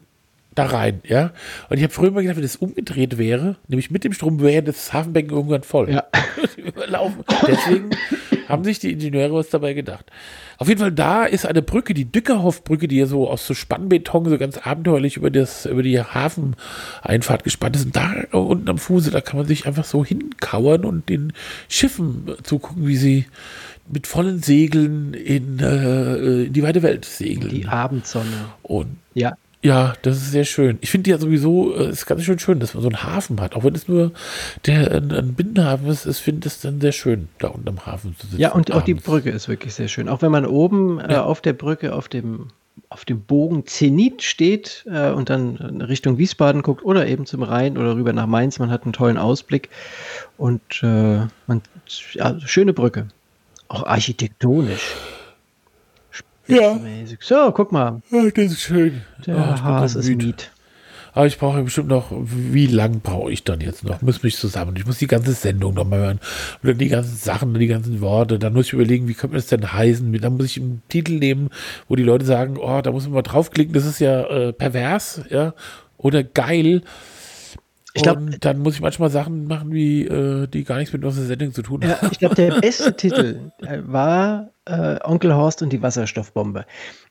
[0.56, 1.32] da rein, ja.
[1.70, 4.64] Und ich habe früher immer gedacht, wenn das umgedreht wäre, nämlich mit dem Strom, wäre
[4.64, 5.90] das Hafenbecken irgendwann voll.
[5.92, 6.04] Ja.
[6.58, 7.24] Überlaufen.
[7.48, 7.90] Deswegen
[8.48, 10.06] haben sich die Ingenieure was dabei gedacht.
[10.58, 14.30] Auf jeden Fall, da ist eine Brücke, die Dückerhoff-Brücke, die ja so aus so Spannbeton
[14.30, 17.86] so ganz abenteuerlich über, das, über die Hafeneinfahrt gespannt ist.
[17.86, 21.34] Und da unten am Fuße, da kann man sich einfach so hinkauern und den
[21.68, 23.26] Schiffen zugucken, wie sie
[23.92, 27.50] mit vollen Segeln in, äh, in die weite Welt segeln.
[27.50, 28.46] Die Abendsonne.
[28.62, 29.34] und Ja.
[29.64, 30.78] Ja, das ist sehr schön.
[30.82, 33.40] Ich finde ja sowieso, äh, es ist ganz schön schön, dass man so einen Hafen
[33.40, 33.56] hat.
[33.56, 34.12] Auch wenn es nur
[34.66, 38.14] der, ein, ein Binnenhafen ist, ich finde es dann sehr schön, da unten am Hafen
[38.18, 38.42] zu sitzen.
[38.42, 39.06] Ja, und auch die abends.
[39.06, 40.10] Brücke ist wirklich sehr schön.
[40.10, 42.50] Auch wenn man oben äh, auf der Brücke auf dem,
[42.90, 47.78] auf dem Bogen Zenit steht äh, und dann Richtung Wiesbaden guckt oder eben zum Rhein
[47.78, 49.70] oder rüber nach Mainz, man hat einen tollen Ausblick
[50.38, 51.62] und äh, man,
[52.12, 53.08] ja, schöne Brücke.
[53.70, 54.94] Auch architektonisch.
[56.48, 56.80] Ja.
[57.20, 59.02] So, guck mal, ja, das ist schön.
[59.26, 60.10] der ich bin Haas ist.
[60.10, 60.52] Miet.
[61.16, 64.02] Aber ich brauche bestimmt noch, wie lang brauche ich dann jetzt noch?
[64.02, 64.76] Muss mich zusammen.
[64.76, 66.20] Ich muss die ganze Sendung nochmal hören.
[66.64, 68.40] Oder die ganzen Sachen, die ganzen Worte.
[68.40, 70.12] Dann muss ich überlegen, wie könnte es denn heißen?
[70.20, 71.50] Dann muss ich einen Titel nehmen,
[71.88, 75.22] wo die Leute sagen, oh, da muss man mal draufklicken, das ist ja äh, pervers,
[75.30, 75.54] ja.
[75.98, 76.82] Oder geil.
[77.96, 81.04] Ich glaub- Und dann muss ich manchmal Sachen machen, wie, äh, die gar nichts mit
[81.06, 81.92] unserer Sendung zu tun haben.
[82.02, 86.66] Ja, ich glaube, der beste Titel äh, war äh, Onkel Horst und die Wasserstoffbombe.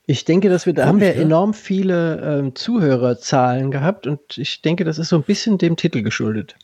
[0.07, 1.25] Ich denke, dass wir da haben wir Komisch, ne?
[1.25, 6.03] enorm viele ähm, Zuhörerzahlen gehabt und ich denke, das ist so ein bisschen dem Titel
[6.03, 6.57] geschuldet.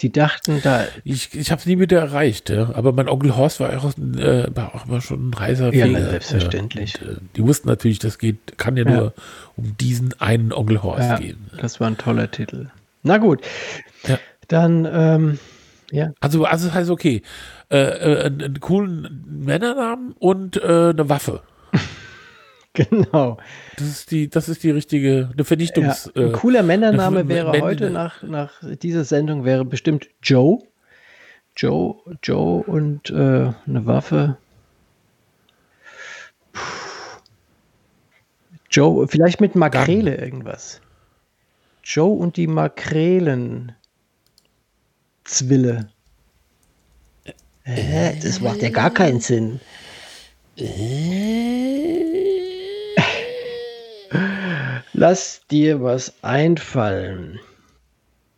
[0.00, 2.70] Die dachten, da Ich, ich habe es nie wieder erreicht, ja.
[2.74, 5.98] aber mein Onkel Horst war auch, äh, war auch immer schon ein heißer Ja, Feger,
[6.00, 6.94] na, selbstverständlich.
[7.00, 7.08] Ja.
[7.08, 8.90] Und, äh, die wussten natürlich, das geht, kann ja, Ja.
[8.94, 9.14] nur
[9.56, 11.46] um diesen einen Onkel Horst ja, gehen.
[11.60, 12.66] das war ein toller Titel.
[13.06, 13.40] Na gut,
[14.06, 14.18] Ja.
[14.48, 15.38] dann ähm,
[15.92, 17.22] ja, Also, also das heißt, okay,
[17.70, 21.42] äh, äh, einen, coolen Männernamen und äh, eine Waffe.
[22.72, 23.38] genau.
[23.76, 26.10] Das ist die, das ist die richtige, eine Ja, Vernichtungs.
[26.16, 30.58] ein äh, cooler Männername eine wäre Männer- heute nach, nach dieser Sendung wäre bestimmt Joe.
[31.56, 34.36] Joe, Joe und äh, eine Waffe.
[36.52, 36.60] Puh.
[38.70, 40.80] Joe, vielleicht mit Makrele irgendwas.
[41.88, 43.70] Joe und die Makrelen.
[45.22, 45.88] Zwille.
[47.62, 49.60] Äh, das macht ja gar keinen Sinn.
[54.94, 57.38] Lass dir was einfallen.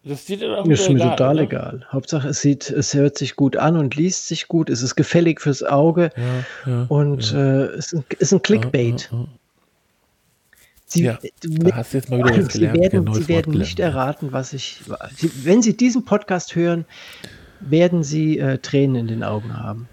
[0.04, 1.42] das sieht dann auch Ist mir egal, total oder?
[1.44, 1.86] egal.
[1.90, 4.68] Hauptsache, es sieht, es hört sich gut an und liest sich gut.
[4.68, 9.08] Es ist gefällig fürs Auge Ja, ja, und äh, es ist ein, ist ein Clickbait.
[9.10, 9.26] ja, ja.
[10.90, 13.76] Sie, Ja, da hast jetzt mal wieder was Sie gelernt, werden, Sie werden Wort nicht
[13.76, 13.94] gelernt.
[13.94, 14.80] erraten, was ich.
[15.44, 16.84] Wenn Sie diesen Podcast hören,
[17.60, 19.88] werden Sie äh, Tränen in den Augen haben.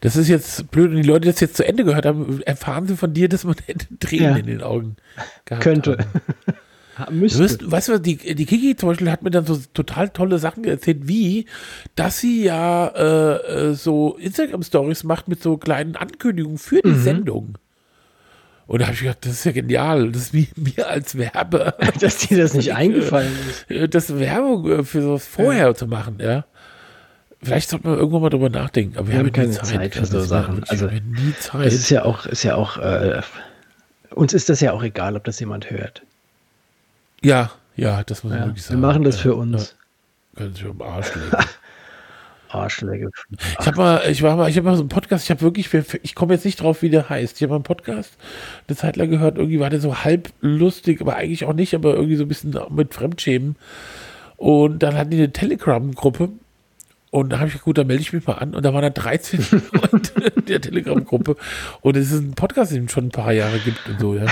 [0.00, 2.88] Das ist jetzt blöd, und die Leute, die das jetzt zu Ende gehört haben, erfahren
[2.88, 3.54] sie von dir, dass man
[4.00, 4.36] Tränen Ja.
[4.36, 4.96] in den Augen
[5.44, 5.98] gehabt Könnte.
[5.98, 6.10] haben.
[6.98, 7.38] Ha- Du Müsste.
[7.38, 10.64] wirst, weißt du, die, die Kiki zum Beispiel hat mir dann so total tolle Sachen
[10.64, 11.46] erzählt, wie,
[11.94, 16.92] dass sie ja äh, äh, so Instagram-Stories macht mit so kleinen Ankündigungen für Mhm.
[16.92, 17.54] die Sendung.
[18.66, 20.12] Und da habe ich gedacht, das ist ja genial.
[20.12, 23.32] Das ist wie mir als Werber, dass dir das nicht eingefallen
[23.68, 23.94] ist.
[23.94, 26.44] das Werbung äh, für sowas vorher zu machen, ja.
[27.44, 28.96] Vielleicht sollten wir irgendwann mal drüber nachdenken.
[28.96, 30.62] Aber wir, Wir haben haben keine nie Zeit für so Sachen.
[30.68, 31.66] Also, wir haben nie Es Zeit.
[31.72, 33.20] ist ja auch, ist ja auch, äh,
[34.10, 36.02] uns ist das ja auch egal, ob das jemand hört.
[37.20, 38.80] Ja, ja, das muss man Ja, wirklich wir sagen.
[38.80, 39.74] machen das ja, für uns.
[40.36, 41.30] Ja, können sich am Arsch legen.
[42.54, 43.10] Arschläge.
[43.60, 45.68] Ich habe mal, ich war mal, ich habe mal so einen Podcast, ich habe wirklich,
[46.02, 47.36] ich komme jetzt nicht drauf, wie der heißt.
[47.36, 48.12] Ich habe mal einen Podcast
[48.68, 51.94] eine Zeit lang gehört, irgendwie war der so halb lustig, aber eigentlich auch nicht, aber
[51.94, 53.56] irgendwie so ein bisschen mit Fremdschämen.
[54.36, 56.30] Und dann hatten die eine Telegram-Gruppe
[57.10, 58.54] und da habe ich gesagt, gut, dann melde ich mich mal an.
[58.54, 61.36] Und da waren da 13 Leute in der Telegram-Gruppe.
[61.82, 64.26] Und es ist ein Podcast, den es schon ein paar Jahre gibt und so, ja.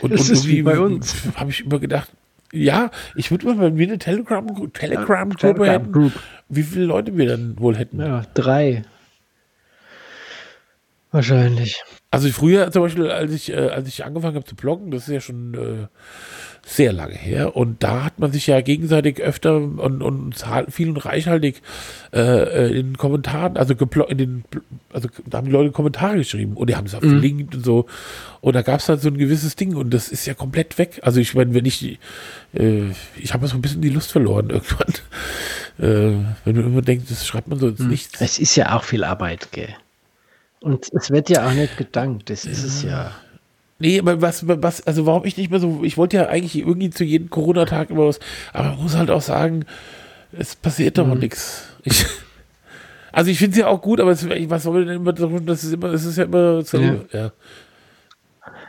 [0.00, 1.14] Und, Das und ist wie bei uns.
[1.36, 2.10] habe ich immer gedacht,
[2.52, 6.12] ja, ich würde mal, wenn wir eine Telegram-Gruppe Telegram Gruppe Telegram hätten, Group.
[6.48, 8.00] wie viele Leute wir dann wohl hätten.
[8.00, 8.82] Ja, drei.
[11.10, 11.82] Wahrscheinlich.
[12.10, 15.14] Also früher zum Beispiel, als ich, äh, als ich angefangen habe zu bloggen, das ist
[15.14, 15.86] ja schon äh,
[16.64, 20.98] sehr lange her, und da hat man sich ja gegenseitig öfter und, und viel und
[20.98, 21.60] reichhaltig
[22.12, 24.44] äh, äh, in den Kommentaren, also in den,
[24.92, 27.86] also da haben die Leute Kommentare geschrieben und die haben es auch verlinkt und so.
[28.40, 31.00] Und da gab es halt so ein gewisses Ding und das ist ja komplett weg.
[31.02, 31.98] Also ich meine, wenn ich
[32.54, 34.94] äh, ich habe so ein bisschen die Lust verloren irgendwann.
[35.78, 38.20] Äh, wenn man immer denkt, das schreibt man so ins Nichts.
[38.20, 39.74] Es ist ja auch viel Arbeit, gell?
[40.60, 43.12] Und es wird ja auch nicht gedankt, das ist es ja.
[43.82, 46.90] Nee, aber was, was, also warum ich nicht mehr so, ich wollte ja eigentlich irgendwie
[46.90, 48.20] zu jedem Corona-Tag immer was,
[48.52, 49.64] aber man muss halt auch sagen,
[50.30, 51.64] es passiert doch nichts.
[51.82, 52.06] Ich,
[53.12, 55.64] also ich finde es ja auch gut, aber es, was soll denn immer darum, das
[55.64, 57.32] ist immer, es ist ja immer dasselbe, ja.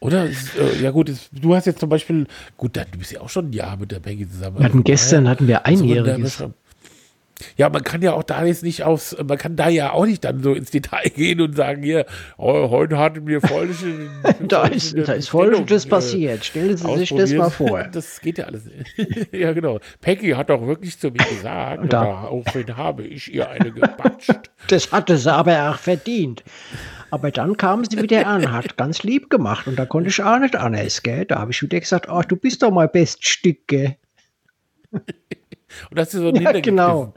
[0.02, 0.26] Oder?
[0.26, 2.26] Es, äh, ja gut, du hast jetzt zum Beispiel,
[2.57, 4.57] gut, dann, du bist ja auch schon ein Jahr mit der Peggy zusammen.
[4.57, 6.44] Wir hatten gestern hatten wir Also, man einjähriges.
[7.58, 10.24] Ja, man kann ja auch da jetzt nicht aufs, man kann da ja auch nicht
[10.24, 12.06] dann so ins Detail gehen und sagen, hier,
[12.38, 14.10] oh, heute hatten wir folgende.
[14.42, 16.46] Da ist, da ist Folgendes äh, passiert.
[16.46, 17.84] Stellen Sie sich das mal vor.
[17.92, 18.64] Das geht ja alles.
[19.32, 19.80] ja, genau.
[20.02, 24.50] Peggy hat doch wirklich zu mir gesagt, da- daraufhin habe ich ihr eine gebatscht.
[24.68, 26.44] Das hatte sie aber auch verdient.
[27.12, 30.40] Aber dann kam sie wieder an, hat ganz lieb gemacht und da konnte ich auch
[30.40, 31.26] nicht anders, gell?
[31.26, 33.98] Da habe ich wieder gesagt, ach, du bist doch mein Beststück, gell?
[35.90, 37.14] Und das ist so ein Ja, genau.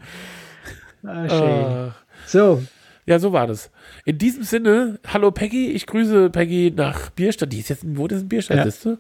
[1.05, 1.87] Ah.
[1.89, 1.91] Äh,
[2.27, 2.63] So,
[3.07, 3.71] ja, so war das.
[4.05, 7.53] In diesem Sinne, hallo Peggy, ich grüße Peggy nach Bierstadt.
[7.53, 8.65] Die ist jetzt, wo ist ein Bierstadt, Ja.
[8.65, 8.99] siehst du?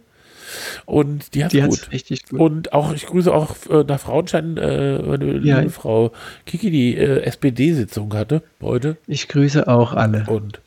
[0.84, 1.82] Und die die gut.
[1.82, 2.38] hat richtig gut.
[2.38, 5.58] Und auch, ich grüße auch äh, nach Frauenstein, äh, meine Ja.
[5.58, 6.12] liebe Frau
[6.44, 8.96] Kiki, die äh, SPD-Sitzung hatte heute.
[9.08, 10.24] Ich grüße auch alle.
[10.28, 10.60] Und,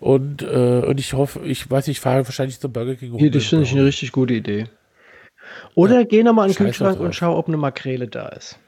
[0.00, 3.18] und, äh, und ich hoffe, ich weiß, ich fahre wahrscheinlich zum Burger King.
[3.18, 4.64] Hier, das finde ich eine richtig gute Idee.
[5.74, 8.58] Oder geh nochmal in den Scheiß Kühlschrank und schau, ob eine Makrele da ist.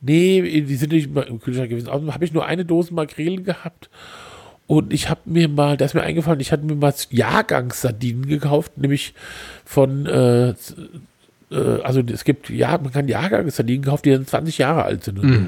[0.00, 1.88] Nee, die sind nicht im Kühlschrank gewesen.
[1.88, 3.88] Außerdem habe ich nur eine Dose Makrelen gehabt.
[4.66, 8.78] Und ich habe mir mal, da ist mir eingefallen, ich hatte mir mal Jahrgangssardinen gekauft,
[8.78, 9.14] nämlich
[9.64, 10.54] von, äh, äh,
[11.82, 15.18] also es gibt, ja, man kann Jahrgangssardinen kaufen, die dann 20 Jahre alt sind.
[15.18, 15.40] Und, so.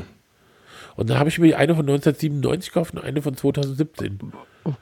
[0.97, 4.33] und dann habe ich mir eine von 1997 gekauft und eine von 2017.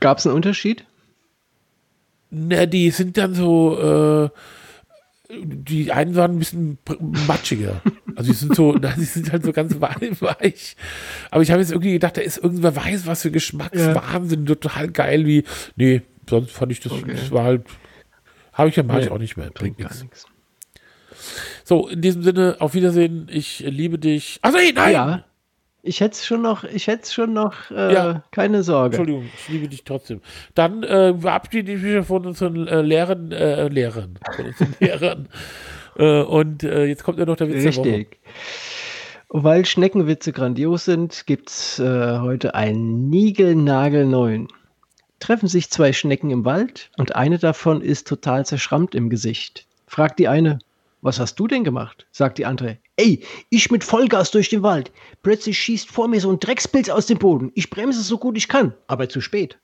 [0.00, 0.84] Gab es einen Unterschied?
[2.30, 4.30] Na, die sind dann so, äh,
[5.32, 6.78] die einen waren ein bisschen
[7.26, 7.80] matschiger.
[8.16, 10.76] Also die sind so, die sind halt so ganz weich.
[11.30, 15.26] Aber ich habe jetzt irgendwie gedacht, da ist irgendwer weiß, was für Geschmackswahnsinn, total geil,
[15.26, 15.44] wie,
[15.76, 17.12] nee, sonst fand ich das, Okay.
[17.14, 17.66] das war halt,
[18.52, 20.26] habe ich ja mache ich Nee, auch nicht mehr, bringt nichts.
[21.64, 24.38] So, in diesem Sinne, auf Wiedersehen, ich liebe dich.
[24.42, 24.92] Achso, nee, nein!
[24.92, 25.24] Ja,
[25.82, 28.22] ich hätte es schon noch, ich hätte schon noch, äh, Ja.
[28.30, 28.96] keine Sorge.
[28.96, 30.20] Entschuldigung, ich liebe dich trotzdem.
[30.54, 35.28] Dann äh, verabschiede ich mich von unseren äh, Lehrern, äh, Lehrern, von unseren Lehrern.
[35.96, 37.88] Äh, und äh, jetzt kommt ja noch der Witz der Woche.
[37.88, 38.18] Richtig.
[39.34, 44.48] Weil Schneckenwitze grandios sind, gibt es äh, heute einen Nigelnagelneuen.
[45.20, 49.66] Treffen sich zwei Schnecken im Wald und eine davon ist total zerschrammt im Gesicht.
[49.86, 50.59] Fragt die eine,
[51.02, 52.06] was hast du denn gemacht?
[52.12, 54.92] Sagt die andere, ey, ich mit Vollgas durch den Wald.
[55.22, 57.50] Plötzlich schießt vor mir so ein Dreckspilz aus dem Boden.
[57.54, 59.58] Ich bremse so gut ich kann, aber zu spät.